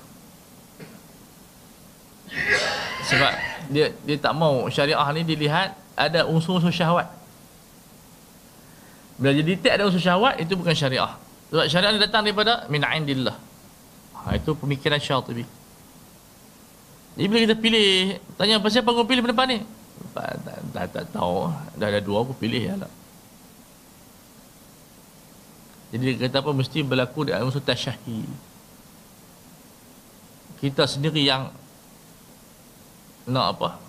Sebab 3.07 3.33
dia 3.71 3.95
dia 4.03 4.17
tak 4.19 4.35
mau 4.35 4.67
syariah 4.67 5.09
ni 5.15 5.23
dilihat 5.23 5.79
ada 5.97 6.29
unsur-unsur 6.29 6.71
syahwat. 6.71 7.09
Bila 9.17 9.33
jadi 9.33 9.53
tak 9.57 9.81
ada 9.81 9.89
unsur 9.89 9.99
syahwat 9.99 10.37
itu 10.37 10.53
bukan 10.53 10.77
syariah. 10.77 11.17
Sebab 11.49 11.67
syariah 11.73 11.93
ni 11.97 12.01
datang 12.05 12.23
daripada 12.23 12.69
min 12.69 12.85
indillah. 12.85 13.37
Ha, 14.27 14.37
itu 14.37 14.59
pemikiran 14.59 14.99
Syatibi. 14.99 15.47
Jadi 17.17 17.27
bila 17.31 17.41
kita 17.47 17.57
pilih, 17.57 18.19
tanya 18.35 18.59
apa 18.59 18.69
siapa 18.69 18.91
kau 18.91 19.07
pilih 19.07 19.23
depan 19.23 19.47
ni? 19.49 19.59
Tak, 20.13 20.37
tak, 20.43 20.59
tak, 20.75 20.85
tak 20.93 21.05
tahu. 21.15 21.49
Dah 21.79 21.87
ada 21.89 22.03
dua 22.03 22.27
aku 22.27 22.35
pilih 22.37 22.61
ya 22.61 22.75
lah. 22.77 22.93
Jadi 25.95 26.03
dia 26.19 26.29
kata 26.29 26.43
apa 26.43 26.51
mesti 26.51 26.83
berlaku 26.83 27.31
di 27.31 27.33
unsur 27.39 27.63
tasyahi. 27.63 28.27
Kita 30.59 30.85
sendiri 30.85 31.23
yang 31.23 31.55
nak 33.31 33.47
apa? 33.57 33.86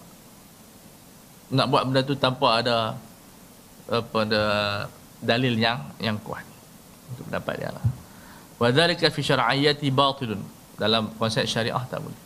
nak 1.53 1.65
buat 1.71 1.83
benda 1.87 2.01
tu 2.03 2.15
tanpa 2.19 2.59
ada 2.59 2.99
apa 3.87 4.17
ada 4.27 4.43
dalil 5.23 5.55
yang 5.55 5.79
yang 5.97 6.19
kuat 6.19 6.43
untuk 7.13 7.31
pendapat 7.31 7.53
dia 7.59 7.71
lah. 7.71 7.85
Wa 8.59 8.67
dhalika 8.73 9.07
fi 9.07 9.21
syar'iyyati 9.23 9.87
batilun. 9.93 10.41
Dalam 10.77 11.09
konsep 11.17 11.49
syariah 11.49 11.81
tak 11.89 12.05
boleh. 12.05 12.21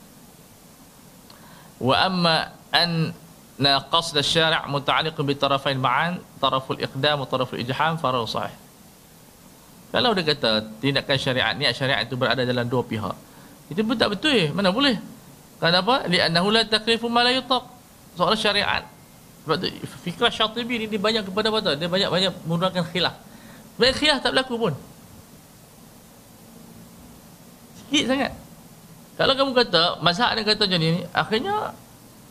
Wa 1.80 1.96
amma 2.04 2.52
an 2.76 3.16
na 3.56 3.80
qasd 3.80 4.18
asy-syari' 4.20 4.68
muta'alliq 4.68 5.16
bi 5.24 5.34
tarafain 5.40 5.80
ma'an 5.80 6.20
taraful 6.42 6.76
iqdam 6.76 7.24
wa 7.24 7.28
taraful 7.30 7.56
ijham 7.62 7.96
fa 7.96 8.12
sahih. 8.28 8.58
Kalau 9.92 10.12
dia 10.16 10.24
kata 10.36 10.68
tindakan 10.84 11.18
syariat 11.20 11.54
niat 11.56 11.76
syariat 11.76 12.04
itu 12.04 12.16
berada 12.20 12.44
dalam 12.44 12.68
dua 12.68 12.84
pihak 12.84 13.16
itu 13.72 13.88
pun 13.88 13.96
tak 13.96 14.12
betul. 14.12 14.52
Mana 14.52 14.68
boleh? 14.76 15.00
Kenapa? 15.64 16.04
Li 16.12 16.20
annahu 16.20 16.52
la 16.52 16.68
taklifu 16.68 17.08
ma 17.08 17.24
la 17.24 17.32
yutaq 17.32 17.64
soal 18.20 18.36
syariat 18.36 18.84
sebab 19.44 19.56
tu 19.58 19.68
fikrah 20.06 20.30
syatibi 20.30 20.84
ni 20.84 20.86
dia 20.86 21.02
banyak 21.02 21.26
kepada 21.26 21.50
apa 21.50 21.74
dia 21.78 21.90
banyak-banyak 21.90 22.34
menggunakan 22.46 22.84
khilaf 22.90 23.16
banyak 23.82 23.96
khilaf 23.98 24.18
tak 24.22 24.32
berlaku 24.34 24.56
pun 24.58 24.74
sikit 27.82 28.06
sangat 28.08 28.32
kalau 29.22 29.38
kamu 29.38 29.54
kata, 29.54 30.02
mazhab 30.02 30.34
dia 30.34 30.42
kata 30.42 30.66
macam 30.66 30.82
ni, 30.82 31.06
akhirnya 31.14 31.78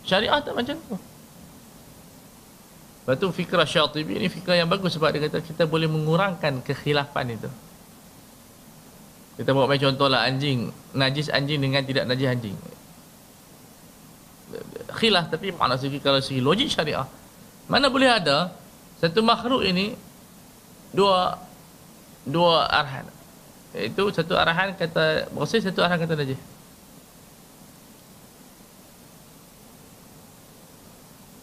syariah 0.02 0.42
tak 0.42 0.58
macam 0.58 0.74
tu. 0.74 0.96
Lepas 3.06 3.14
tu 3.14 3.26
fikrah 3.30 3.62
syatibi 3.62 4.18
ni 4.18 4.26
fikrah 4.26 4.58
yang 4.58 4.66
bagus 4.66 4.98
sebab 4.98 5.14
dia 5.14 5.30
kata 5.30 5.38
kita 5.38 5.70
boleh 5.70 5.86
mengurangkan 5.86 6.66
kekhilafan 6.66 7.30
itu. 7.30 7.46
Kita 9.38 9.54
buat 9.54 9.70
macam 9.70 9.94
contoh 9.94 10.10
lah 10.10 10.26
anjing, 10.26 10.74
najis 10.90 11.30
anjing 11.30 11.62
dengan 11.62 11.86
tidak 11.86 12.10
najis 12.10 12.26
anjing. 12.26 12.58
Khilaf 14.96 15.30
tapi 15.30 15.54
mana 15.54 15.78
segi 15.78 15.98
kalau 16.02 16.18
segi 16.18 16.42
logik 16.42 16.68
syariah. 16.70 17.06
Mana 17.70 17.86
boleh 17.86 18.10
ada 18.10 18.50
satu 18.98 19.22
makhluk 19.22 19.62
ini 19.62 19.94
dua 20.90 21.38
dua 22.26 22.66
arahan. 22.68 23.06
Itu 23.70 24.10
satu 24.10 24.34
arahan 24.34 24.74
kata 24.74 25.30
bersih, 25.30 25.62
satu 25.62 25.80
arahan 25.80 26.02
kata 26.02 26.18
najis. 26.18 26.40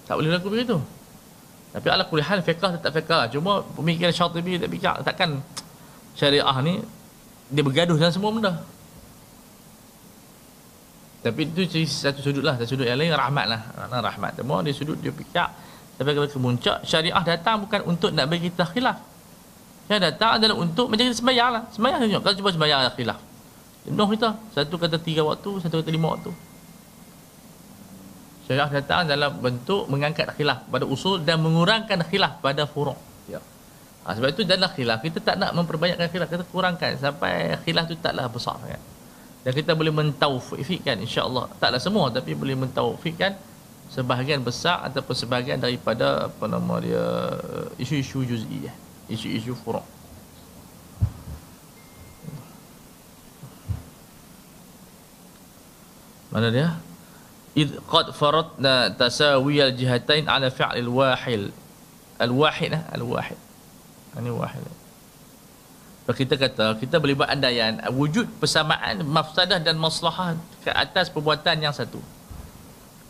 Tak 0.08 0.16
boleh 0.16 0.32
laku 0.32 0.48
begitu. 0.52 0.80
Tapi 1.72 1.88
ala 1.92 2.08
kulli 2.08 2.24
hal 2.24 2.40
fiqh 2.40 2.60
tetap 2.60 2.92
fiqh. 2.96 3.36
Cuma 3.36 3.64
pemikiran 3.76 4.12
Syatibi 4.16 4.56
tak 4.60 4.72
fikir 4.72 4.96
takkan 5.04 5.44
syariah 6.16 6.58
ni 6.64 6.80
dia 7.52 7.64
bergaduh 7.64 7.96
dalam 7.96 8.12
semua 8.12 8.32
benda. 8.32 8.54
Tapi 11.28 11.42
itu 11.52 11.84
satu 11.84 12.24
sudut 12.24 12.44
lah, 12.44 12.56
satu 12.56 12.76
sudut 12.76 12.88
yang 12.88 12.96
lain 12.96 13.12
rahmat 13.12 13.46
lah. 13.52 13.62
rahmat. 13.92 14.40
Semua 14.40 14.64
dia 14.64 14.74
sudut 14.74 14.98
dia 15.00 15.12
fikir 15.12 15.48
sampai 15.98 16.14
ke 16.14 16.30
kemuncak 16.30 16.86
syariah 16.86 17.24
datang 17.26 17.66
bukan 17.66 17.82
untuk 17.90 18.14
nak 18.14 18.30
bagi 18.30 18.54
kita 18.54 18.70
khilaf. 18.70 19.02
Yang 19.90 20.14
datang 20.14 20.38
adalah 20.38 20.56
untuk 20.60 20.94
menjadi 20.94 21.16
sembahyang 21.16 21.50
lah. 21.52 21.64
Sembahyang 21.74 22.00
tunjuk. 22.06 22.22
Kalau 22.22 22.36
cuba 22.38 22.50
sembahyang 22.54 22.80
ada 22.86 22.92
khilaf. 22.94 23.20
Penuh 23.88 24.08
kita. 24.14 24.30
Satu 24.54 24.76
kata 24.78 24.98
tiga 25.00 25.26
waktu, 25.26 25.50
satu 25.64 25.80
kata 25.82 25.90
lima 25.90 26.08
waktu. 26.14 26.32
Syariah 28.46 28.70
datang 28.80 29.08
dalam 29.08 29.32
bentuk 29.44 29.92
mengangkat 29.92 30.32
khilaf 30.38 30.68
pada 30.72 30.86
usul 30.88 31.20
dan 31.24 31.44
mengurangkan 31.44 32.00
khilaf 32.08 32.40
pada 32.40 32.64
furuk. 32.64 32.96
Ya. 33.28 33.44
Ha, 34.08 34.16
sebab 34.16 34.32
itu 34.32 34.48
dalam 34.48 34.72
khilaf 34.72 35.04
kita 35.04 35.20
tak 35.20 35.36
nak 35.36 35.52
memperbanyakkan 35.52 36.08
khilaf, 36.08 36.32
kita 36.32 36.48
kurangkan 36.48 36.96
sampai 36.96 37.60
khilaf 37.68 37.92
itu 37.92 38.00
taklah 38.00 38.32
besar 38.32 38.56
kan. 38.64 38.80
Dan 39.48 39.56
kita 39.56 39.80
boleh 39.80 39.96
mentaufikkan 39.96 41.00
insya-Allah. 41.00 41.48
Taklah 41.56 41.80
semua 41.80 42.12
tapi 42.12 42.36
boleh 42.36 42.60
mentaufikkan 42.60 43.32
sebahagian 43.88 44.44
besar 44.44 44.84
ataupun 44.84 45.16
sebahagian 45.16 45.64
daripada 45.64 46.28
apa 46.28 46.52
nama 46.52 46.84
dia 46.84 47.06
isu-isu 47.80 48.28
juz'iyah, 48.28 48.76
isu-isu 49.08 49.56
furuk. 49.56 49.88
mana 56.38 56.54
dia 56.54 56.68
id 57.58 57.82
qad 57.90 58.14
faradna 58.14 58.94
tasawi 58.94 59.58
al 59.64 59.74
jihatain 59.74 60.30
ala 60.30 60.52
fi'l 60.54 60.86
al 60.86 60.92
wahil 61.00 61.44
al 62.22 62.34
wahid 62.36 62.78
eh? 62.78 62.84
al 62.94 63.04
wahid 63.08 63.40
ini 64.22 64.30
wahid 64.30 64.62
kita 66.16 66.40
kata 66.40 66.80
kita 66.80 66.96
boleh 67.04 67.16
buat 67.20 67.30
andaian 67.32 67.80
wujud 67.92 68.28
persamaan 68.40 69.04
mafsadah 69.04 69.60
dan 69.60 69.76
maslahah 69.76 70.40
ke 70.64 70.72
atas 70.72 71.12
perbuatan 71.12 71.60
yang 71.60 71.76
satu 71.76 72.00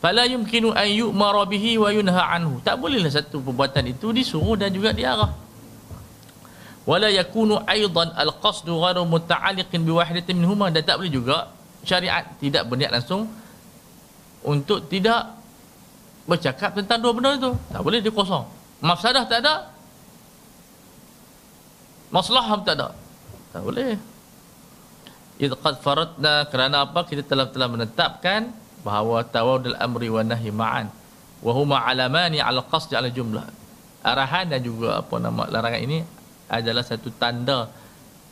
fala 0.01 0.25
yumkinu 0.25 0.73
an 0.73 0.89
yu'mara 0.89 1.43
bihi 1.45 1.77
wa 1.77 1.89
yunha 1.93 2.23
anhu 2.33 2.57
tak 2.65 2.81
bolehlah 2.81 3.11
satu 3.13 3.37
perbuatan 3.41 3.85
itu 3.93 4.09
disuruh 4.09 4.57
dan 4.57 4.73
juga 4.73 4.93
diarah 4.93 5.29
wala 6.89 7.09
yakunu 7.11 7.61
aidan 7.67 8.09
al-qasdu 8.15 8.73
ghairu 8.81 9.03
muta'alliqin 9.03 9.83
bi 9.83 9.91
wahidatin 9.91 10.39
minhuma 10.39 10.71
dan 10.73 10.81
tak 10.81 10.97
boleh 10.97 11.11
juga 11.11 11.51
syariat 11.83 12.23
tidak 12.39 12.63
berniat 12.65 12.91
langsung 12.95 13.27
untuk 14.47 14.87
tidak 14.87 15.37
bercakap 16.27 16.75
tentang 16.75 16.99
dua 16.99 17.11
benda 17.15 17.35
itu. 17.35 17.51
Tak 17.71 17.81
boleh 17.81 17.99
dia 18.03 18.11
kosong. 18.11 18.43
Mafsadah 18.83 19.23
tak 19.27 19.39
ada. 19.41 19.71
Masalah 22.13 22.45
tak 22.63 22.75
ada. 22.79 22.89
Tak 23.51 23.61
boleh. 23.63 23.99
Idh 25.37 25.53
qad 25.63 25.75
faradna 25.85 26.49
kerana 26.49 26.87
apa 26.87 27.05
kita 27.05 27.21
telah 27.21 27.47
telah 27.53 27.69
menetapkan 27.69 28.49
bahawa 28.81 29.21
tawadul 29.21 29.77
amri 29.77 30.09
wa 30.09 30.23
nahi 30.25 30.49
ma'an 30.49 30.87
wa 31.45 31.51
huma 31.53 31.77
alamani 31.85 32.41
ala 32.41 32.65
qasd 32.65 32.93
ala 32.97 33.09
jumlah. 33.11 33.45
Arahan 34.01 34.49
dan 34.49 34.63
juga 34.63 35.03
apa 35.03 35.15
nama 35.19 35.45
larangan 35.51 35.81
ini 35.83 35.99
adalah 36.47 36.81
satu 36.81 37.11
tanda 37.21 37.67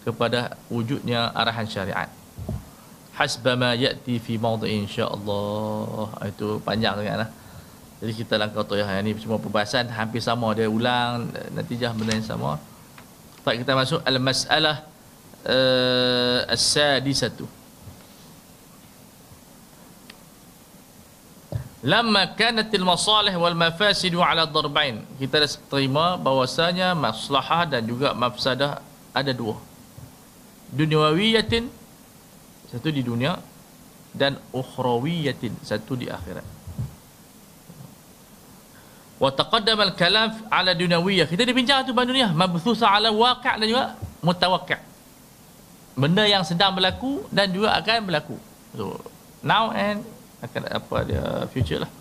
kepada 0.06 0.56
wujudnya 0.72 1.34
arahan 1.34 1.68
syariat 1.68 2.08
hasba 3.16 3.56
ma 3.56 3.72
yati 3.74 4.20
fi 4.20 4.36
mawdi 4.36 4.68
insyaallah 4.84 6.20
ah, 6.20 6.28
itu 6.28 6.60
panjang 6.68 7.00
sangat 7.00 7.18
lah. 7.24 7.30
jadi 8.04 8.12
kita 8.12 8.34
langkah 8.36 8.64
tu 8.68 8.76
ya 8.76 8.86
ini 9.00 9.16
semua 9.16 9.40
perbahasan 9.40 9.88
hampir 9.88 10.20
sama 10.20 10.52
dia 10.52 10.68
ulang 10.68 11.32
natijah 11.56 11.96
benda 11.96 12.12
yang 12.20 12.28
sama 12.28 12.60
baik 13.46 13.62
kita 13.62 13.74
masuk 13.78 14.02
al 14.02 14.18
masalah 14.18 14.78
uh, 15.46 16.50
as-sadisatu 16.50 17.46
Lama 21.86 22.34
kanatil 22.34 22.82
masalih 22.82 23.38
wal 23.38 23.54
mafasidu 23.54 24.18
ala 24.18 24.50
darbain. 24.50 25.06
Kita 25.22 25.38
dah 25.38 25.52
terima 25.70 26.18
bahawasanya 26.18 26.98
maslahah 26.98 27.70
dan 27.70 27.86
juga 27.86 28.10
mafsadah 28.18 28.82
ada 29.14 29.30
dua. 29.30 29.62
Dunyawiyatin 30.74 31.70
satu 32.74 32.90
di 32.90 33.06
dunia 33.06 33.38
dan 34.18 34.42
ukhrawiyatin 34.50 35.54
satu 35.62 35.94
di 35.94 36.10
akhirat 36.10 36.55
wa 39.16 39.30
taqaddama 39.32 39.88
al-kalam 39.92 40.30
ala 40.52 40.72
dunyawiyah 40.76 41.28
kita 41.32 41.48
dibincang 41.48 41.88
tu 41.88 41.96
pada 41.96 42.08
dunia 42.12 42.32
mabthusa 42.36 42.86
ala 42.88 43.10
waqi' 43.12 43.56
dan 43.60 43.68
juga 43.68 43.86
mutawaqqi' 44.20 44.96
benda 45.96 46.28
yang 46.28 46.44
sedang 46.44 46.76
berlaku 46.76 47.24
dan 47.32 47.50
juga 47.50 47.72
akan 47.80 47.98
berlaku. 48.04 48.36
So 48.76 49.00
now 49.40 49.72
and 49.72 50.04
akan 50.44 50.62
apa 50.68 50.98
dia 51.08 51.24
future 51.50 51.80
lah. 51.82 51.92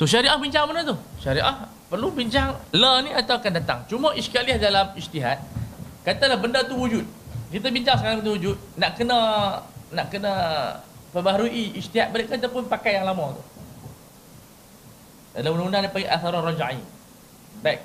So 0.00 0.08
syariah 0.08 0.34
bincang 0.40 0.64
mana 0.64 0.82
tu. 0.82 0.96
Syariah 1.20 1.68
perlu 1.92 2.08
bincang 2.10 2.56
la 2.72 3.04
ni 3.04 3.12
atau 3.12 3.36
akan 3.36 3.52
datang. 3.60 3.84
Cuma 3.86 4.16
iskaliah 4.16 4.56
dalam 4.56 4.96
ijtihad 4.96 5.44
katalah 6.02 6.40
benda 6.40 6.64
tu 6.64 6.74
wujud. 6.80 7.04
Kita 7.52 7.68
bincang 7.68 8.00
sekarang 8.00 8.24
tu 8.24 8.32
wujud. 8.32 8.56
Nak 8.80 8.96
kena 8.96 9.18
nak 9.92 10.06
kena 10.08 10.32
perbaharui 11.12 11.76
ijtihad 11.76 12.08
balik 12.12 12.32
kan 12.32 12.40
pun 12.48 12.64
pakai 12.64 12.96
yang 12.96 13.04
lama 13.04 13.36
tu 13.36 13.42
dalam 15.42 15.54
undang-undang 15.54 15.86
dia 15.86 15.92
panggil 15.94 16.10
asarah 16.10 16.42
raja'i 16.42 16.82
back. 17.62 17.78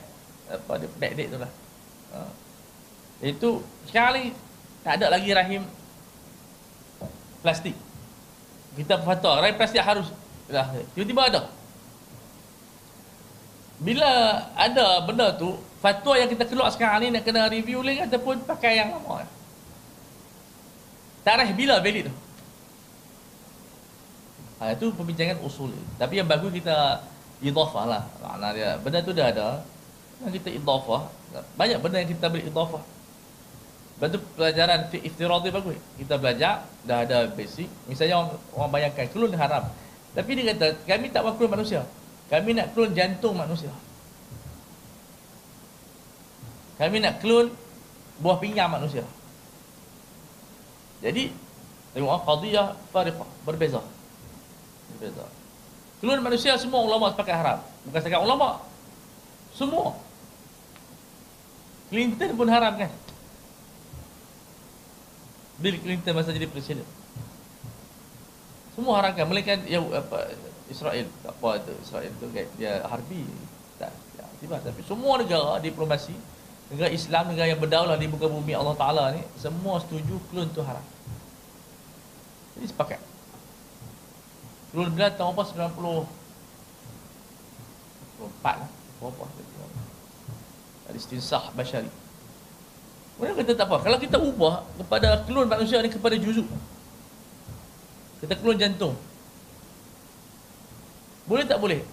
Apa 0.49 0.73
dia? 0.81 0.89
Back 0.97 1.13
date 1.17 1.29
tu 1.33 1.37
lah. 1.41 1.51
Ha. 2.13 2.19
itu 3.25 3.49
sekali 3.89 4.29
tak 4.85 5.01
ada 5.01 5.13
lagi 5.13 5.29
rahim 5.33 5.63
plastik. 7.41 7.73
Kita 8.77 9.01
fatwa 9.01 9.41
rahim 9.41 9.55
plastik 9.57 9.81
harus 9.81 10.09
lah. 10.49 10.69
Tiba-tiba 10.93 11.21
ada. 11.29 11.41
Bila 13.83 14.09
ada 14.55 15.01
benda 15.03 15.33
tu 15.35 15.57
fatwa 15.83 16.15
yang 16.15 16.29
kita 16.31 16.47
keluar 16.47 16.71
sekarang 16.71 17.03
ni 17.03 17.07
nak 17.11 17.23
kena 17.27 17.51
review 17.51 17.83
lagi 17.83 18.05
ataupun 18.07 18.47
pakai 18.47 18.79
yang 18.79 18.95
lama 18.95 19.27
Tarikh 21.23 21.55
bila 21.55 21.79
valid 21.79 22.11
tu? 22.11 22.13
Ha, 24.59 24.75
itu 24.75 24.91
perbincangan 24.95 25.39
usul. 25.43 25.71
Tapi 25.99 26.19
yang 26.19 26.27
bagus 26.27 26.51
kita 26.51 27.03
idhafah 27.43 27.83
lah. 27.85 28.03
Makna 28.23 28.47
dia, 28.55 28.79
benda 28.79 29.03
tu 29.03 29.11
dah 29.11 29.27
ada. 29.29 29.47
Kita 30.23 30.49
idhafah. 30.49 31.11
Banyak 31.59 31.83
benda 31.83 31.99
yang 31.99 32.11
kita 32.15 32.31
boleh 32.31 32.47
idhafah. 32.47 32.83
Lepas 33.93 34.07
tu 34.09 34.19
pelajaran 34.39 34.79
iftiradi 34.89 35.49
bagus. 35.53 35.77
Kita 35.99 36.15
belajar, 36.17 36.65
dah 36.87 37.05
ada 37.05 37.29
basic. 37.29 37.69
Misalnya 37.85 38.23
orang, 38.23 38.31
orang 38.55 38.71
bayangkan, 38.71 39.05
kelun 39.11 39.35
haram. 39.35 39.67
Tapi 40.15 40.29
dia 40.39 40.55
kata, 40.55 40.67
kami 40.87 41.11
tak 41.11 41.21
mahu 41.27 41.35
kelun 41.37 41.51
manusia. 41.59 41.81
Kami 42.31 42.55
nak 42.55 42.73
kelun 42.73 42.91
jantung 42.97 43.35
manusia. 43.37 43.69
Kami 46.81 46.97
nak 47.03 47.21
kelun 47.21 47.53
buah 48.17 48.41
pinggang 48.41 48.71
manusia. 48.71 49.05
Jadi 51.03 51.29
tengok 51.93 52.09
ah 52.09 52.21
qadiyah 52.25 52.67
fariqah 52.89 53.29
berbeza. 53.45 53.81
Berbeza. 54.95 55.25
Seluruh 56.03 56.19
manusia 56.19 56.59
semua 56.59 56.83
ulama 56.83 57.15
sepakat 57.15 57.31
haram. 57.31 57.63
Bukan 57.87 57.99
sekadar 58.03 58.27
ulama. 58.27 58.59
Semua. 59.55 59.95
Clinton 61.87 62.35
pun 62.35 62.51
haram 62.51 62.75
kan? 62.75 62.91
Bill 65.63 65.79
Clinton 65.79 66.11
masa 66.11 66.35
jadi 66.35 66.51
presiden. 66.51 66.83
Semua 68.75 68.99
haramkan. 68.99 69.31
Melainkan 69.31 69.63
ya, 69.63 69.79
apa, 69.79 70.27
Israel. 70.67 71.07
Apa 71.23 71.63
itu 71.63 71.71
Israel 71.87 72.11
tu 72.19 72.27
kan? 72.35 72.51
Dia 72.59 72.83
harbi. 72.83 73.23
Tak, 73.79 73.95
ya, 74.19 74.27
tiba. 74.43 74.59
Tapi 74.59 74.83
semua 74.83 75.23
negara 75.23 75.55
diplomasi. 75.63 76.11
Negara 76.67 76.91
Islam, 76.91 77.31
negara 77.31 77.47
yang 77.47 77.63
berdaulah 77.63 77.95
di 77.95 78.11
muka 78.11 78.27
bumi 78.27 78.51
Allah 78.51 78.75
Ta'ala 78.75 79.15
ni. 79.15 79.23
Semua 79.39 79.79
setuju 79.79 80.19
klon 80.27 80.51
tu 80.51 80.59
haram. 80.67 80.83
Jadi 82.59 82.67
sepakat. 82.75 83.12
Dulu 84.73 84.89
bila 84.89 85.13
tahun 85.13 85.37
apa 85.37 85.43
90 85.45 85.77
94 88.17 88.61
lah. 88.61 88.69
Berapa? 88.99 89.25
Al-Istinsah 90.89 91.53
Bashari. 91.53 91.91
Mereka 93.21 93.45
kata 93.45 93.53
tak 93.53 93.67
apa. 93.69 93.77
Kalau 93.85 93.97
kita 94.01 94.17
ubah 94.17 94.65
kepada 94.81 95.21
kelun 95.29 95.45
manusia 95.45 95.77
ni 95.79 95.93
kepada 95.93 96.17
juzuk. 96.17 96.49
Kita 98.23 98.33
kelun 98.39 98.57
jantung. 98.57 98.97
Boleh 101.29 101.45
tak 101.45 101.61
boleh? 101.61 101.85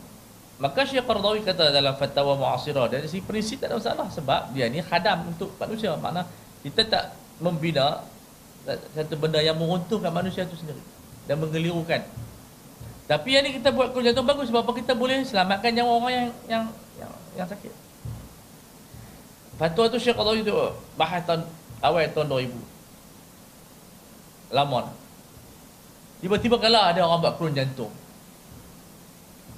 Maka 0.60 0.84
Syekh 0.84 1.08
Qardawi 1.08 1.40
kata 1.40 1.72
dalam 1.72 1.96
fatwa 1.96 2.36
mu'asirah 2.36 2.92
dari 2.92 3.08
si 3.08 3.24
prinsip 3.24 3.64
tak 3.64 3.72
ada 3.72 3.80
masalah 3.80 4.08
sebab 4.12 4.52
dia 4.52 4.68
ni 4.68 4.84
khadam 4.84 5.32
untuk 5.32 5.56
manusia. 5.56 5.96
Makna 5.96 6.28
kita 6.60 6.84
tak 6.84 7.04
membina 7.40 8.04
satu 8.92 9.16
benda 9.16 9.40
yang 9.40 9.56
meruntuhkan 9.56 10.12
manusia 10.12 10.44
itu 10.44 10.56
sendiri 10.60 10.82
dan 11.24 11.40
menggelirukan. 11.40 12.04
Tapi 13.10 13.34
yang 13.34 13.42
ni 13.42 13.58
kita 13.58 13.74
buat 13.74 13.90
kerja 13.90 14.14
tu 14.14 14.22
bagus 14.22 14.54
sebab 14.54 14.62
apa 14.62 14.70
kita 14.70 14.94
boleh 14.94 15.26
selamatkan 15.26 15.74
nyawa 15.74 15.98
orang 15.98 16.14
yang 16.14 16.28
yang 16.46 16.64
yang, 16.94 17.10
yang 17.42 17.48
sakit. 17.50 17.74
Fatwa 19.58 19.90
tu 19.90 19.98
Syekh 19.98 20.14
Allah 20.14 20.38
itu 20.38 20.54
bahas 20.94 21.18
tahun 21.26 21.42
awal 21.82 22.06
tahun 22.14 22.30
2000. 22.30 22.54
Lama 24.54 24.94
Tiba-tiba 26.22 26.54
kalau 26.62 26.86
ada 26.86 27.02
orang 27.02 27.18
buat 27.18 27.34
kurun 27.34 27.50
jantung. 27.50 27.90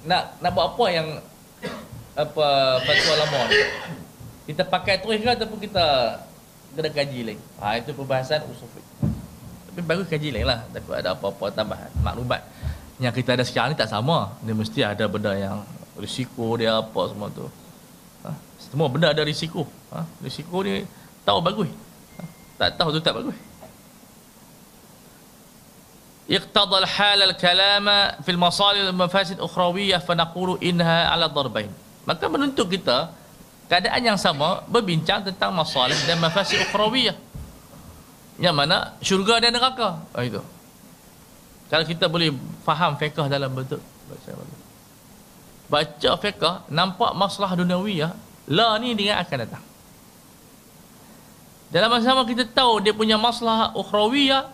Nak 0.09 0.41
nak 0.41 0.49
buat 0.57 0.73
apa 0.73 0.85
yang 0.89 1.07
apa 2.17 2.45
fatwa 2.81 3.13
lama 3.21 3.41
Kita 4.49 4.65
pakai 4.65 4.97
terus 4.97 5.21
ke 5.21 5.29
ataupun 5.29 5.61
kita 5.61 5.85
kena 6.73 6.89
kaji 6.89 7.19
lagi. 7.21 7.41
Ha, 7.61 7.77
itu 7.77 7.93
perbahasan 7.93 8.49
usul 8.49 8.65
Tapi 9.69 9.81
baru 9.85 10.01
kaji 10.09 10.33
lagi 10.33 10.45
lah. 10.49 10.65
Takut 10.73 10.97
ada 10.97 11.13
apa-apa 11.13 11.53
tambahan. 11.53 11.93
Maklumat 12.01 12.41
yang 13.02 13.14
kita 13.14 13.38
ada 13.38 13.44
sekarang 13.46 13.74
ni 13.74 13.78
tak 13.78 13.90
sama. 13.90 14.34
Dia 14.42 14.54
mesti 14.54 14.80
ada 14.82 15.04
benda 15.06 15.32
yang 15.34 15.62
risiko 15.98 16.58
dia 16.58 16.78
apa 16.82 17.00
semua 17.10 17.28
tu. 17.30 17.46
Ha? 18.26 18.30
Semua 18.58 18.86
benda 18.90 19.14
ada 19.14 19.22
risiko. 19.22 19.66
Ha? 19.94 20.02
Risiko 20.22 20.66
ni 20.66 20.82
tahu 21.22 21.38
bagus. 21.38 21.70
Ha? 22.18 22.22
Tak 22.58 22.68
tahu 22.78 22.88
tu 22.94 23.02
tak 23.02 23.14
bagus. 23.18 23.38
يقتضى 26.28 26.78
الحال 26.78 27.22
الكلام 27.22 27.86
في 28.22 28.30
المصالح 28.36 28.80
والمفاسد 28.92 29.40
أخروية 29.40 29.96
فنقول 29.96 30.60
إنها 30.60 31.08
على 31.08 31.24
ضربين 31.24 31.72
maka 32.08 32.24
menuntut 32.24 32.68
kita 32.72 33.12
keadaan 33.68 34.00
yang 34.00 34.16
sama 34.16 34.64
berbincang 34.64 35.24
tentang 35.28 35.52
masalah 35.52 35.96
dan 36.08 36.16
mafasid 36.16 36.56
ukhrawiyah 36.68 37.12
yang 38.40 38.56
mana 38.56 38.96
syurga 39.04 39.44
dan 39.44 39.52
neraka 39.52 40.00
oh, 40.16 40.24
itu 40.24 40.40
kalau 41.68 41.84
kita 41.84 42.08
boleh 42.08 42.32
faham 42.63 42.95
fiqh 42.95 43.19
dalam 43.27 43.51
bentuk 43.51 43.79
baca 44.09 44.31
baca 45.69 46.11
fiqh 46.19 46.45
nampak 46.71 47.11
masalah 47.13 47.53
duniawi 47.59 48.03
ya 48.03 48.09
la 48.47 48.75
ni 48.79 48.91
dia 48.95 49.19
akan 49.23 49.37
datang. 49.47 49.65
Dalam 51.71 51.89
masa 51.89 52.11
sama 52.13 52.21
kita 52.27 52.45
tahu 52.45 52.83
dia 52.83 52.93
punya 52.93 53.17
masalah 53.17 53.73
ukhrawiyah 53.73 54.45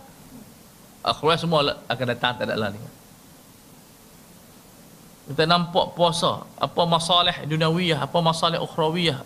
ukhrawiyah 1.04 1.40
semua 1.42 1.60
akan 1.90 2.06
datang 2.16 2.34
tak 2.38 2.46
ada 2.48 2.56
lah 2.56 2.70
ni. 2.72 2.80
Kita 5.30 5.46
nampak 5.46 5.94
puasa 5.94 6.46
apa 6.58 6.82
masalah 6.90 7.36
duniawiyah 7.46 8.02
apa 8.02 8.18
masalah 8.18 8.58
ukhrawiyah 8.62 9.22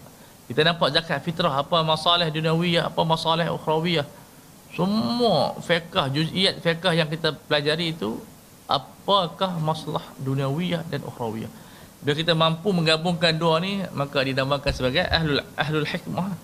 kita 0.52 0.60
nampak 0.68 0.92
zakat 0.92 1.24
fitrah 1.24 1.56
apa 1.56 1.80
masalah 1.88 2.28
duniawiyah 2.28 2.92
apa 2.92 3.02
masalah 3.08 3.48
ukhrawiyah 3.56 4.04
semua 4.76 5.56
fiqh 5.64 5.96
juz'iyat 6.12 6.60
fiqh 6.60 6.92
yang 6.92 7.08
kita 7.08 7.32
pelajari 7.48 7.94
itu 7.96 8.20
apakah 8.68 9.60
masalah 9.60 10.04
duniawiyah 10.20 10.88
dan 10.88 11.04
ukhrawiyah? 11.04 11.52
Bila 12.04 12.14
kita 12.20 12.36
mampu 12.36 12.76
menggabungkan 12.76 13.32
dua 13.40 13.64
ni 13.64 13.80
maka 13.96 14.20
dinamakan 14.24 14.72
sebagai 14.76 15.08
ahlul 15.08 15.40
ahlul 15.56 15.88
hikmah. 15.88 16.36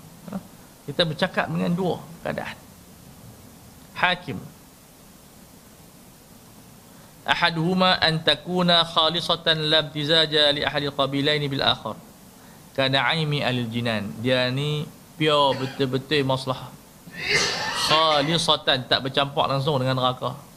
Kita 0.88 1.06
bercakap 1.06 1.46
dengan 1.52 1.70
dua 1.76 2.02
keadaan. 2.26 2.58
Hakim. 3.94 4.40
Ahaduhuma 7.28 8.00
an 8.02 8.24
takuna 8.26 8.82
khalisatan 8.88 9.70
la 9.70 9.86
ibtizaja 9.86 10.50
li 10.56 10.66
ahli 10.66 10.90
qabilaini 10.90 11.46
bil 11.46 11.62
akhar. 11.62 11.94
Kana 12.74 13.06
aimi 13.12 13.44
al 13.44 13.70
jinan. 13.70 14.10
Dia 14.24 14.50
ni 14.50 14.88
pure 15.20 15.60
betul-betul 15.60 16.26
masalah. 16.26 16.72
Khalisatan 17.86 18.88
tak 18.90 19.06
bercampur 19.06 19.46
langsung 19.46 19.78
dengan 19.78 20.00
neraka 20.00 20.49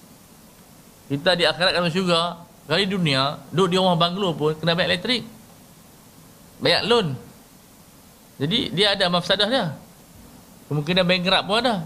kita 1.12 1.36
di 1.36 1.44
akhirat 1.44 1.76
kan 1.76 1.92
syurga. 1.92 2.40
Kali 2.64 2.88
dunia 2.88 3.36
duduk 3.52 3.68
di 3.68 3.76
rumah 3.76 4.00
banglo 4.00 4.32
pun 4.32 4.56
kena 4.56 4.72
bayar 4.72 4.96
elektrik. 4.96 5.28
Bayar 6.56 6.88
loan. 6.88 7.12
Jadi 8.40 8.72
dia 8.72 8.96
ada 8.96 9.12
mafsadah 9.12 9.44
dia. 9.44 9.76
Kemungkinan 10.72 11.04
bankrupt 11.04 11.44
pun 11.44 11.56
ada. 11.60 11.84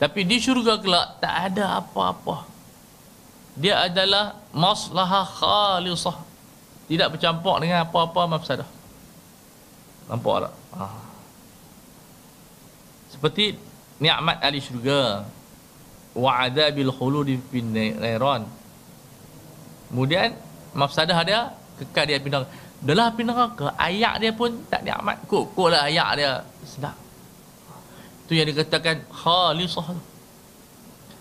Tapi 0.00 0.24
di 0.24 0.40
syurga 0.40 0.80
kelak 0.80 1.20
tak 1.20 1.52
ada 1.52 1.84
apa-apa. 1.84 2.48
Dia 3.60 3.84
adalah 3.84 4.40
maslahah 4.56 5.28
khalisah. 5.28 6.16
Tidak 6.88 7.12
bercampur 7.12 7.60
dengan 7.60 7.84
apa-apa 7.84 8.40
mafsadah. 8.40 8.68
Nampak 10.08 10.48
tak? 10.48 10.54
Ha. 10.70 10.86
seperti 13.10 13.58
nikmat 13.98 14.38
ahli 14.40 14.62
syurga 14.62 15.26
wa 16.14 16.46
adabil 16.46 16.90
khuludi 16.90 17.38
bin 17.50 17.74
nairan 17.74 18.46
kemudian 19.88 20.34
mafsadah 20.74 21.20
dia 21.22 21.54
kekal 21.78 22.04
dia 22.06 22.18
pindah 22.18 22.46
adalah 22.80 23.12
pindah 23.12 23.36
ke 23.54 23.66
ayak 23.76 24.14
dia 24.24 24.32
pun 24.32 24.50
tak 24.72 24.82
nikmat 24.82 25.16
kok 25.28 25.52
kok 25.52 25.68
lah 25.68 25.86
ayak 25.86 26.10
dia 26.16 26.30
sedap 26.64 26.96
tu 28.30 28.38
yang 28.38 28.46
dikatakan 28.46 29.04
khalisah 29.10 29.90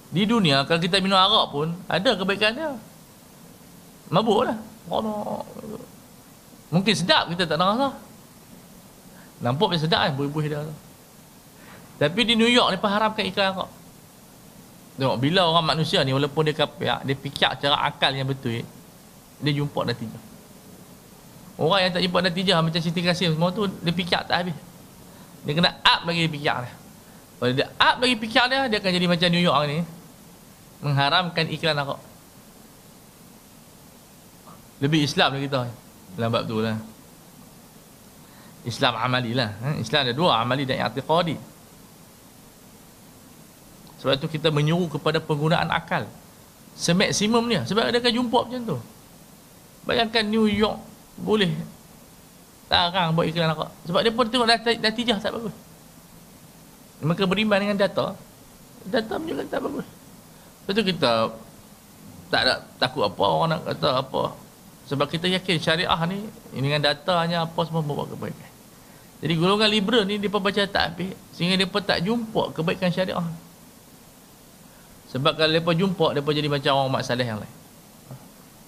di 0.10 0.26
dunia 0.26 0.66
kalau 0.66 0.82
kita 0.82 0.98
minum 0.98 1.18
arak 1.18 1.46
pun 1.54 1.68
ada 1.86 2.18
kebaikan 2.18 2.52
dia. 2.58 2.74
Mabuklah. 4.10 4.58
Oh, 4.90 5.46
Mungkin 6.74 6.94
sedap 6.98 7.30
kita 7.30 7.46
tak 7.46 7.62
rasa. 7.62 7.94
Nampak 9.42 9.74
macam 9.74 9.82
sedap 9.86 10.02
kan 10.10 10.14
buih-buih 10.18 10.50
dia. 10.50 10.66
Tapi 12.02 12.22
di 12.26 12.34
New 12.34 12.50
York 12.50 12.74
ni 12.74 12.78
haramkan 12.82 13.26
iklan 13.30 13.54
arak. 13.54 13.70
Tengok 15.00 15.16
bila 15.16 15.48
orang 15.48 15.80
manusia 15.80 16.04
ni 16.04 16.12
walaupun 16.12 16.44
dia 16.44 16.52
kapiak, 16.52 17.08
dia 17.08 17.16
fikir 17.16 17.48
cara 17.64 17.88
akal 17.88 18.12
yang 18.12 18.28
betul, 18.28 18.60
dia 19.40 19.52
jumpa 19.56 19.88
natijah. 19.88 20.20
Orang 21.56 21.80
yang 21.80 21.92
tak 21.96 22.04
jumpa 22.04 22.20
natijah 22.20 22.60
macam 22.60 22.80
Siti 22.84 23.00
Kasim 23.00 23.32
semua 23.32 23.56
tu 23.56 23.64
dia 23.80 23.96
fikir 23.96 24.20
tak 24.28 24.36
habis. 24.44 24.58
Dia 25.48 25.56
kena 25.56 25.72
up 25.80 26.04
lagi 26.04 26.28
fikir 26.28 26.52
dia. 26.52 26.72
Kalau 27.40 27.52
dia 27.56 27.68
up 27.80 27.96
lagi 28.04 28.16
fikir 28.20 28.44
dia, 28.52 28.60
dia 28.68 28.78
akan 28.84 28.92
jadi 28.92 29.08
macam 29.08 29.28
New 29.32 29.44
York 29.44 29.62
ni 29.72 29.80
mengharamkan 30.84 31.46
iklan 31.48 31.80
arak. 31.80 32.00
Lebih 34.84 35.00
Islam 35.04 35.36
lah 35.36 35.40
kita 35.40 35.60
dalam 36.20 36.30
bab 36.32 36.44
tu 36.44 36.60
lah. 36.60 36.76
Islam 38.68 39.00
amali 39.00 39.32
lah. 39.32 39.56
Eh, 39.64 39.84
Islam 39.84 40.08
ada 40.08 40.14
dua, 40.16 40.44
amali 40.44 40.68
dan 40.68 40.84
i'tiqadi. 40.84 41.40
Sebab 44.00 44.16
itu 44.16 44.28
kita 44.40 44.48
menyuruh 44.50 44.88
kepada 44.88 45.20
penggunaan 45.20 45.68
akal. 45.70 46.08
Semaksimum 46.80 47.44
ni. 47.52 47.60
Sebab 47.68 47.92
dia 47.92 48.00
akan 48.00 48.14
jumpa 48.16 48.40
macam 48.48 48.62
tu. 48.64 48.78
Bayangkan 49.84 50.24
New 50.24 50.48
York 50.48 50.80
boleh 51.20 51.52
larang 52.72 53.12
buat 53.12 53.26
iklan 53.28 53.52
arak. 53.52 53.72
Sebab 53.90 54.00
dia 54.06 54.12
pun 54.14 54.26
tengok 54.30 54.48
natijah 54.80 55.18
tak 55.20 55.36
bagus. 55.36 55.56
Maka 57.04 57.24
beriman 57.28 57.60
dengan 57.60 57.78
data. 57.80 58.16
Data 58.88 59.14
menunjukkan 59.20 59.48
tak 59.52 59.62
bagus. 59.66 59.88
Lepas 60.64 60.72
tu 60.78 60.84
kita 60.86 61.12
tak 62.30 62.42
ada 62.46 62.54
takut 62.78 63.04
apa 63.10 63.24
orang 63.26 63.50
nak 63.58 63.62
kata 63.68 63.90
apa. 64.06 64.24
Sebab 64.86 65.10
kita 65.10 65.26
yakin 65.28 65.58
syariah 65.58 66.02
ni 66.08 66.30
dengan 66.54 66.82
datanya 66.82 67.44
apa 67.44 67.60
semua 67.66 67.82
membawa 67.82 68.06
kebaikan. 68.10 68.52
Jadi 69.20 69.34
golongan 69.36 69.70
liberal 69.70 70.04
ni 70.08 70.16
dia 70.16 70.32
baca 70.32 70.64
tak 70.64 70.84
habis 70.94 71.12
sehingga 71.36 71.60
dia 71.60 71.68
pun 71.68 71.84
tak 71.84 72.00
jumpa 72.06 72.56
kebaikan 72.56 72.94
syariah. 72.94 73.28
Sebab 75.10 75.34
kalau 75.34 75.50
mereka 75.50 75.74
jumpa, 75.74 76.06
mereka 76.14 76.32
jadi 76.38 76.50
macam 76.50 76.72
orang 76.78 76.92
mak 76.94 77.04
saleh 77.06 77.26
yang 77.26 77.42
lain. 77.42 77.56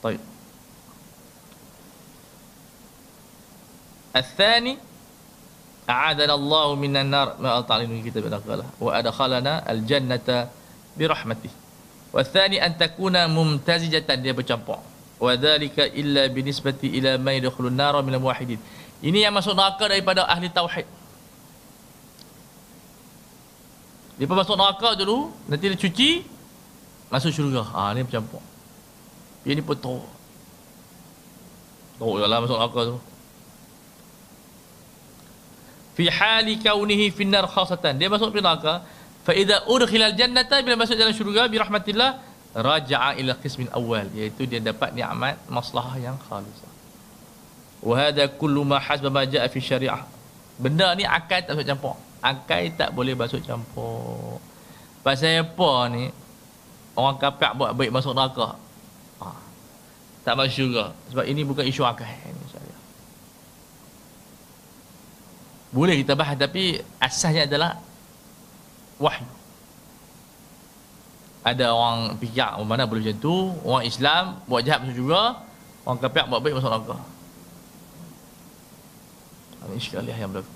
Baik. 0.02 0.22
Al-Thani 4.12 4.76
A'adana 5.88 6.34
Allah 6.36 6.68
minan 6.76 7.08
nar 7.08 7.40
Ma'al 7.40 7.64
ta'alinu 7.64 8.04
kita 8.04 8.20
berakalah 8.20 8.68
Wa 8.76 8.92
adakhalana 9.00 9.64
al-jannata 9.64 10.52
Birahmati 11.00 11.48
Wa'al-Thani 12.12 12.60
an 12.60 12.76
takuna 12.76 13.32
mumtazijatan 13.32 14.20
Dia 14.20 14.36
bercampur 14.36 14.84
Wa 15.22 15.32
dhalika 15.40 15.88
illa 15.88 16.28
binisbati 16.28 16.92
ila 17.00 17.16
mayrukhlun 17.16 17.72
nara 17.72 18.04
minal 18.04 18.20
muwahidin 18.20 18.60
Ini 19.00 19.30
yang 19.30 19.34
masuk 19.34 19.56
neraka 19.58 19.90
daripada 19.90 20.30
ahli 20.30 20.52
tauhid. 20.52 20.86
Dia 24.20 24.28
masuk 24.28 24.60
neraka 24.60 24.90
dulu 25.00 25.32
Nanti 25.48 25.66
dia 25.72 25.80
cuci 25.80 26.10
masuk 27.12 27.32
syurga. 27.36 27.68
Ah 27.76 27.92
ha, 27.92 27.94
ni 27.94 28.02
bercampur. 28.08 28.42
Dia 29.44 29.54
ni 29.54 29.62
potong. 29.62 30.02
Tahu 32.00 32.18
lah 32.18 32.40
masuk 32.42 32.58
neraka 32.58 32.82
tu. 32.90 32.98
Fi 36.00 36.06
hali 36.08 36.56
kaunihi 36.58 37.12
fi 37.12 37.24
nar 37.28 37.46
khasatan. 37.46 38.00
Dia 38.00 38.08
masuk 38.08 38.34
neraka 38.34 38.82
fa 39.22 39.34
idza 39.38 39.70
udkhila 39.70 40.18
jannata 40.18 40.58
bila 40.66 40.76
masuk 40.82 40.98
dalam 40.98 41.14
syurga 41.14 41.46
bi 41.46 41.62
rahmatillah 41.62 42.12
raja'a 42.58 43.16
ila 43.22 43.38
qismin 43.38 43.70
awal 43.72 44.10
iaitu 44.18 44.50
dia 44.50 44.60
dapat 44.60 44.92
nikmat 44.98 45.38
maslahah 45.46 45.96
yang 46.02 46.18
khalisah 46.26 46.72
wa 47.86 47.94
hadha 47.96 48.26
kullu 48.42 48.66
ma 48.66 48.82
hasba 48.82 49.14
ma 49.14 49.24
ja'a 49.24 49.46
fi 49.54 49.62
syariah 49.62 50.02
benda 50.58 50.90
ni 50.98 51.06
akal 51.06 51.40
tak 51.46 51.54
masuk 51.54 51.68
campur 51.70 51.96
akal 52.22 52.64
tak 52.74 52.90
boleh 52.98 53.14
masuk 53.14 53.42
campur 53.46 54.42
pasal 55.06 55.46
apa 55.46 55.72
ni 55.94 56.04
orang 56.96 57.16
kafir 57.20 57.52
buat 57.56 57.72
baik 57.76 57.92
masuk 57.94 58.12
neraka. 58.16 58.56
Ha. 59.22 59.28
tak 60.28 60.34
masuk 60.36 60.54
syurga. 60.54 60.86
Sebab 61.14 61.26
ini 61.28 61.42
bukan 61.48 61.66
isu 61.68 61.86
akal. 61.88 62.08
Ini 62.08 62.52
boleh 65.72 66.04
kita 66.04 66.20
bahas 66.20 66.36
tapi 66.36 66.84
asasnya 67.00 67.48
adalah 67.48 67.80
wahyu. 69.00 69.24
Ada 71.42 71.74
orang 71.74 72.20
fikir 72.20 72.60
mana 72.68 72.86
boleh 72.86 73.08
macam 73.08 73.18
tu? 73.24 73.36
Orang 73.64 73.88
Islam 73.88 74.44
buat 74.46 74.62
jahat 74.68 74.84
masuk 74.84 75.00
juga 75.00 75.42
orang 75.88 76.00
kafir 76.04 76.28
buat 76.28 76.42
baik 76.44 76.56
masuk 76.60 76.70
neraka. 76.70 76.98
Ini 79.72 79.80
sekali 79.80 80.12
yang 80.12 80.30
berlaku. 80.30 80.54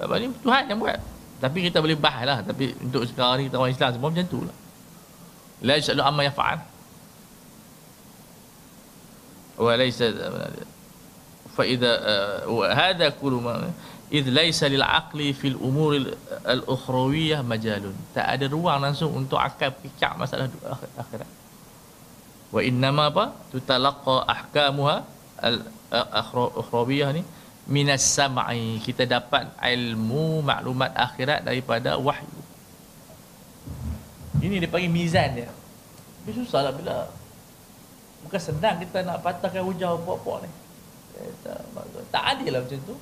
Apa 0.00 0.14
ni 0.16 0.26
Tuhan 0.32 0.62
yang 0.72 0.80
buat. 0.80 0.98
Tapi 1.42 1.58
kita 1.68 1.78
boleh 1.84 1.98
bahas 1.98 2.24
lah 2.24 2.38
tapi 2.40 2.72
untuk 2.80 3.04
sekarang 3.04 3.44
ni 3.44 3.52
kita 3.52 3.60
orang 3.60 3.74
Islam 3.76 3.90
semua 3.92 4.08
macam 4.08 4.26
tu 4.26 4.40
lah 4.42 4.56
la 5.68 5.74
yasalu 5.78 6.02
amma 6.10 6.22
yaf'al 6.28 6.58
wa 9.64 9.72
laysa 9.82 10.06
fa 11.56 11.64
idza 11.74 11.92
wa 12.56 12.66
hadha 12.80 13.08
kullu 13.20 13.38
ma 13.46 13.54
idh 14.18 14.28
laysa 14.38 14.66
lil 14.74 14.84
aqli 15.00 15.28
fil 15.40 15.58
umur 15.68 15.92
al 16.54 16.62
ukhrawiyah 16.74 17.40
majalun 17.52 17.96
tak 18.16 18.26
ada 18.34 18.46
ruang 18.54 18.80
langsung 18.86 19.10
untuk 19.20 19.38
akal 19.48 19.70
fikir 19.82 20.12
masalah 20.22 20.48
akhirat 21.02 21.30
wa 22.54 22.60
innama 22.70 23.04
apa 23.12 23.24
tutalaqa 23.52 24.16
ahkamuha 24.34 24.96
al 25.48 25.56
ukhrawiyah 26.62 27.10
ni 27.16 27.22
minas 27.74 28.04
sam'i 28.16 28.82
kita 28.86 29.04
dapat 29.16 29.44
ilmu 29.74 30.42
maklumat 30.50 30.90
akhirat 31.06 31.40
daripada 31.48 31.94
wahyu 32.08 32.40
ini 34.42 34.58
dia 34.58 34.68
panggil 34.68 34.90
mizan 34.90 35.30
dia 35.38 35.48
tapi 36.22 36.38
susah 36.38 36.70
lah 36.70 36.70
bila 36.70 37.10
bukan 38.22 38.38
senang 38.38 38.78
kita 38.78 39.02
nak 39.02 39.26
patahkan 39.26 39.66
hujah 39.66 39.98
puak-puak 40.06 40.46
ni. 40.46 40.50
Eh, 41.18 41.34
tak, 41.42 41.58
tak 42.14 42.22
adil 42.38 42.54
lah 42.54 42.62
macam 42.62 42.78
tu. 42.86 42.94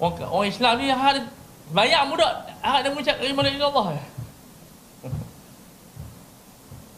Orang, 0.00 0.28
orang 0.32 0.48
Islam 0.48 0.72
ni 0.80 0.88
hal 0.88 1.28
bayar 1.68 2.08
mudah, 2.08 2.48
hak 2.64 2.80
dia 2.80 2.88
mengucap 2.88 3.20
kalimah 3.20 3.44
la 3.44 3.68
Allah. 3.68 3.86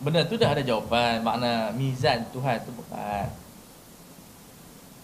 Benda 0.06 0.22
tu 0.30 0.38
dah 0.38 0.54
ada 0.54 0.62
jawapan 0.62 1.18
makna 1.18 1.74
mizan 1.74 2.22
Tuhan 2.30 2.62
tu 2.62 2.70
bukan. 2.78 3.26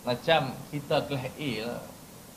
Macam 0.07 0.55
kita 0.71 1.03
kelas 1.11 1.35
A 1.35 1.51
lah. 1.67 1.83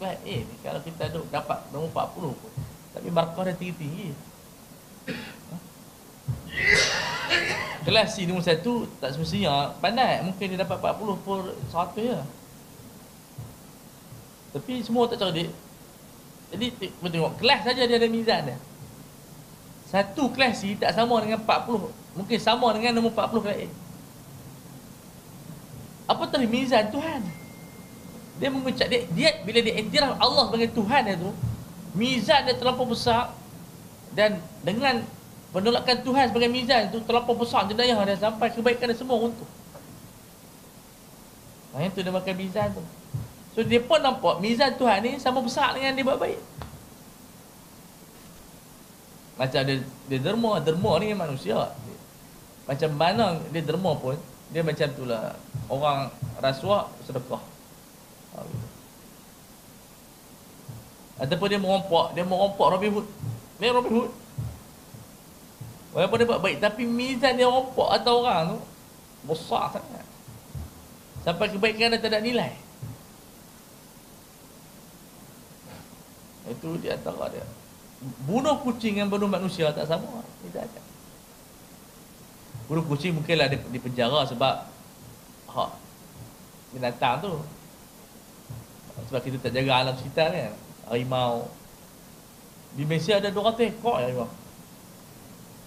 Kelas 0.01 0.17
A 0.25 0.35
ni 0.41 0.55
kalau 0.65 0.81
kita 0.81 1.05
duduk 1.13 1.29
dapat 1.29 1.61
nombor 1.69 1.93
40 2.33 2.33
pun. 2.33 2.51
Tapi 2.97 3.13
markah 3.13 3.45
dia 3.45 3.53
tinggi-tinggi. 3.53 4.26
Kelas 7.87 8.19
C 8.19 8.27
nombor 8.27 8.43
satu 8.43 8.83
tak 8.99 9.15
semestinya 9.15 9.71
pandai. 9.79 10.19
Mungkin 10.19 10.55
dia 10.55 10.59
dapat 10.59 10.75
40 10.83 11.23
per 11.23 11.39
100 11.71 12.03
je. 12.03 12.19
Tapi 14.51 14.73
semua 14.83 15.07
tak 15.07 15.23
cerdik. 15.23 15.47
Jadi 16.51 16.65
kita 16.75 17.07
tengok 17.07 17.39
kelas 17.39 17.61
saja 17.63 17.83
dia 17.87 17.95
ada 17.95 18.07
mizan 18.11 18.41
dia. 18.51 18.57
Satu 19.87 20.27
kelas 20.35 20.59
C 20.59 20.75
tak 20.75 20.91
sama 20.91 21.23
dengan 21.23 21.39
40. 21.39 22.19
Mungkin 22.19 22.37
sama 22.43 22.75
dengan 22.75 22.99
nombor 22.99 23.15
40 23.15 23.43
kelas 23.47 23.57
A. 23.63 23.67
Apa 26.11 26.23
tadi 26.27 26.47
mizan 26.47 26.91
Tuhan? 26.91 27.23
Dia 28.37 28.51
mengucap 28.51 28.87
dia, 28.91 29.07
dia 29.15 29.29
bila 29.47 29.59
dia 29.63 29.75
iktiraf 29.79 30.19
Allah 30.19 30.43
sebagai 30.51 30.69
Tuhan 30.75 31.01
dia 31.07 31.15
tu, 31.15 31.31
mizan 31.95 32.43
dia 32.43 32.55
terlalu 32.55 32.95
besar 32.95 33.31
dan 34.13 34.39
dengan 34.63 35.03
penolakan 35.51 36.03
Tuhan 36.03 36.29
sebagai 36.29 36.51
mizan 36.51 36.91
itu 36.91 37.01
terlalu 37.03 37.43
besar 37.43 37.65
jenayah 37.65 37.97
dia 38.05 38.17
sampai 38.19 38.47
kebaikan 38.53 38.91
dia 38.91 38.97
semua 38.97 39.17
runtuh. 39.17 39.49
Nah, 41.73 41.85
itu 41.85 41.99
dia 42.01 42.13
makan 42.13 42.35
mizan 42.37 42.67
tu. 42.73 42.83
So 43.57 43.65
dia 43.65 43.81
pun 43.81 43.97
nampak 44.01 44.37
mizan 44.37 44.77
Tuhan 44.77 45.01
ni 45.01 45.11
sama 45.17 45.41
besar 45.41 45.73
dengan 45.73 45.97
dia 45.97 46.05
buat 46.05 46.21
baik. 46.21 46.41
Macam 49.37 49.61
dia, 49.65 49.75
dia 50.09 50.19
derma, 50.21 50.57
derma 50.57 50.91
ni 50.97 51.13
manusia. 51.13 51.69
Macam 52.65 52.89
mana 52.97 53.37
dia 53.53 53.61
derma 53.61 53.93
pun, 53.93 54.17
dia 54.49 54.65
macam 54.65 54.87
tu 54.97 55.05
lah. 55.05 55.37
Orang 55.69 56.09
rasuah, 56.41 56.89
sedekah. 57.05 57.41
Ataupun 61.17 61.47
dia 61.49 61.61
merompak, 61.61 62.13
dia 62.13 62.25
merompak 62.25 62.67
Robin 62.77 62.93
Hood. 62.93 63.07
Dia 63.57 63.73
Robin 63.73 63.93
Hood. 63.93 64.11
Walaupun 65.97 66.17
dia 66.21 66.29
buat 66.29 66.41
baik 66.45 66.57
Tapi 66.61 66.83
mizan 66.85 67.41
dia 67.41 67.49
rompak 67.49 67.89
atau 68.01 68.21
orang 68.21 68.53
tu 68.53 68.59
Besar 69.25 69.73
sangat. 69.73 70.05
Sampai 71.25 71.51
kebaikan 71.51 71.91
dia 71.91 71.99
tak 71.99 72.15
ada 72.15 72.23
nilai. 72.23 72.55
Itu 76.47 76.79
di 76.79 76.87
antara 76.87 77.27
dia. 77.27 77.43
Bunuh 78.23 78.61
kucing 78.63 78.95
dengan 78.95 79.11
bunuh 79.11 79.27
manusia 79.27 79.73
tak 79.75 79.89
sama. 79.89 80.23
Tidak 80.45 80.63
ada 80.63 80.81
Bunuh 82.71 82.85
kucing 82.87 83.19
mungkinlah 83.19 83.51
di 83.51 83.79
penjara 83.81 84.23
sebab 84.23 84.69
Hak 85.51 85.71
Binatang 86.71 87.25
tu. 87.25 87.33
Sebab 89.11 89.19
kita 89.23 89.37
tak 89.43 89.51
jaga 89.51 89.71
alam 89.83 89.95
sekitar 89.99 90.31
kan 90.31 90.53
Harimau 90.87 91.51
Di 92.77 92.85
Malaysia 92.85 93.17
ada 93.17 93.33
200 93.33 93.73
ekor 93.73 93.97
harimau 93.97 94.29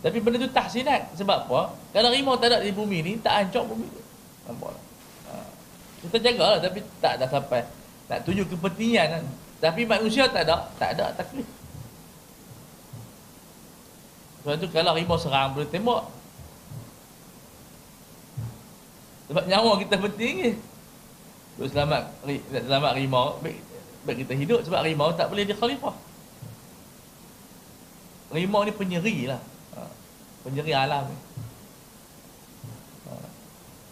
tapi 0.01 0.17
benda 0.21 0.41
tu 0.41 0.49
tahsinat 0.49 1.13
Sebab 1.17 1.49
apa? 1.49 1.77
Kalau 1.93 2.09
rimau 2.09 2.37
tak 2.41 2.57
ada 2.57 2.65
di 2.65 2.73
bumi 2.73 3.05
ni 3.05 3.13
Tak 3.21 3.33
hancur 3.45 3.69
bumi 3.69 3.87
tu 3.93 4.03
Nampak 4.49 4.73
tak? 4.73 4.85
Ha. 5.29 5.33
Kita 6.09 6.17
jaga 6.25 6.45
lah 6.57 6.61
Tapi 6.61 6.79
tak 7.05 7.15
dah 7.21 7.29
sampai. 7.29 7.61
Nak 8.09 8.19
tuju 8.25 8.43
kepentingan 8.49 9.07
kan? 9.21 9.23
Tapi 9.61 9.85
manusia 9.85 10.25
tak 10.33 10.49
ada 10.49 10.73
Tak 10.81 10.97
ada 10.97 11.13
taklif. 11.13 11.45
Sebab 14.41 14.57
tu 14.57 14.67
kalau 14.73 14.97
rimau 14.97 15.21
serang 15.21 15.53
Boleh 15.53 15.69
tembak 15.69 16.09
Sebab 19.29 19.45
nyawa 19.45 19.77
kita 19.85 20.01
penting 20.01 20.33
ni 20.41 20.51
Untuk 21.61 21.77
selamat 21.77 22.09
Selamat 22.49 22.97
rimau 22.97 23.37
Baik, 23.45 23.61
baik 24.09 24.25
kita 24.25 24.33
hidup. 24.33 24.61
Sebab 24.65 24.81
rimau 24.81 25.13
tak 25.13 25.29
boleh 25.29 25.45
dia 25.45 25.53
khalifah 25.53 25.93
Rimau 28.31 28.62
ni 28.62 28.72
penyeri 28.72 29.26
lah 29.26 29.43
penjeri 30.45 30.72
alam 30.72 31.05
ni. 31.09 31.18
Ha. 33.09 33.12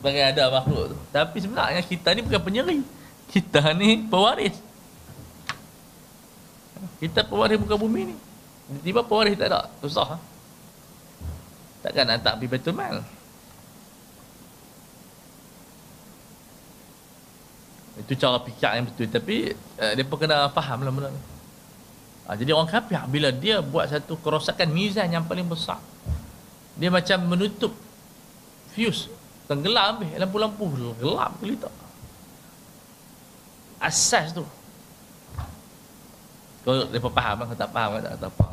Sebagai 0.00 0.22
ada 0.24 0.44
makhluk 0.52 0.84
tu. 0.94 0.96
Tapi 1.12 1.36
sebenarnya 1.42 1.82
kita 1.84 2.08
ni 2.16 2.20
bukan 2.24 2.42
penyeri. 2.42 2.78
Kita 3.28 3.76
ni 3.76 4.08
pewaris. 4.08 4.56
Kita 7.02 7.26
pewaris 7.26 7.60
muka 7.60 7.76
bumi 7.76 8.14
ni. 8.14 8.16
Tiba-tiba 8.68 9.00
pewaris 9.04 9.36
tak 9.36 9.48
ada. 9.52 9.68
Susah. 9.84 10.16
Ha? 10.16 10.18
Takkan 11.84 12.04
nak 12.08 12.24
tak 12.24 12.34
pergi 12.40 12.52
betul 12.52 12.74
mal. 12.74 13.04
Itu 17.98 18.14
cara 18.14 18.38
fikir 18.40 18.70
yang 18.78 18.86
betul. 18.88 19.06
Tapi 19.10 19.36
uh, 19.82 19.92
dia 19.92 20.04
pun 20.06 20.16
kena 20.16 20.48
faham 20.54 20.86
lah 20.86 20.92
benda 20.94 21.10
ni. 21.12 21.37
Ha, 22.28 22.36
jadi 22.36 22.52
orang 22.52 22.68
kafir 22.68 23.00
bila 23.08 23.32
dia 23.32 23.64
buat 23.64 23.88
satu 23.88 24.20
kerosakan 24.20 24.68
mizan 24.68 25.08
yang 25.08 25.24
paling 25.24 25.48
besar 25.48 25.80
dia 26.76 26.92
macam 26.92 27.24
menutup 27.24 27.72
fuse 28.76 29.08
tenggelam 29.48 30.04
habis 30.04 30.12
lampu-lampu 30.20 30.68
gelap 31.00 31.32
gelita 31.40 31.72
asas 33.80 34.34
tu. 34.34 34.44
Kalau 36.66 36.84
mereka 36.90 37.08
faham 37.08 37.36
kalau 37.46 37.56
tak 37.56 37.70
faham 37.70 37.90
tak, 38.02 38.14
tak 38.20 38.30
apa. 38.34 38.46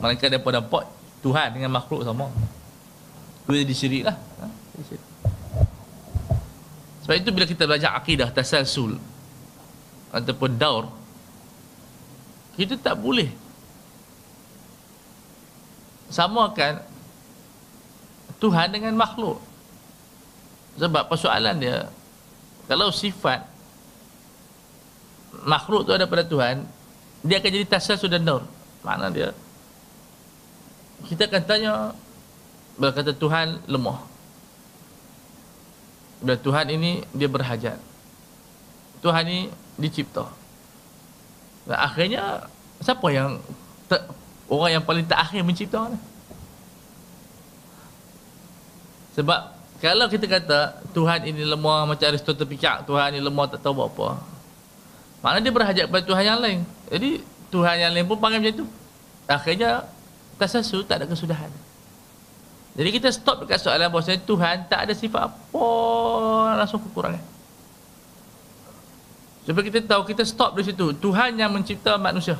Mereka 0.00 0.24
mereka 0.32 0.50
nampak 0.56 0.84
Tuhan 1.20 1.48
dengan 1.52 1.70
makhluk 1.76 2.00
sama 2.06 2.32
tu 3.50 3.58
jadi 3.58 3.74
syirik 3.74 4.02
lah 4.06 4.16
ha? 4.38 4.46
sebab 7.02 7.16
itu 7.18 7.30
bila 7.34 7.44
kita 7.50 7.66
belajar 7.66 7.90
akidah 7.98 8.30
tasalsul 8.30 8.94
ataupun 10.14 10.54
daur 10.54 10.86
kita 12.58 12.74
tak 12.80 12.98
boleh. 12.98 13.30
Samakan 16.10 16.82
Tuhan 18.42 18.72
dengan 18.74 18.96
makhluk. 18.98 19.38
Sebab 20.80 21.06
persoalan 21.06 21.60
dia 21.60 21.86
kalau 22.70 22.94
sifat 22.94 23.42
makhluk 25.44 25.86
tu 25.86 25.92
ada 25.94 26.06
pada 26.06 26.22
Tuhan 26.22 26.62
dia 27.20 27.36
akan 27.36 27.50
jadi 27.52 27.66
tasal 27.68 28.00
sudah 28.00 28.18
nur. 28.18 28.42
Mana 28.80 29.12
dia 29.12 29.36
kita 31.04 31.28
akan 31.28 31.42
tanya 31.44 31.72
bila 32.80 32.90
kata 32.96 33.12
Tuhan 33.12 33.60
lemah. 33.68 34.00
Bila 36.20 36.36
Tuhan 36.36 36.66
ini 36.72 37.04
dia 37.12 37.28
berhajat. 37.28 37.78
Tuhan 39.00 39.24
ini 39.28 39.42
dicipta 39.80 40.39
akhirnya 41.76 42.48
siapa 42.80 43.06
yang 43.12 43.38
ter, 43.86 44.00
orang 44.50 44.80
yang 44.80 44.84
paling 44.84 45.06
terakhir 45.06 45.44
mencipta 45.44 45.90
ni 45.90 45.98
sebab 49.14 49.60
kalau 49.80 50.06
kita 50.12 50.28
kata 50.28 50.76
Tuhan 50.92 51.24
ini 51.24 51.40
lemah 51.40 51.88
macam 51.88 52.04
Aristotle 52.04 52.44
fikir 52.44 52.84
Tuhan 52.84 53.16
ini 53.16 53.24
lemah 53.24 53.48
tak 53.48 53.64
tahu 53.64 53.80
apa. 53.88 54.20
Mana 55.24 55.40
dia 55.40 55.48
berhajat 55.48 55.88
kepada 55.88 56.04
Tuhan 56.04 56.24
yang 56.24 56.40
lain. 56.40 56.60
Jadi 56.92 57.24
Tuhan 57.48 57.76
yang 57.80 57.92
lain 57.96 58.04
pun 58.04 58.20
panggil 58.20 58.44
macam 58.44 58.54
tu. 58.60 58.66
Akhirnya 59.24 59.88
tasasu 60.36 60.84
tak 60.84 61.00
ada 61.00 61.06
kesudahan. 61.08 61.48
Jadi 62.76 62.88
kita 62.92 63.08
stop 63.08 63.44
dekat 63.44 63.56
soalan 63.60 63.88
bahawa 63.88 64.20
Tuhan 64.20 64.68
tak 64.68 64.80
ada 64.88 64.92
sifat 64.92 65.32
apa 65.32 65.66
langsung 66.60 66.80
kekurangan. 66.84 67.24
Supaya 69.44 69.64
kita 69.64 69.80
tahu 69.88 70.02
kita 70.04 70.22
stop 70.28 70.56
di 70.56 70.62
situ. 70.68 70.92
Tuhan 70.96 71.36
yang 71.40 71.50
mencipta 71.50 71.96
manusia. 71.96 72.36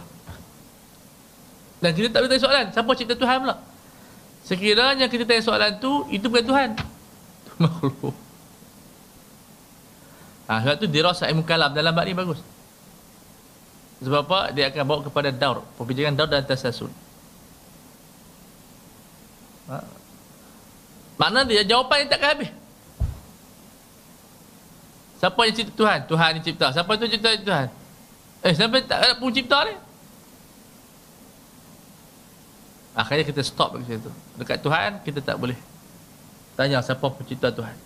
Dan 1.81 1.97
kita 1.97 2.13
tak 2.13 2.21
boleh 2.21 2.31
tanya 2.37 2.45
soalan. 2.45 2.67
Siapa 2.77 2.91
cipta 2.93 3.15
Tuhan 3.17 3.37
pula? 3.41 3.57
Sekiranya 4.45 5.07
kita 5.09 5.25
tanya 5.25 5.41
soalan 5.41 5.73
tu, 5.81 6.05
itu 6.13 6.29
bukan 6.29 6.45
Tuhan. 6.45 6.69
Makhluk. 7.63 8.13
Ha, 10.51 10.61
sebab 10.61 10.77
tu 10.83 10.87
dirasa 10.91 11.31
ilmu 11.31 11.47
kalam 11.47 11.73
dalam 11.73 11.95
bab 11.95 12.05
ni 12.05 12.13
bagus. 12.13 12.43
Sebab 14.05 14.21
apa? 14.29 14.41
Dia 14.53 14.69
akan 14.69 14.83
bawa 14.85 15.01
kepada 15.07 15.29
daur. 15.33 15.65
Perbincangan 15.81 16.15
daur 16.17 16.29
dan 16.29 16.45
tasasul. 16.45 16.91
Ha. 19.73 19.79
Mana 21.21 21.45
dia 21.47 21.65
jawapan 21.65 22.05
yang 22.05 22.11
takkan 22.13 22.29
habis. 22.37 22.51
Siapa 25.21 25.41
yang 25.45 25.53
cipta 25.53 25.73
Tuhan? 25.77 25.99
Tuhan 26.09 26.31
yang 26.41 26.45
cipta. 26.45 26.67
Siapa 26.73 26.91
tu 26.97 27.05
cipta 27.05 27.29
Tuhan? 27.37 27.69
Eh, 28.41 28.53
siapa 28.57 28.81
tak 28.89 28.99
ada 29.05 29.15
pun 29.21 29.29
cipta 29.29 29.69
ni? 29.69 29.77
Akhirnya 32.97 33.25
kita 33.29 33.45
stop 33.45 33.77
dekat 33.77 34.01
situ. 34.01 34.11
Dekat 34.41 34.59
Tuhan 34.65 34.91
kita 35.05 35.21
tak 35.21 35.37
boleh 35.37 35.57
tanya 36.57 36.81
siapa 36.81 37.05
pencipta 37.13 37.53
Tuhan. 37.53 37.77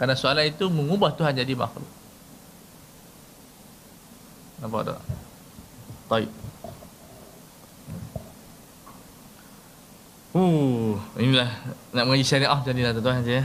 Karena 0.00 0.16
soalan 0.18 0.48
itu 0.48 0.66
mengubah 0.72 1.14
Tuhan 1.14 1.36
jadi 1.36 1.52
makhluk. 1.54 1.86
Nampak 4.58 4.88
tak? 4.88 5.00
Baik. 6.10 6.30
Uh, 10.34 10.98
inilah 11.14 11.46
nak 11.94 12.10
mengaji 12.10 12.26
syariah 12.26 12.60
ni 12.74 12.82
lah 12.82 12.90
tuan-tuan 12.90 13.22
je. 13.22 13.38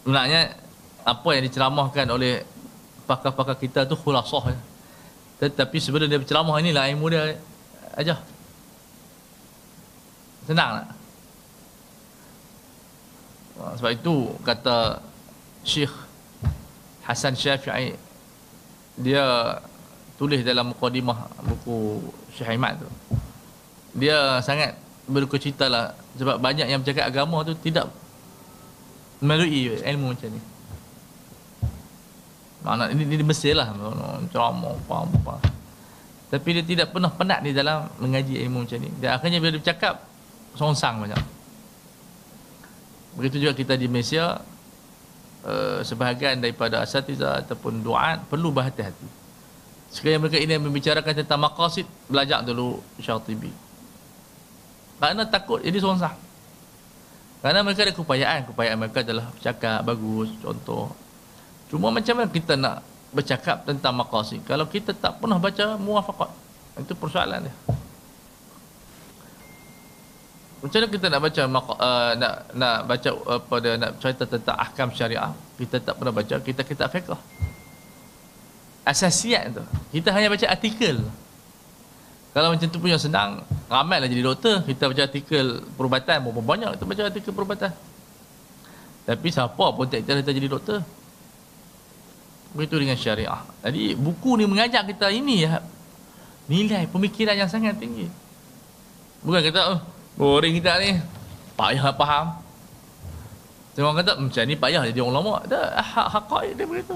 Sebenarnya 0.00 0.63
apa 1.04 1.28
yang 1.36 1.44
diceramahkan 1.44 2.08
oleh 2.08 2.42
pakar-pakar 3.04 3.60
kita 3.60 3.84
tu 3.84 3.94
khulasah. 3.94 4.56
Tetapi 5.38 5.76
sebelum 5.76 6.08
dia 6.08 6.16
berceramah 6.16 6.56
inilah 6.58 6.88
ilmu 6.88 7.12
dia 7.12 7.36
aja. 7.94 8.16
Senang 10.48 10.80
tak? 10.80 10.88
Sebab 13.78 13.90
itu 13.92 14.34
kata 14.42 14.98
Syekh 15.62 15.92
Hasan 17.04 17.36
Syafi'i 17.36 17.94
dia 18.96 19.56
tulis 20.16 20.40
dalam 20.46 20.70
mukadimah 20.70 21.26
buku 21.42 22.00
Syekh 22.34 22.54
Ahmad 22.54 22.78
tu 22.78 22.88
dia 23.94 24.38
sangat 24.42 24.78
berduka 25.06 25.38
cita 25.38 25.66
lah 25.66 25.94
sebab 26.18 26.38
banyak 26.38 26.70
yang 26.70 26.80
bercakap 26.82 27.10
agama 27.10 27.42
tu 27.42 27.54
tidak 27.58 27.90
melalui 29.18 29.74
ilmu 29.74 30.14
macam 30.14 30.30
ni 30.30 30.40
mana 32.64 32.88
ini, 32.90 33.04
ini 33.04 33.24
Mesir 33.24 33.54
lah 33.54 33.70
ceramah 34.32 34.72
apa 34.72 34.96
apa 35.04 35.34
tapi 36.32 36.48
dia 36.56 36.64
tidak 36.64 36.90
pernah 36.90 37.12
penat 37.12 37.44
di 37.44 37.52
dalam 37.52 37.86
mengaji 38.00 38.40
ilmu 38.42 38.64
macam 38.64 38.78
ni 38.80 38.90
dan 38.98 39.20
akhirnya 39.20 39.38
bila 39.38 39.50
dia 39.54 39.60
bercakap 39.60 39.94
songsang 40.56 41.04
macam 41.04 41.20
begitu 43.20 43.46
juga 43.46 43.52
kita 43.54 43.76
di 43.76 43.86
Malaysia 43.86 44.40
uh, 45.46 45.84
sebahagian 45.84 46.40
daripada 46.40 46.82
asatiza 46.82 47.44
ataupun 47.44 47.84
duat 47.84 48.24
perlu 48.26 48.50
berhati-hati 48.50 49.06
sekiranya 49.92 50.26
mereka 50.26 50.40
ini 50.40 50.58
membicarakan 50.58 51.12
tentang 51.14 51.38
maqasid 51.44 51.86
belajar 52.10 52.42
dulu 52.42 52.82
Syatibi 52.98 53.52
kerana 55.04 55.26
takut 55.26 55.60
jadi 55.60 55.78
songsang. 55.82 56.16
Kerana 57.44 57.60
mereka 57.60 57.84
ada 57.84 57.92
kepayaan. 57.92 58.48
Kepayaan 58.48 58.78
mereka 58.80 59.04
adalah 59.04 59.28
bercakap 59.36 59.84
bagus, 59.84 60.32
contoh. 60.40 60.96
Cuma 61.74 61.90
macam 61.90 62.14
mana 62.14 62.30
kita 62.30 62.54
nak 62.54 62.86
bercakap 63.10 63.66
tentang 63.66 63.98
maqasid 63.98 64.46
kalau 64.46 64.62
kita 64.62 64.94
tak 64.94 65.18
pernah 65.18 65.42
baca 65.42 65.74
muwafaqat. 65.74 66.30
Itu 66.78 66.94
persoalan 66.94 67.50
dia. 67.50 67.54
Macam 70.62 70.78
mana 70.78 70.86
kita 70.94 71.06
nak 71.10 71.20
baca 71.26 71.42
uh, 71.50 72.12
nak 72.14 72.34
nak 72.54 72.76
baca 72.86 73.10
apa 73.10 73.54
dia 73.58 73.74
nak 73.74 73.90
cerita 73.98 74.22
tentang 74.22 74.54
ahkam 74.54 74.94
syariah, 74.94 75.34
kita 75.58 75.82
tak 75.82 75.98
pernah 75.98 76.14
baca 76.14 76.34
kita 76.38 76.62
kita 76.62 76.86
fiqh. 76.86 77.10
Asasiat 78.86 79.58
tu. 79.58 79.66
Kita 79.98 80.14
hanya 80.14 80.30
baca 80.30 80.46
artikel. 80.46 81.02
Kalau 82.38 82.54
macam 82.54 82.70
tu 82.70 82.78
punya 82.78 83.02
senang, 83.02 83.42
ramai 83.66 83.98
lah 83.98 84.06
jadi 84.06 84.22
doktor. 84.22 84.62
Kita 84.62 84.94
baca 84.94 85.02
artikel 85.10 85.58
perubatan, 85.74 86.22
berapa 86.22 86.38
banyak 86.38 86.70
kita 86.78 86.86
baca 86.86 87.02
artikel 87.02 87.32
perubatan. 87.34 87.74
Tapi 89.10 89.26
siapa 89.26 89.66
pun 89.74 89.90
tak 89.90 90.06
kita 90.06 90.30
jadi 90.30 90.46
doktor. 90.46 90.86
Begitu 92.54 92.74
dengan 92.80 92.94
syariah. 92.94 93.42
Jadi 93.66 93.98
buku 93.98 94.38
ni 94.38 94.46
mengajak 94.46 94.86
kita 94.86 95.10
ini 95.10 95.44
ya. 95.44 95.58
Nilai 96.46 96.86
pemikiran 96.86 97.34
yang 97.34 97.50
sangat 97.50 97.76
tinggi. 97.82 98.06
Bukan 99.26 99.42
kata, 99.42 99.60
oh, 99.74 99.78
boring 100.14 100.54
kita 100.62 100.78
ni. 100.78 100.96
Payah 101.58 101.90
faham. 101.98 102.38
Tengok 103.74 103.92
kata, 103.98 104.12
macam 104.22 104.42
ni 104.46 104.54
payah 104.54 104.86
jadi 104.86 105.02
orang 105.02 105.16
lama. 105.18 105.34
Dah, 105.50 105.82
hak-hak 105.82 106.54
dia 106.54 106.62
begitu. 106.62 106.94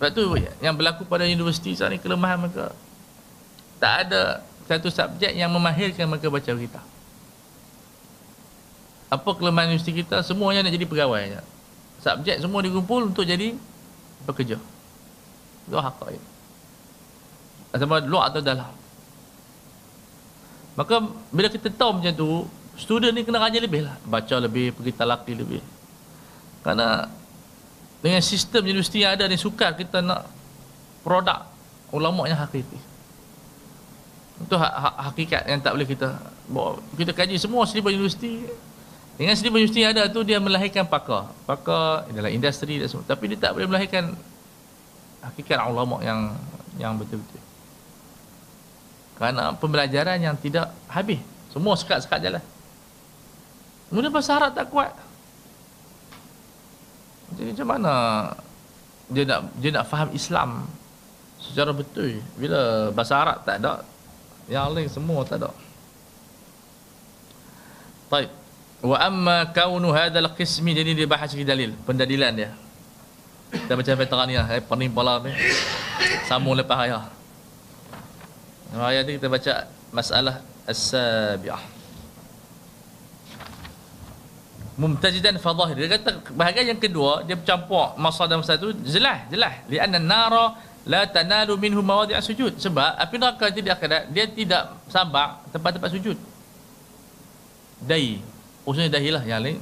Sebab 0.00 0.16
tu 0.16 0.32
yang 0.64 0.72
berlaku 0.72 1.04
pada 1.04 1.28
universiti 1.28 1.76
sekarang 1.76 1.92
ni 1.92 2.00
kelemahan 2.00 2.40
mereka 2.40 2.72
tak 3.76 4.08
ada 4.08 4.40
satu 4.64 4.88
subjek 4.88 5.36
yang 5.36 5.52
memahirkan 5.52 6.08
mereka 6.08 6.32
baca 6.32 6.52
kita. 6.56 6.80
Apa 9.12 9.30
kelemahan 9.36 9.76
universiti 9.76 10.00
kita? 10.00 10.24
Semuanya 10.24 10.64
nak 10.64 10.72
jadi 10.72 10.88
pegawai. 10.88 11.44
Subjek 12.00 12.40
semua 12.40 12.64
dikumpul 12.64 13.12
untuk 13.12 13.28
jadi 13.28 13.52
pekerja. 14.24 14.56
Itu 15.68 15.76
hak 15.76 16.00
itu. 16.10 16.28
Sama 17.76 18.02
luar 18.02 18.32
atau 18.32 18.40
dalam. 18.42 18.72
Maka 20.74 21.04
bila 21.28 21.52
kita 21.52 21.68
tahu 21.68 22.00
macam 22.00 22.12
tu, 22.16 22.48
student 22.80 23.12
ni 23.12 23.22
kena 23.22 23.36
rajin 23.36 23.62
lebih 23.62 23.84
lah. 23.84 23.94
Baca 24.08 24.36
lebih, 24.40 24.72
pergi 24.72 24.92
talaki 24.96 25.32
lebih. 25.36 25.60
Kerana 26.64 27.06
dengan 28.00 28.24
sistem 28.24 28.64
universiti 28.64 29.04
yang 29.04 29.12
ada 29.12 29.28
ni 29.28 29.36
sukar 29.36 29.76
kita 29.76 30.00
nak 30.00 30.24
produk 31.04 31.44
ulama 31.92 32.24
yang 32.24 32.40
hakiki. 32.40 32.80
Itu 34.40 34.56
ha- 34.56 34.72
ha- 34.72 34.96
hakikat 35.12 35.44
yang 35.52 35.60
tak 35.60 35.76
boleh 35.76 35.84
kita 35.84 36.16
bawa. 36.48 36.80
Kita 36.96 37.12
kaji 37.12 37.36
semua 37.36 37.68
seribu 37.68 37.92
universiti. 37.92 38.48
Dengan 39.20 39.36
universiti 39.36 39.84
yang 39.84 39.92
ada 39.92 40.08
tu 40.08 40.24
dia 40.24 40.40
melahirkan 40.40 40.88
pakar. 40.88 41.28
Pakar 41.44 42.08
dalam 42.08 42.32
industri 42.32 42.80
dan 42.80 42.88
semua. 42.88 43.04
Tapi 43.04 43.28
dia 43.28 43.36
tak 43.36 43.52
boleh 43.52 43.68
melahirkan 43.68 44.16
hakikat 45.20 45.60
ulama 45.68 46.00
yang 46.00 46.32
yang 46.80 46.96
betul-betul. 46.96 47.36
Kerana 49.20 49.52
pembelajaran 49.60 50.16
yang 50.24 50.40
tidak 50.40 50.72
habis. 50.88 51.20
Semua 51.52 51.76
sekat-sekat 51.76 52.16
jalan. 52.24 52.40
Kemudian 53.92 54.08
bahasa 54.08 54.40
Arab 54.40 54.56
tak 54.56 54.72
kuat. 54.72 54.96
Jadi 57.36 57.52
macam 57.52 57.68
mana 57.76 57.92
dia 59.12 59.28
nak 59.28 59.40
dia 59.60 59.70
nak 59.76 59.84
faham 59.84 60.08
Islam 60.16 60.64
secara 61.36 61.76
betul 61.76 62.24
bila 62.40 62.88
bahasa 62.96 63.20
Arab 63.20 63.44
tak 63.44 63.60
ada 63.60 63.84
yang 64.48 64.72
lain 64.72 64.88
semua 64.88 65.28
tak 65.28 65.44
ada. 65.44 65.52
Baik. 68.08 68.39
Wa 68.80 68.96
amma 68.96 69.44
kaunu 69.52 69.92
hadzal 69.92 70.32
qismi 70.32 70.72
jadi 70.72 70.96
dia 70.96 71.04
bahas 71.04 71.32
di 71.36 71.44
dalil, 71.44 71.76
pendalilan 71.84 72.32
dia. 72.32 72.50
Kita 73.50 73.76
baca 73.76 73.92
veteran 73.98 74.26
ni 74.30 74.34
lah, 74.38 74.48
eh, 74.56 74.62
pala 74.64 75.20
ni. 75.20 75.34
Sambung 76.24 76.56
lepas 76.56 76.78
ayah. 76.86 77.04
Ayat 78.72 79.04
ni 79.04 79.18
kita 79.18 79.26
baca 79.26 79.66
masalah 79.90 80.40
as-sabi'ah. 80.64 81.60
Mumtajidan 84.78 85.36
fadhahir. 85.36 85.76
Dia 85.76 85.98
kata 85.98 86.32
bahagian 86.32 86.72
yang 86.72 86.80
kedua, 86.80 87.26
dia 87.26 87.36
bercampur 87.36 87.98
masa 88.00 88.24
dan 88.24 88.40
masa 88.40 88.56
itu 88.56 88.72
jelas, 88.86 89.28
jelas. 89.28 89.60
Lianna 89.68 89.98
nara 90.00 90.56
la 90.88 91.04
tanalu 91.04 91.60
minhu 91.60 91.84
mawadi' 91.84 92.16
sujud 92.24 92.56
sebab 92.56 92.96
api 92.96 93.14
neraka 93.20 93.52
tidak 93.52 93.76
akhirat 93.76 94.08
dia 94.08 94.24
tidak 94.24 94.80
sabak 94.88 95.44
tempat-tempat 95.52 95.90
sujud 95.92 96.16
dahi 97.84 98.24
khususnya 98.64 98.90
dahi 98.92 99.10
lah 99.14 99.22
yang 99.24 99.40
lain 99.42 99.58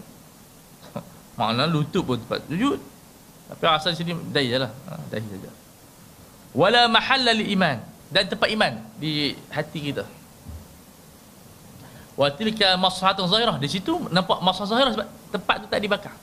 makna 1.38 1.64
lutut 1.66 2.02
pun 2.04 2.16
tempat 2.18 2.40
sujud 2.50 2.78
tapi 3.48 3.64
asal 3.68 3.92
sini 3.96 4.12
dahi 4.34 4.46
jelah 4.52 4.72
ha, 4.88 4.98
dahi 5.08 5.26
saja 5.28 5.50
wala 6.52 6.86
mahalla 6.90 7.32
li 7.36 7.54
iman 7.54 7.78
dan 8.08 8.24
tempat 8.28 8.48
iman 8.52 8.72
di 8.96 9.36
hati 9.52 9.78
kita 9.92 10.04
wa 12.18 12.26
tilka 12.34 12.74
mashatun 12.74 13.30
zahirah 13.30 13.56
di 13.62 13.68
situ 13.70 13.94
nampak 14.10 14.42
masah 14.42 14.66
zahirah 14.66 14.92
sebab 14.96 15.08
tempat 15.30 15.54
tu 15.62 15.66
tak 15.70 15.80
dibakar 15.80 16.14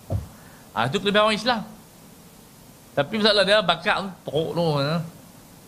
ha, 0.76 0.90
itu 0.90 0.98
kelebihan 1.00 1.32
orang 1.32 1.40
Islam 1.40 1.62
tapi 2.96 3.20
masalah 3.20 3.44
dia 3.44 3.60
bakar 3.60 4.08
teruk 4.24 4.56
tu. 4.56 4.68
Ya. 4.80 5.04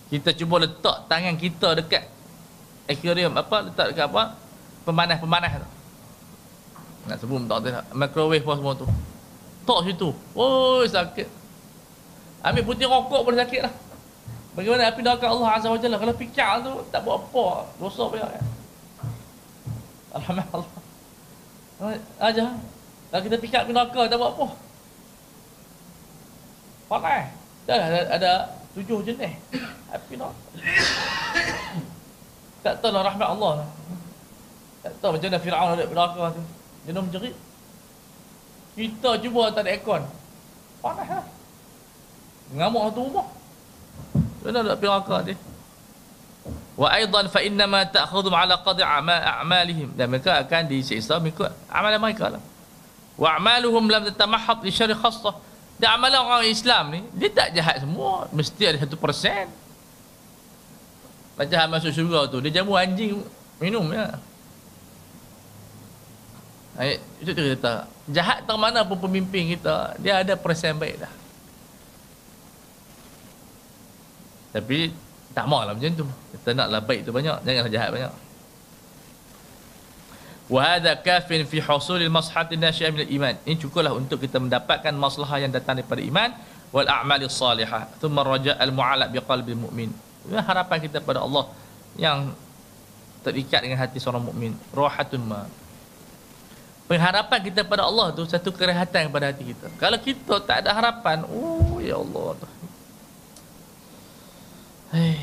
Kita 0.07 0.31
cuba 0.31 0.63
letak 0.63 0.97
tangan 1.11 1.35
kita 1.35 1.75
dekat 1.75 2.07
aquarium 2.87 3.35
apa 3.35 3.67
letak 3.67 3.91
dekat 3.91 4.07
apa? 4.07 4.39
Pemanas-pemanas 4.87 5.59
tu. 5.59 5.67
Nak 7.07 7.17
sebut 7.23 7.39
tak 7.47 7.63
tahu 7.63 7.71
microwave 7.95 8.43
pun 8.43 8.55
semua 8.59 8.73
tu. 8.75 8.87
Tok 9.63 9.79
situ. 9.87 10.09
Oh 10.35 10.83
sakit. 10.83 11.27
Ambil 12.43 12.63
putih 12.67 12.87
rokok 12.87 13.23
pun 13.23 13.35
sakit 13.35 13.61
lah. 13.63 13.73
Bagaimana 14.55 14.89
api 14.89 15.01
neraka 15.05 15.29
Allah 15.29 15.49
Azza 15.53 15.69
wa 15.69 15.77
Jalla 15.77 16.01
kalau 16.01 16.15
fikir 16.17 16.49
tu 16.63 16.71
tak 16.91 17.01
buat 17.05 17.19
apa. 17.19 17.45
Dosa 17.79 18.03
payah 18.11 18.29
kan. 18.31 18.45
Alhamdulillah. 20.17 20.71
Aja. 22.17 22.45
Kalau 23.07 23.21
kita 23.23 23.35
fikir 23.37 23.57
api 23.63 23.71
neraka 23.71 24.01
tak 24.09 24.17
buat 24.19 24.31
apa. 24.35 24.47
Pakai. 26.87 27.21
Dah 27.67 27.75
ada, 27.75 27.99
ada 28.15 28.31
tujuh 28.75 29.03
jenis. 29.03 29.35
Api 29.91 30.13
nak. 30.15 30.33
tak 32.63 32.83
tahu 32.83 32.91
lah 32.91 33.03
rahmat 33.03 33.27
Allah 33.27 33.51
lah. 33.63 33.69
Tak 34.83 34.91
tahu 35.03 35.15
macam 35.15 35.27
mana 35.27 35.39
Fir'aun 35.43 35.69
ada 35.75 35.83
neraka 35.85 36.23
tu. 36.35 36.43
Nak 36.87 37.03
menjerit. 37.03 37.35
Kita 38.77 39.19
cuba 39.19 39.51
tak 39.51 39.67
ada 39.67 39.75
aircon. 39.75 40.01
Panas 40.79 41.07
lah. 41.09 41.25
Ngamuk 42.55 42.81
satu 42.87 42.99
rumah. 43.11 43.27
Dia 44.43 44.49
nak 44.55 44.61
ada 44.63 44.75
neraka 44.79 45.17
dia. 45.27 45.35
wa 46.77 46.87
aidan 46.93 47.25
fa 47.25 47.41
inna 47.41 47.65
ma 47.65 47.81
ta'khudhum 47.89 48.33
ala 48.37 48.61
qadri 48.61 48.85
a'malihim 48.85 49.97
dan 49.97 50.13
mereka 50.13 50.37
akan 50.45 50.69
disiksa 50.69 51.17
mengikut 51.17 51.49
amalan 51.73 51.97
mereka 51.97 52.37
lah 52.37 52.41
wa 53.17 53.33
a'maluhum 53.33 53.89
lam 53.89 54.05
tatamahhad 54.05 54.61
li 54.61 54.69
syarri 54.69 54.93
khassah 54.93 55.33
dan 55.81 55.97
amalan 55.97 56.21
orang 56.21 56.45
Islam 56.45 56.93
ni 56.93 57.01
dia 57.17 57.33
tak 57.33 57.49
jahat 57.57 57.81
semua 57.81 58.29
mesti 58.29 58.61
ada 58.61 58.77
satu 58.85 58.93
persen 58.93 59.49
macam 61.33 61.65
masuk 61.73 61.91
syurga 61.97 62.29
tu 62.29 62.37
dia 62.45 62.61
jamu 62.61 62.77
anjing 62.77 63.25
minum 63.57 63.89
ya 63.89 64.13
Eh, 66.77 67.01
itu 67.17 67.33
dia 67.33 67.57
kata 67.57 67.89
jahat 68.05 68.45
tak 68.45 68.53
mana 68.53 68.85
pun 68.85 69.01
pemimpin 69.01 69.57
kita 69.57 69.97
dia 69.97 70.21
ada 70.21 70.37
perasaan 70.37 70.77
baik 70.77 71.01
dah 71.01 71.13
tapi 74.53 74.93
tak 75.33 75.49
maulah 75.49 75.73
macam 75.73 75.89
tu 75.89 76.05
kita 76.37 76.53
naklah 76.53 76.81
baik 76.85 77.01
tu 77.01 77.09
banyak 77.09 77.41
janganlah 77.41 77.73
jahat 77.73 77.89
banyak 77.89 78.13
وَهَذَا 80.47 81.03
kafin 81.03 81.43
fi 81.43 81.59
حُصُولِ 81.59 82.07
maslahat 82.07 82.55
النَّاشِئَةِ 82.55 82.87
مِنَ 82.95 83.03
الْإِيمَانِ 83.03 83.35
Ini 83.43 83.59
cukuplah 83.59 83.91
untuk 83.91 84.23
kita 84.23 84.39
mendapatkan 84.39 84.95
masalah 84.95 85.43
yang 85.43 85.51
datang 85.51 85.75
daripada 85.75 85.99
iman 85.99 86.31
وَالْأَعْمَالِ 86.71 87.21
الصَّالِحَةِ 87.27 87.99
ثُمَّ 87.99 88.15
الرَّجَاءَ 88.15 88.55
الْمُعَلَقْ 88.55 89.09
بِقَلْبِ 89.11 89.47
mu'min. 89.59 89.91
Ini 90.23 90.39
harapan 90.39 90.77
kita 90.79 91.03
pada 91.03 91.19
Allah 91.19 91.51
yang 91.99 92.31
terikat 93.27 93.59
dengan 93.59 93.79
hati 93.79 93.99
seorang 93.99 94.23
mukmin. 94.23 94.55
Rohatun 94.71 95.23
ma 95.27 95.43
pengharapan 96.87 97.39
kita 97.43 97.61
pada 97.67 97.83
Allah 97.83 98.15
tu 98.15 98.23
satu 98.23 98.49
kerehatan 98.55 99.11
pada 99.11 99.29
hati 99.29 99.51
kita 99.51 99.67
kalau 99.75 99.99
kita 99.99 100.39
tak 100.43 100.63
ada 100.65 100.71
harapan 100.71 101.27
oh 101.27 101.83
ya 101.83 101.99
Allah 101.99 102.47
Hei. 104.87 105.19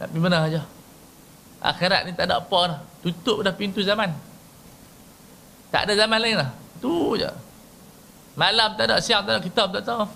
Nak 0.00 0.06
pergi 0.10 0.20
mana 0.22 0.38
aja? 0.48 0.62
Akhirat 1.60 2.08
ni 2.08 2.12
tak 2.16 2.26
ada 2.26 2.42
apa 2.42 2.60
dah. 2.66 2.80
Tutup 3.04 3.44
dah 3.44 3.54
pintu 3.54 3.84
zaman. 3.84 4.10
Tak 5.70 5.86
ada 5.86 5.92
zaman 5.94 6.18
lain 6.18 6.36
lah. 6.40 6.50
Tu 6.82 7.20
je. 7.20 7.30
Malam 8.34 8.74
tak 8.74 8.88
ada, 8.88 8.96
siang 8.98 9.22
tak 9.22 9.38
ada, 9.38 9.40
kitab 9.44 9.70
tak 9.70 9.84
tahu. 9.84 10.08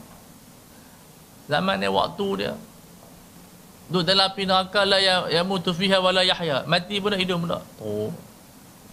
Zaman 1.46 1.76
ni 1.76 1.86
waktu 1.92 2.28
dia. 2.40 2.52
Duduk 3.92 4.08
dalam 4.08 4.32
api 4.32 4.48
neraka 4.48 4.80
lah 4.88 4.96
ya, 4.96 5.28
ya 5.28 5.44
mutu 5.44 5.76
fiha 5.76 6.00
wala 6.00 6.24
yahya. 6.24 6.64
Mati 6.64 6.96
pun 7.04 7.12
nak 7.12 7.20
hidup 7.20 7.36
pun 7.44 7.48
tak. 7.52 7.62
Oh. 7.84 8.08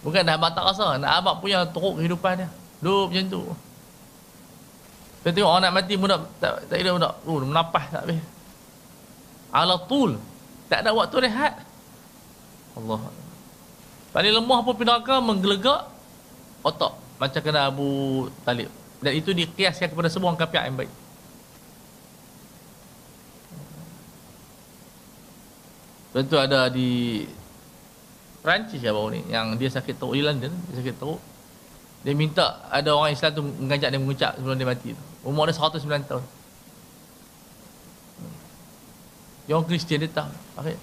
Bukan 0.02 0.26
dah 0.26 0.34
abang 0.34 0.50
tak 0.50 0.66
rasa. 0.66 0.98
Nak 0.98 1.10
abang 1.22 1.38
punya 1.38 1.62
teruk 1.66 2.02
kehidupan 2.02 2.42
dia. 2.42 2.48
Duduk 2.82 3.14
macam 3.14 3.24
tu. 3.30 3.42
Kita 5.22 5.30
tengok 5.30 5.50
orang 5.54 5.62
nak 5.62 5.74
mati 5.78 5.94
pun 5.94 6.10
tak, 6.10 6.20
tak, 6.42 6.82
pun 6.82 7.02
tak. 7.02 7.14
Oh, 7.30 7.38
menapas 7.38 7.84
tak 7.94 8.02
habis 8.02 8.22
ala 9.52 9.76
tul 9.84 10.16
tak 10.66 10.80
ada 10.80 10.96
waktu 10.96 11.28
rehat 11.28 11.60
Allah 12.72 13.12
paling 14.16 14.32
lemah 14.32 14.58
pun 14.64 14.74
pinaka 14.74 15.20
menggelegak 15.20 15.92
otak 16.64 16.96
macam 17.20 17.40
kena 17.44 17.68
Abu 17.68 18.26
Talib 18.48 18.72
dan 19.04 19.12
itu 19.12 19.36
dikiaskan 19.36 19.92
kepada 19.92 20.08
semua 20.08 20.32
orang 20.32 20.40
kafir 20.40 20.64
yang 20.64 20.80
baik 20.80 20.92
Tentu 26.12 26.36
ada 26.36 26.68
di 26.68 27.24
Perancis 28.42 28.82
ya 28.82 28.90
baru 28.90 29.14
ni 29.14 29.22
yang 29.30 29.54
dia 29.54 29.70
sakit 29.70 29.96
teruk 29.96 30.18
di 30.18 30.22
London 30.22 30.50
dia 30.50 30.74
sakit 30.82 30.94
teruk 30.98 31.22
dia 32.02 32.12
minta 32.18 32.58
ada 32.66 32.90
orang 32.90 33.14
Islam 33.14 33.30
tu 33.30 33.42
mengajak 33.46 33.88
dia 33.94 34.00
mengucap 34.02 34.32
sebelum 34.34 34.58
dia 34.58 34.66
mati 34.66 34.98
tu 34.98 35.02
umur 35.22 35.46
dia 35.46 35.54
109 35.54 35.86
tahun 36.10 36.24
yang 39.46 39.62
orang 39.62 39.68
Kristian 39.68 39.98
dia 40.02 40.10
tak. 40.10 40.30
Akhir, 40.54 40.78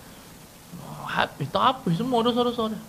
habis, 1.07 1.47
tak 1.47 1.63
apa 1.63 1.87
semua 1.95 2.19
dosa-dosa 2.21 2.75
dia. 2.75 2.81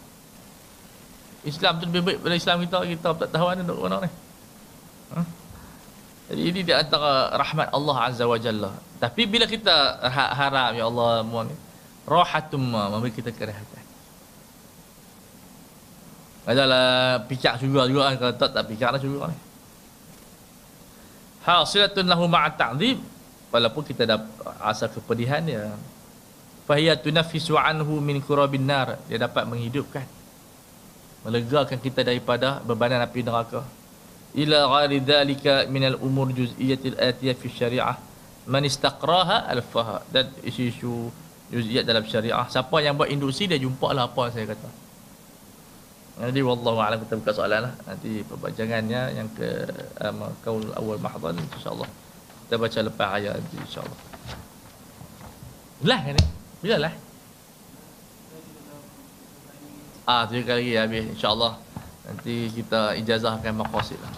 Islam 1.47 1.81
tu 1.81 1.89
lebih 1.89 2.03
baik 2.05 2.19
pada 2.21 2.37
Islam 2.37 2.57
kita, 2.67 2.79
kita 2.85 3.09
tak 3.17 3.29
tahu 3.33 3.47
mana 3.49 3.63
nak 3.65 3.79
mana 3.81 3.97
ni. 4.05 4.11
Ha? 5.17 5.21
Jadi 6.31 6.43
ini 6.47 6.61
di 6.63 6.73
antara 6.75 7.33
rahmat 7.33 7.73
Allah 7.73 7.97
Azza 8.07 8.29
wa 8.29 8.37
Jalla. 8.37 8.77
Tapi 9.01 9.25
bila 9.25 9.49
kita 9.49 10.05
harap, 10.13 10.77
Ya 10.77 10.85
Allah, 10.85 11.25
muang 11.25 11.49
ni, 11.49 11.57
rahatum 12.05 12.61
memberi 12.61 13.15
kita 13.15 13.33
kerehatan. 13.33 13.80
Adalah 16.51 17.23
picak 17.31 17.63
juga 17.63 17.87
juga 17.87 18.11
kan, 18.11 18.15
kalau 18.19 18.35
tak, 18.35 18.51
tak 18.51 18.65
picak 18.67 18.91
lah 18.91 18.99
juga 18.99 19.31
ni. 19.31 19.39
Hasilatun 21.47 22.11
lahu 22.11 22.27
ma'a 22.27 22.51
ta'zim. 22.51 22.99
Walaupun 23.55 23.83
kita 23.87 24.03
dah 24.03 24.19
asal 24.67 24.91
kepedihan 24.91 25.39
dia. 25.47 25.71
Fahiya 26.67 26.99
tunaffisu 26.99 27.55
anhu 27.55 28.03
min 28.03 28.19
kurabin 28.19 28.67
nar. 28.67 28.99
Dia 29.07 29.23
dapat 29.23 29.47
menghidupkan. 29.47 30.07
Melegakan 31.23 31.79
kita 31.79 32.03
daripada 32.03 32.59
bebanan 32.67 32.99
api 33.07 33.23
neraka. 33.23 33.63
Ila 34.35 34.59
ghairi 34.75 34.99
dhalika 35.03 35.71
min 35.71 35.87
al 35.87 35.97
umur 36.03 36.35
juz'iyatil 36.35 36.99
atiyah 36.99 37.35
fi 37.39 37.47
syariah. 37.47 37.97
Man 38.51 38.67
istaqraha 38.67 39.47
alfaha. 39.55 40.03
Dan 40.11 40.35
isu-isu 40.43 41.15
juz'iyat 41.55 41.87
dalam 41.87 42.03
syariah. 42.07 42.43
Siapa 42.51 42.75
yang 42.83 42.99
buat 42.99 43.11
induksi 43.11 43.47
dia 43.51 43.59
jumpalah 43.59 44.11
apa 44.11 44.31
yang 44.31 44.35
saya 44.35 44.47
kata 44.55 44.90
jadi 46.21 46.41
wallahu 46.45 46.77
a'lam 46.77 47.01
kita 47.01 47.17
buka 47.17 47.33
soalan 47.33 47.71
lah. 47.71 47.75
Nanti 47.89 48.21
pembacangannya 48.29 49.03
yang 49.17 49.29
ke 49.33 49.49
um, 50.05 50.29
kaul 50.45 50.65
awal 50.77 51.01
mahdhan 51.01 51.39
insyaallah. 51.57 51.89
Kita 52.45 52.61
baca 52.61 52.79
lepas 52.85 53.09
ayat 53.17 53.41
nanti 53.41 53.57
insyaAllah. 53.57 53.99
Lah 55.81 56.01
ni 56.05 56.25
Bila 56.61 56.77
lah? 56.77 56.95
Ah, 60.05 60.29
tujuh 60.29 60.45
kali 60.45 60.77
lagi 60.77 60.77
habis 60.77 61.05
insyaAllah. 61.17 61.57
Nanti 62.05 62.53
kita 62.53 62.99
ijazahkan 63.01 63.57
maqasid 63.57 63.97
lah. 64.05 64.13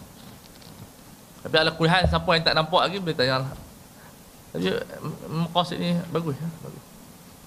Tapi 1.46 1.54
ala 1.54 1.70
kulihan 1.70 2.02
siapa 2.02 2.30
yang 2.34 2.42
tak 2.42 2.56
nampak 2.58 2.82
lagi 2.82 2.98
boleh 2.98 3.14
tanya 3.14 3.46
lah. 3.46 3.52
Tapi 4.50 4.74
maqasid 5.30 5.78
ni 5.78 5.94
bagus 6.10 6.34
ya? 6.34 6.48
bagus. 6.66 6.84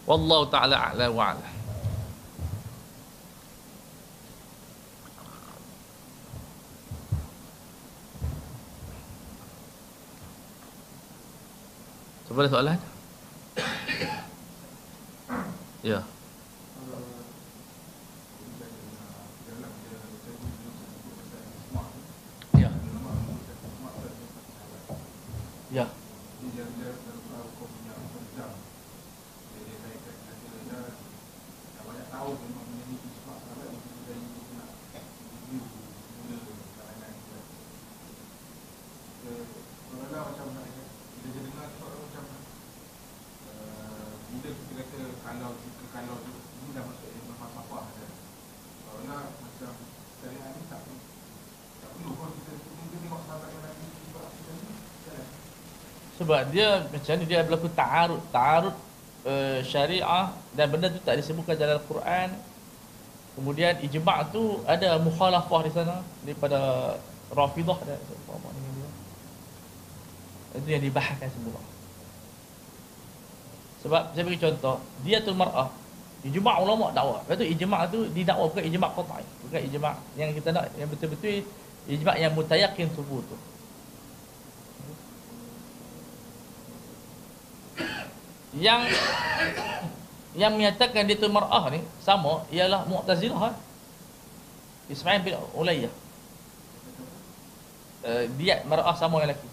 Wallahu 0.05 0.47
ta'ala 0.47 0.93
a'la 0.93 1.11
wa'ala 1.11 1.55
Apa 12.36 12.52
soalan? 12.52 12.76
Ya. 15.80 16.03
Ya. 25.72 25.88
Sebab 56.26 56.41
dia 56.49 56.89
macam 56.89 57.14
ni 57.22 57.26
dia 57.30 57.45
berlaku 57.45 57.69
ta'arud. 57.69 58.22
Ta'arud 58.34 58.73
uh, 59.30 59.61
syariah 59.61 60.34
dan 60.57 60.65
benda 60.73 60.89
tu 60.89 60.97
tak 61.06 61.22
disebutkan 61.22 61.53
dalam 61.53 61.77
Al-Quran. 61.77 62.34
Kemudian 63.38 63.77
ijma' 63.85 64.34
tu 64.34 64.65
ada 64.65 64.97
mukhalafah 64.97 65.61
di 65.61 65.72
sana 65.72 66.02
daripada 66.26 66.57
rafidah 67.30 67.77
dan 67.85 68.02
apa 68.02 68.47
ni 68.57 68.60
dia. 68.73 68.89
Itu 70.57 70.68
yang 70.73 70.84
dibahaskan 70.89 71.30
semua 71.30 71.61
sebab 73.85 74.18
saya 74.18 74.26
bagi 74.26 74.41
contoh 74.41 74.81
dia 75.06 75.22
tu 75.22 75.30
mar'ah 75.38 75.69
ijma' 76.26 76.57
ulama 76.57 76.89
dakwah 76.89 77.22
lepas 77.22 77.38
tu 77.38 77.45
ijma' 77.45 77.85
tu 77.93 77.99
didakwa 78.18 78.49
bukan 78.49 78.65
ijma' 78.65 78.89
qat'i 78.97 79.26
bukan 79.45 79.61
ijma' 79.69 79.95
yang 80.18 80.30
kita 80.34 80.49
nak 80.49 80.65
yang 80.73 80.89
betul-betul 80.89 81.45
ijma' 81.85 82.18
yang 82.18 82.34
mutayakin 82.34 82.89
tubuh 82.97 83.22
tu 83.30 83.38
yang 88.56 88.88
yang 90.36 90.52
menyatakan 90.56 91.07
dia 91.07 91.19
tu 91.19 91.27
mar'ah 91.32 91.72
ni 91.72 91.84
sama 92.03 92.44
ialah 92.52 92.88
Mu'tazilah 92.88 93.40
kan? 93.40 93.56
Ismail 94.91 95.23
bin 95.23 95.36
Ulayyah 95.56 95.94
uh, 98.06 98.23
dia 98.40 98.61
mar'ah 98.68 98.95
sama 98.95 99.19
yang 99.19 99.32
lelaki. 99.32 99.49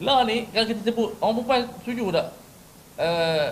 Lah 0.00 0.24
ni 0.24 0.48
kalau 0.48 0.66
kita 0.68 0.80
sebut 0.88 1.08
orang 1.20 1.34
perempuan 1.40 1.60
setuju 1.84 2.04
tak? 2.12 2.26
Uh, 3.00 3.48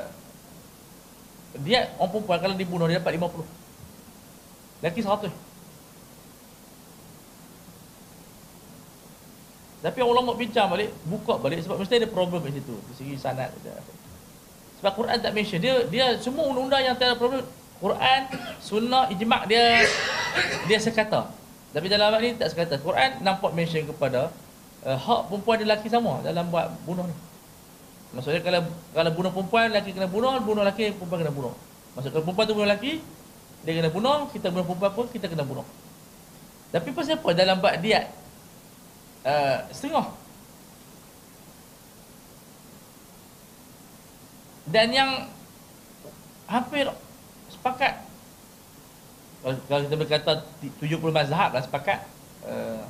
dia 1.64 1.88
orang 1.96 2.12
perempuan 2.12 2.38
kalau 2.40 2.56
dibunuh 2.56 2.86
dia 2.88 3.00
dapat 3.00 3.16
50 3.16 4.84
lelaki 4.84 5.00
100 5.02 5.47
tapi 9.78 10.02
orang 10.02 10.22
ulama 10.22 10.34
bincang 10.34 10.66
balik 10.66 10.90
buka 11.06 11.38
balik 11.38 11.62
sebab 11.62 11.78
mesti 11.78 12.02
ada 12.02 12.08
problem 12.10 12.42
di 12.42 12.58
situ 12.58 12.74
di 12.74 12.92
segi 12.98 13.14
sanad. 13.14 13.54
Sebab 14.82 14.92
Quran 14.94 15.18
tak 15.22 15.32
mention 15.34 15.62
dia 15.62 15.86
dia 15.86 16.18
semua 16.18 16.50
undang-undang 16.50 16.82
yang 16.82 16.94
tak 16.98 17.14
ada 17.14 17.16
problem 17.18 17.46
Quran 17.78 18.20
sunnah 18.58 19.06
ijma' 19.14 19.46
dia 19.46 19.86
dia 20.66 20.78
sekata. 20.82 21.30
Tapi 21.70 21.86
dalam 21.86 22.18
ni 22.18 22.34
tak 22.34 22.50
sekata. 22.50 22.74
Quran 22.82 23.22
nampak 23.22 23.54
mention 23.54 23.86
kepada 23.86 24.34
uh, 24.82 24.98
hak 24.98 25.30
perempuan 25.30 25.62
dan 25.62 25.66
lelaki 25.70 25.86
sama 25.86 26.18
dalam 26.26 26.50
buat 26.50 26.74
bunuh 26.82 27.06
ni. 27.06 27.16
Maksudnya 28.18 28.40
kalau 28.40 28.60
kalau 28.96 29.10
bunuh 29.12 29.30
perempuan, 29.30 29.68
lelaki 29.70 29.92
kena 29.92 30.08
bunuh, 30.08 30.32
bunuh 30.40 30.64
lelaki, 30.64 30.96
perempuan 30.96 31.22
kena 31.22 31.34
bunuh. 31.34 31.54
Maksudnya 31.92 32.18
kalau 32.18 32.24
perempuan 32.24 32.44
tu 32.48 32.54
bunuh 32.56 32.66
lelaki, 32.66 32.92
dia 33.62 33.72
kena 33.76 33.90
bunuh, 33.92 34.18
kita 34.32 34.46
bunuh 34.48 34.64
perempuan 34.64 34.92
pun 34.96 35.06
kita 35.12 35.26
kena 35.28 35.44
bunuh. 35.44 35.66
Tapi 36.72 36.88
pasal 36.92 37.20
apa? 37.20 37.30
Dalam 37.36 37.56
bab 37.60 37.76
dia 37.84 38.08
uh, 39.24 39.64
setengah. 39.72 40.12
Dan 44.68 44.92
yang 44.92 45.32
hampir 46.44 46.84
sepakat 47.48 48.04
kalau 49.40 49.80
kita 49.86 49.96
berkata 49.96 50.32
70 50.60 51.00
mazhab 51.08 51.56
lah 51.56 51.62
sepakat 51.64 52.04
uh, 52.44 52.84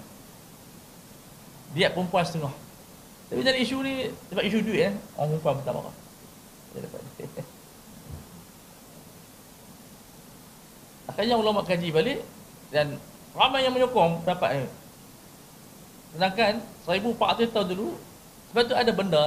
dia 1.76 1.92
perempuan 1.92 2.26
setengah 2.26 2.50
tapi 3.28 3.44
jadi 3.44 3.60
isu 3.60 3.84
ni 3.84 4.08
sebab 4.32 4.40
isu 4.40 4.64
duit 4.64 4.88
eh. 4.88 4.96
Orang 5.20 5.36
perempuan 5.36 5.60
pun 5.60 5.64
tak 5.68 5.76
marah. 5.76 5.92
Dia 6.72 6.80
dapat. 6.88 7.04
Akhirnya 11.12 11.36
ulama 11.36 11.60
kaji 11.64 11.88
balik 11.92 12.24
dan 12.72 12.96
ramai 13.36 13.68
yang 13.68 13.76
menyokong 13.76 14.24
dapat 14.24 14.64
ni. 14.64 14.68
Sedangkan 16.14 16.52
1400 16.86 17.52
tahun 17.52 17.68
dulu 17.76 17.88
sebab 18.48 18.62
tu 18.64 18.74
ada 18.76 18.92
benda 18.96 19.26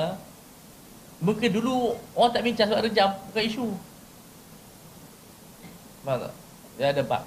mungkin 1.22 1.50
dulu 1.54 1.94
orang 2.18 2.32
tak 2.34 2.42
bincang 2.42 2.68
sebab 2.70 2.86
rejam 2.86 3.10
bukan 3.30 3.44
isu. 3.46 3.68
Faham 6.02 6.18
tak? 6.26 6.34
Dia 6.82 6.86
ada 6.90 7.02
bab. 7.06 7.24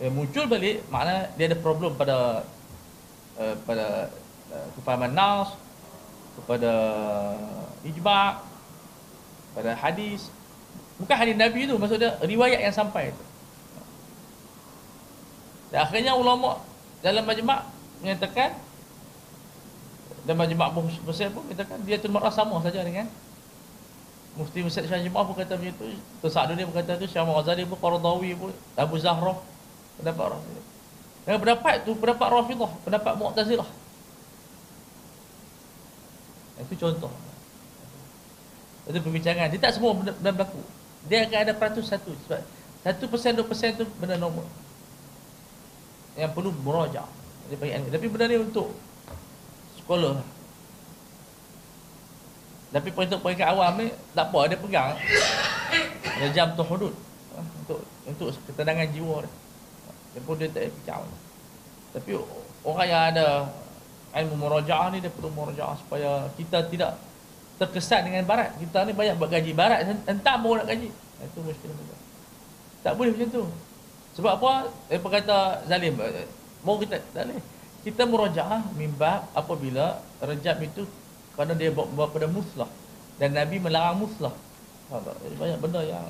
Dia 0.00 0.08
muncul 0.08 0.44
balik 0.48 0.80
makna 0.88 1.28
dia 1.36 1.52
ada 1.52 1.58
problem 1.60 1.92
pada 1.98 2.46
uh, 3.36 3.54
pada 3.68 4.08
Eh, 4.48 4.68
kefahaman 4.80 5.12
nas 5.12 5.52
kepada 6.40 6.72
ijma' 7.84 8.40
pada 9.52 9.76
hadis 9.76 10.32
bukan 10.96 11.16
hadis 11.20 11.36
nabi 11.36 11.68
tu 11.68 11.76
maksud 11.76 12.00
dia 12.00 12.16
riwayat 12.24 12.64
yang 12.64 12.72
sampai 12.72 13.12
tu 13.12 13.24
dan 15.68 15.84
akhirnya 15.84 16.16
ulama 16.16 16.64
dalam 17.04 17.28
majma' 17.28 17.60
menyatakan 18.00 18.54
dan 20.26 20.34
majma' 20.36 20.70
Mesir 21.08 21.32
pun 21.32 21.42
menyatakan 21.48 21.78
dia 21.88 21.96
termarah 21.96 22.32
sama 22.32 22.60
saja 22.60 22.84
dengan 22.84 23.08
Mufti 24.36 24.62
Mesir 24.62 24.86
Syah 24.86 25.02
Jemaah 25.02 25.24
pun 25.26 25.34
kata 25.34 25.58
macam 25.58 25.74
tu 25.74 25.86
Tuan 26.22 26.30
Sa'adu 26.30 26.54
pun 26.54 26.74
kata 26.78 27.00
tu 27.00 27.06
Syah 27.10 27.26
Mu'azali 27.26 27.66
pun 27.66 27.78
Qaradawi 27.80 28.36
pun 28.38 28.52
Abu 28.78 29.00
Zahra 29.00 29.34
pendapat 29.98 30.36
Rafidah 30.36 30.64
dan 31.26 31.36
pendapat 31.42 31.74
tu 31.82 31.90
pendapat 31.98 32.28
Rafidah 32.30 32.70
pendapat 32.86 33.12
Mu'tazilah 33.18 33.68
itu 36.58 36.74
contoh. 36.74 37.12
Itu 38.88 38.98
perbincangan. 38.98 39.52
Dia 39.52 39.60
tak 39.60 39.78
semua 39.78 39.94
benda, 39.94 40.12
benda 40.16 40.32
berlaku. 40.42 40.62
Dia 41.06 41.28
akan 41.28 41.38
ada 41.38 41.52
peratus 41.54 41.86
satu. 41.86 42.10
Sebab 42.26 42.40
satu 42.82 43.04
persen, 43.06 43.32
dua 43.36 43.46
persen 43.46 43.70
tu 43.78 43.84
benda 44.02 44.18
normal. 44.18 44.46
Yang 46.18 46.30
perlu 46.34 46.50
merajak. 46.66 47.06
Tapi 47.48 48.06
benda 48.08 48.24
ni 48.28 48.36
untuk 48.36 48.76
sekolah. 49.80 50.20
Tapi 52.68 52.88
untuk 52.92 53.24
peringkat 53.24 53.48
awam 53.48 53.80
ni, 53.80 53.88
tak 54.12 54.28
apa, 54.28 54.40
dia 54.52 54.60
pegang. 54.60 54.92
Ada 56.04 56.28
jam 56.36 56.52
tu 56.52 56.64
hudud. 56.68 56.92
Untuk 57.64 57.80
untuk 58.08 58.28
ketenangan 58.48 58.88
jiwa 58.92 59.24
dia. 59.24 59.32
Dia 60.16 60.20
pun 60.24 60.34
dia 60.40 60.48
tak 60.48 60.72
fikir. 60.72 61.04
Tapi 61.92 62.10
orang 62.64 62.88
yang 62.88 63.02
ada 63.12 63.26
ilmu 64.16 64.48
murajaah 64.48 64.88
ni 64.92 65.04
dia 65.04 65.12
perlu 65.12 65.28
murajaah 65.32 65.76
supaya 65.80 66.28
kita 66.36 66.64
tidak 66.72 66.96
terkesan 67.60 68.08
dengan 68.08 68.24
barat. 68.24 68.52
Kita 68.56 68.88
ni 68.88 68.96
banyak 68.96 69.20
buat 69.20 69.28
gaji 69.28 69.52
barat 69.52 69.84
entah 70.08 70.36
mau 70.40 70.56
nak 70.56 70.68
gaji. 70.68 70.88
Itu 71.24 71.38
muskil 71.44 71.72
juga. 71.72 71.96
Tak 72.80 72.96
boleh 72.96 73.12
macam 73.12 73.28
tu. 73.28 73.44
Sebab 74.16 74.32
apa? 74.40 74.52
Dia 74.88 74.98
kata 74.98 75.38
zalim. 75.68 75.94
Mau 76.66 76.78
kita 76.78 76.98
tak 77.14 77.30
boleh. 77.30 77.42
Kita 77.86 78.02
murajaah 78.04 78.62
mimba 78.74 79.30
apabila 79.32 80.02
rejab 80.18 80.58
itu 80.60 80.82
kerana 81.38 81.54
dia 81.54 81.70
buat 81.70 82.10
pada 82.10 82.26
muslah. 82.26 82.66
Dan 83.18 83.38
Nabi 83.38 83.62
melarang 83.62 84.02
muslah. 84.02 84.34
Banyak 85.38 85.58
benda 85.62 85.84
yang 85.84 86.06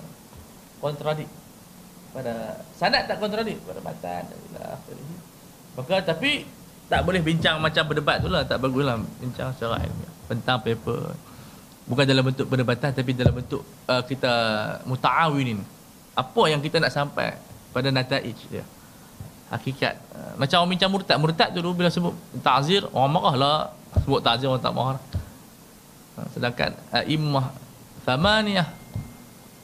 kontradik 0.79 1.29
pada 2.09 2.65
sanad 2.73 3.05
tak 3.05 3.21
kontradik 3.21 3.61
pada 3.67 3.83
matan 3.85 4.23
Maka 5.77 6.01
tapi 6.01 6.47
tak 6.89 7.05
boleh 7.05 7.21
bincang 7.21 7.61
macam 7.61 7.85
berdebat 7.85 8.25
tu 8.25 8.33
lah. 8.33 8.49
Tak 8.49 8.59
bagus 8.65 8.85
lah 8.89 8.97
bincang 9.21 9.53
secara 9.53 9.85
ilmiah. 9.85 10.13
Tentang 10.25 10.59
paper. 10.65 11.13
Bukan 11.89 12.05
dalam 12.09 12.25
bentuk 12.25 12.47
perdebatan 12.49 12.91
tapi 12.97 13.13
dalam 13.13 13.37
bentuk 13.37 13.61
uh, 13.89 14.01
kita 14.05 14.33
muta'awinin. 14.89 15.61
Apa 16.17 16.49
yang 16.49 16.65
kita 16.65 16.81
nak 16.81 16.93
sampai 16.93 17.37
pada 17.77 17.93
nataij 17.93 18.41
dia 18.49 18.65
hakikat 19.49 19.95
uh, 20.13 20.33
macam 20.37 20.57
orang 20.63 20.71
bincang 20.77 20.91
murtad 20.93 21.17
murtad 21.17 21.49
tu 21.57 21.73
bila 21.73 21.89
sebut 21.89 22.15
ta'zir 22.45 22.85
orang 22.93 23.13
marah 23.13 23.35
lah 23.35 23.59
sebut 24.05 24.21
ta'zir 24.21 24.47
orang 24.49 24.63
tak 24.63 24.75
marah 24.77 25.01
uh, 26.21 26.27
sedangkan 26.37 26.71
uh, 26.93 27.05
immah 27.09 27.53
thamaniyah 28.05 28.69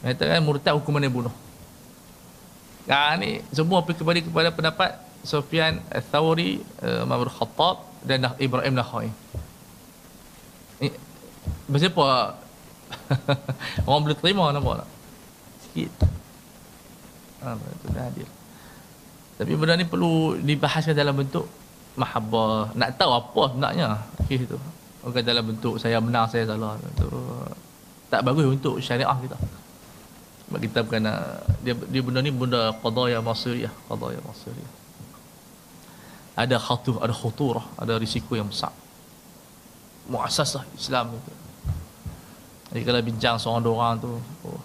mengatakan 0.01 0.41
murtad 0.45 0.73
hukumannya 0.77 1.13
bunuh 1.13 1.35
Nah, 2.85 3.17
ni 3.17 3.41
semua 3.49 3.81
kepada 3.81 4.21
kepada 4.21 4.49
pendapat 4.53 4.91
Sufyan 5.25 5.81
Al-Thawri, 5.89 6.61
uh, 6.85 7.09
Mahmud 7.09 7.33
Khattab 7.33 7.81
dan 8.05 8.29
Ibrahim 8.37 8.77
Nakhai. 8.77 9.09
Macam 11.65 11.89
apa? 11.97 12.09
Orang 13.89 14.05
boleh 14.05 14.17
terima 14.21 14.53
nampak 14.53 14.85
tak? 14.85 14.89
Sikit. 15.65 15.93
Ha, 17.41 17.57
itu 17.57 17.87
dah 17.89 18.05
hadir. 18.05 18.29
Tapi 19.45 19.53
benda 19.61 19.77
ni 19.77 19.85
perlu 19.85 20.41
dibahaskan 20.41 20.97
dalam 20.97 21.13
bentuk 21.13 21.45
mahabbah. 22.01 22.73
Nak 22.73 22.97
tahu 22.97 23.13
apa 23.13 23.43
sebenarnya 23.53 23.87
kes 24.25 24.49
itu. 24.49 24.57
Bukan 25.05 25.21
dalam 25.21 25.45
bentuk 25.45 25.77
saya 25.77 26.01
menang, 26.01 26.25
saya 26.33 26.49
salah. 26.49 26.81
Itu 26.81 27.13
tak 28.09 28.25
bagus 28.25 28.49
untuk 28.49 28.81
syariah 28.81 29.13
kita. 29.21 29.37
Sebab 30.49 30.59
kita 30.65 30.79
bukan 30.81 31.05
dia, 31.61 31.77
dia 31.77 32.01
benda 32.01 32.25
ni 32.25 32.33
benda 32.33 32.73
qadaya 32.81 33.21
masiriyah. 33.21 33.73
Qadaya 33.85 34.17
masiriyah 34.25 34.85
ada 36.35 36.59
khatuh, 36.59 36.99
ada 36.99 37.15
khuturah, 37.15 37.63
ada 37.79 37.95
risiko 37.95 38.35
yang 38.35 38.51
besar. 38.51 38.75
Muasasah 40.11 40.67
Islam 40.75 41.15
itu. 41.15 41.33
Jadi 42.75 42.83
kalau 42.83 43.01
bincang 43.07 43.37
seorang 43.39 43.63
dua 43.63 43.75
orang 43.79 43.95
tu, 44.03 44.11
oh, 44.19 44.63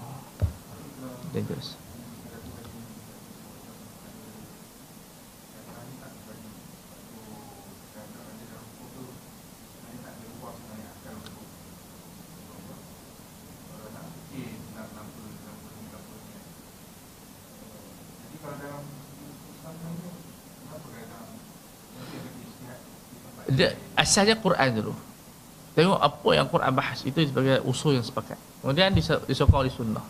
dangerous. 1.30 1.78
Dia 23.52 23.76
asalnya 23.98 24.38
Quran 24.38 24.70
dulu. 24.80 24.94
Tengok 25.78 26.00
apa 26.02 26.30
yang 26.34 26.48
Quran 26.50 26.72
bahas. 26.74 27.00
Itu 27.06 27.22
sebagai 27.24 27.62
usul 27.64 27.98
yang 27.98 28.06
sepakat. 28.06 28.36
Kemudian 28.62 28.92
disokong 28.98 29.64
oleh 29.64 29.72
sunnah. 29.72 30.06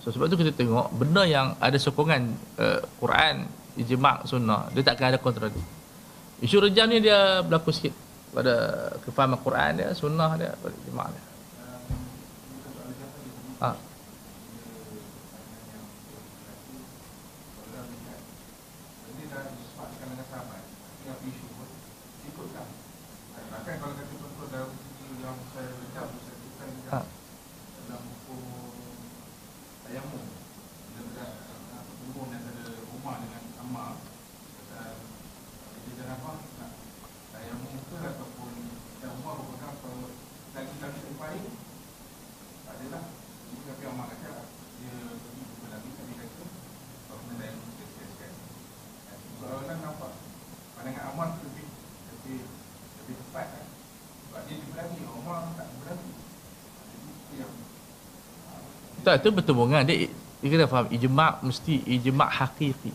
So, 0.00 0.08
sebab 0.08 0.32
tu 0.32 0.40
kita 0.40 0.56
tengok 0.56 0.96
benda 0.96 1.28
yang 1.28 1.52
ada 1.60 1.76
sokongan 1.76 2.32
uh, 2.56 2.80
Quran 2.96 3.44
ijma' 3.78 4.26
sunnah 4.26 4.66
dia 4.74 4.82
takkan 4.82 5.14
ada 5.14 5.20
kontradik 5.20 5.62
isu 6.42 6.56
rejam 6.66 6.88
ni 6.90 6.98
dia 7.04 7.44
berlaku 7.44 7.70
sikit 7.70 7.94
pada 8.34 8.54
kefahaman 9.04 9.38
Quran 9.38 9.70
dia 9.78 9.88
sunnah 9.94 10.34
dia 10.34 10.50
ijma' 10.88 11.08
dia 11.12 11.24
ha. 13.62 13.76
Tak, 59.10 59.26
itu 59.26 59.28
betul 59.34 59.54
bunga. 59.58 59.82
Dia, 59.82 60.06
dia 60.06 60.48
kena 60.48 60.70
faham. 60.70 60.86
Ijma' 60.86 61.42
mesti 61.42 61.82
ijma' 61.82 62.30
hakiki. 62.30 62.94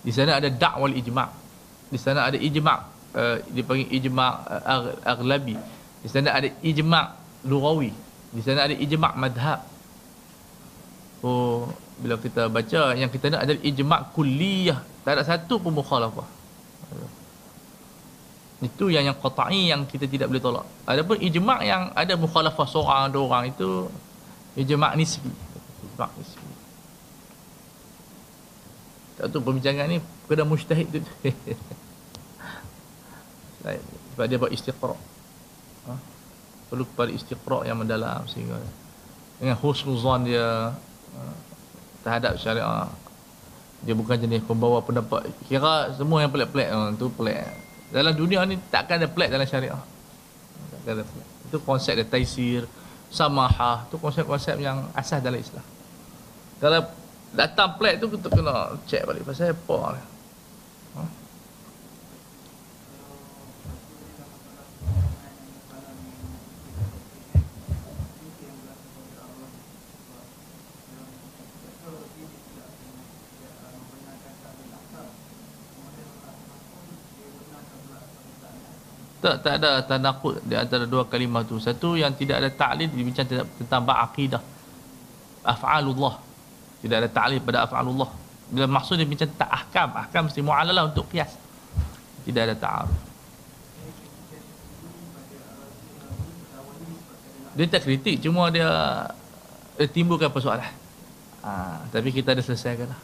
Di 0.00 0.10
sana 0.14 0.40
ada 0.40 0.48
dakwal 0.48 0.96
ijma' 0.96 1.48
di 1.88 1.98
sana 1.98 2.28
ada 2.28 2.36
ijma' 2.36 2.78
uh, 3.16 3.36
dipanggil 3.48 3.88
ijma' 3.88 4.32
uh, 4.44 4.92
aghlabi 5.04 5.56
di 6.04 6.08
sana 6.08 6.36
ada 6.36 6.48
ijma' 6.60 7.04
lughawi 7.48 7.90
di 8.32 8.40
sana 8.44 8.68
ada 8.68 8.74
ijma' 8.76 9.12
madhab 9.16 9.64
oh 11.24 11.72
bila 11.98 12.20
kita 12.20 12.46
baca 12.46 12.94
yang 12.94 13.10
kita 13.10 13.32
nak 13.32 13.40
adalah 13.48 13.62
ijma' 13.64 14.00
kulliyah 14.14 14.78
tak 15.02 15.12
ada 15.18 15.22
satu 15.24 15.58
pun 15.58 15.74
mukhalafah 15.74 16.28
itu 18.58 18.90
yang 18.90 19.06
yang 19.06 19.14
qata'i 19.14 19.70
yang 19.70 19.86
kita 19.86 20.04
tidak 20.10 20.28
boleh 20.30 20.42
tolak 20.42 20.66
adapun 20.84 21.16
ijma' 21.18 21.58
yang 21.64 21.82
ada 21.96 22.14
mukhalafah 22.20 22.66
seorang 22.68 23.08
dua 23.10 23.24
orang 23.26 23.44
itu 23.50 23.88
ijma' 24.58 24.98
nisbi 24.98 25.30
ijma' 25.94 26.10
nisbi 26.18 26.48
tak 29.18 29.34
tahu 29.34 29.50
perbincangan 29.50 29.90
ni 29.90 29.98
kena 30.30 30.46
mujtahid 30.46 30.94
tu. 30.94 31.02
Sebab 34.14 34.24
dia 34.30 34.38
buat 34.38 34.54
istiqra. 34.54 34.94
Ha? 35.90 35.92
Perlu 36.70 36.86
kepada 36.86 37.10
istiqra 37.10 37.66
yang 37.66 37.82
mendalam 37.82 38.22
sehingga 38.30 38.62
dengan 39.42 39.58
husnuzan 39.58 40.22
dia 40.22 40.70
ha, 40.74 41.20
terhadap 42.06 42.38
syariah 42.38 42.90
dia 43.86 43.94
bukan 43.94 44.18
jenis 44.18 44.42
pembawa 44.42 44.82
pendapat 44.82 45.30
kira 45.46 45.94
semua 45.94 46.26
yang 46.26 46.34
pelik-pelik 46.34 46.66
ha, 46.66 46.90
tu 46.98 47.06
pelik 47.14 47.46
dalam 47.94 48.10
dunia 48.18 48.42
ni 48.42 48.58
takkan 48.66 48.98
ada 48.98 49.06
pelik 49.06 49.30
dalam 49.30 49.46
syariah 49.46 49.78
takkan 50.74 50.98
ada 50.98 51.04
pelik 51.06 51.28
itu 51.46 51.56
konsep 51.62 51.94
dia 51.94 52.02
taisir 52.02 52.66
samahah 53.08 53.88
tu 53.88 53.96
konsep-konsep 53.96 54.60
yang 54.60 54.84
asas 54.92 55.24
dalam 55.24 55.40
Islam 55.40 55.64
kalau 56.60 56.84
datang 57.32 57.76
plate 57.76 58.00
tu 58.00 58.08
kita 58.12 58.28
kena 58.32 58.76
check 58.88 59.04
balik 59.04 59.24
pasal 59.24 59.52
apa 59.52 59.96
ha? 60.96 61.02
Tak, 79.28 79.44
tak 79.44 79.54
ada 79.60 79.70
tanakut 79.84 80.40
di 80.40 80.56
antara 80.56 80.88
dua 80.88 81.04
kalimah 81.04 81.44
tu. 81.44 81.60
Satu 81.60 82.00
yang 82.00 82.16
tidak 82.16 82.40
ada 82.40 82.48
ta'lil 82.48 82.88
bincang 82.88 83.28
tentang 83.28 83.84
ba'aqidah. 83.84 84.40
Af'alullah. 85.44 86.16
Tidak 86.80 86.96
ada 86.96 87.08
ta'lil 87.12 87.44
pada 87.44 87.68
af'alullah. 87.68 88.08
Bila 88.48 88.64
maksud 88.64 88.96
dia 88.96 89.04
macam 89.04 89.28
tak 89.36 89.50
ahkam 89.52 89.88
ahkam 89.92 90.22
mesti 90.32 90.40
mu'alalah 90.40 90.88
untuk 90.88 91.04
kias 91.12 91.36
tidak 92.24 92.42
ada 92.48 92.54
ta'aruf. 92.56 93.00
Dia 97.52 97.66
tak 97.68 97.84
kritik 97.84 98.24
cuma 98.24 98.48
dia, 98.48 98.68
dia 99.76 99.88
timbulkan 99.92 100.32
persoalan. 100.32 100.72
Ha, 101.44 101.84
tapi 101.92 102.08
kita 102.16 102.32
ada 102.32 102.40
selesaikan 102.40 102.88
lah. 102.88 103.00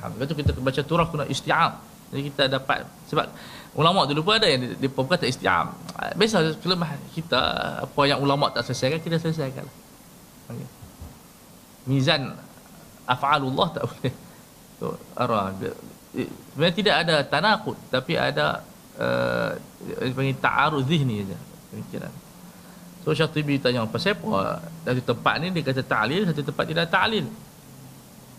Alhamdulillah 0.00 0.28
tu 0.32 0.36
kita 0.40 0.50
baca 0.56 0.80
turah 0.84 1.06
kena 1.08 1.24
isti'am 1.28 1.72
jadi 2.14 2.22
kita 2.30 2.42
dapat 2.46 2.86
sebab 3.10 3.26
ulama 3.74 4.06
dulu 4.06 4.22
pun 4.22 4.38
ada 4.38 4.46
yang 4.46 4.62
dia, 4.62 4.86
dia 4.86 4.90
pun 4.90 5.06
kata 5.06 5.26
isti'am 5.26 5.74
biasa 6.14 6.58
kelemahan 6.62 6.98
kita 7.10 7.40
apa 7.86 8.00
yang 8.06 8.22
ulama 8.22 8.50
tak 8.54 8.66
selesaikan 8.70 9.02
kita 9.02 9.18
selesaikan. 9.18 9.66
Okay 10.46 10.68
mizan 11.88 12.32
af'alullah 13.04 13.68
tak 13.72 13.84
boleh. 13.88 14.12
So, 14.80 14.98
arah 15.14 15.54
sebenarnya 16.12 16.74
tidak 16.74 16.94
ada 17.06 17.14
tanakut 17.22 17.76
tapi 17.92 18.18
ada 18.18 18.64
uh, 18.98 19.54
panggil 20.12 20.36
ta'arud 20.40 20.84
zihni 20.84 21.24
saja 21.24 21.38
pemikiran. 21.70 22.12
So 23.04 23.12
Syatibi 23.12 23.60
tanya 23.60 23.84
apa? 23.84 24.00
Dari 24.80 25.00
tempat 25.04 25.34
ni 25.44 25.52
dia 25.52 25.62
kata 25.62 25.84
ta'lil 25.84 26.24
satu 26.24 26.40
tempat 26.40 26.64
tidak 26.64 26.88
ta'lil. 26.88 27.28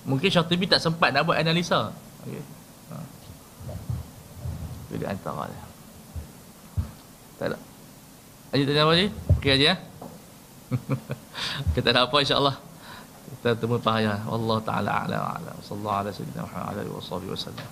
Mungkin 0.06 0.30
Syatibi 0.30 0.66
tak 0.66 0.82
sempat 0.82 1.14
nak 1.14 1.30
buat 1.30 1.38
analisa. 1.38 1.94
Okay. 2.26 2.42
Ha. 4.86 4.92
jadi 4.94 5.06
antara 5.10 5.50
dia 5.50 5.64
tak 7.36 7.48
ada 7.52 7.58
Ajit 8.56 8.72
tanya 8.72 8.88
apa 8.88 8.94
lagi? 8.96 9.12
Okey 9.36 9.52
aja 9.52 9.66
ya. 9.74 9.76
Kita 11.76 11.92
nak 11.92 12.08
apa 12.08 12.24
insya-Allah 12.24 12.56
kita 13.46 13.58
temu 13.58 13.78
payah 13.82 14.26
Allah 14.26 14.58
taala 14.62 15.06
ala 15.06 15.18
ala 15.38 15.52
sallallahu 15.62 15.98
alaihi 16.02 16.90
wa 16.90 17.02
wasallam 17.30 17.70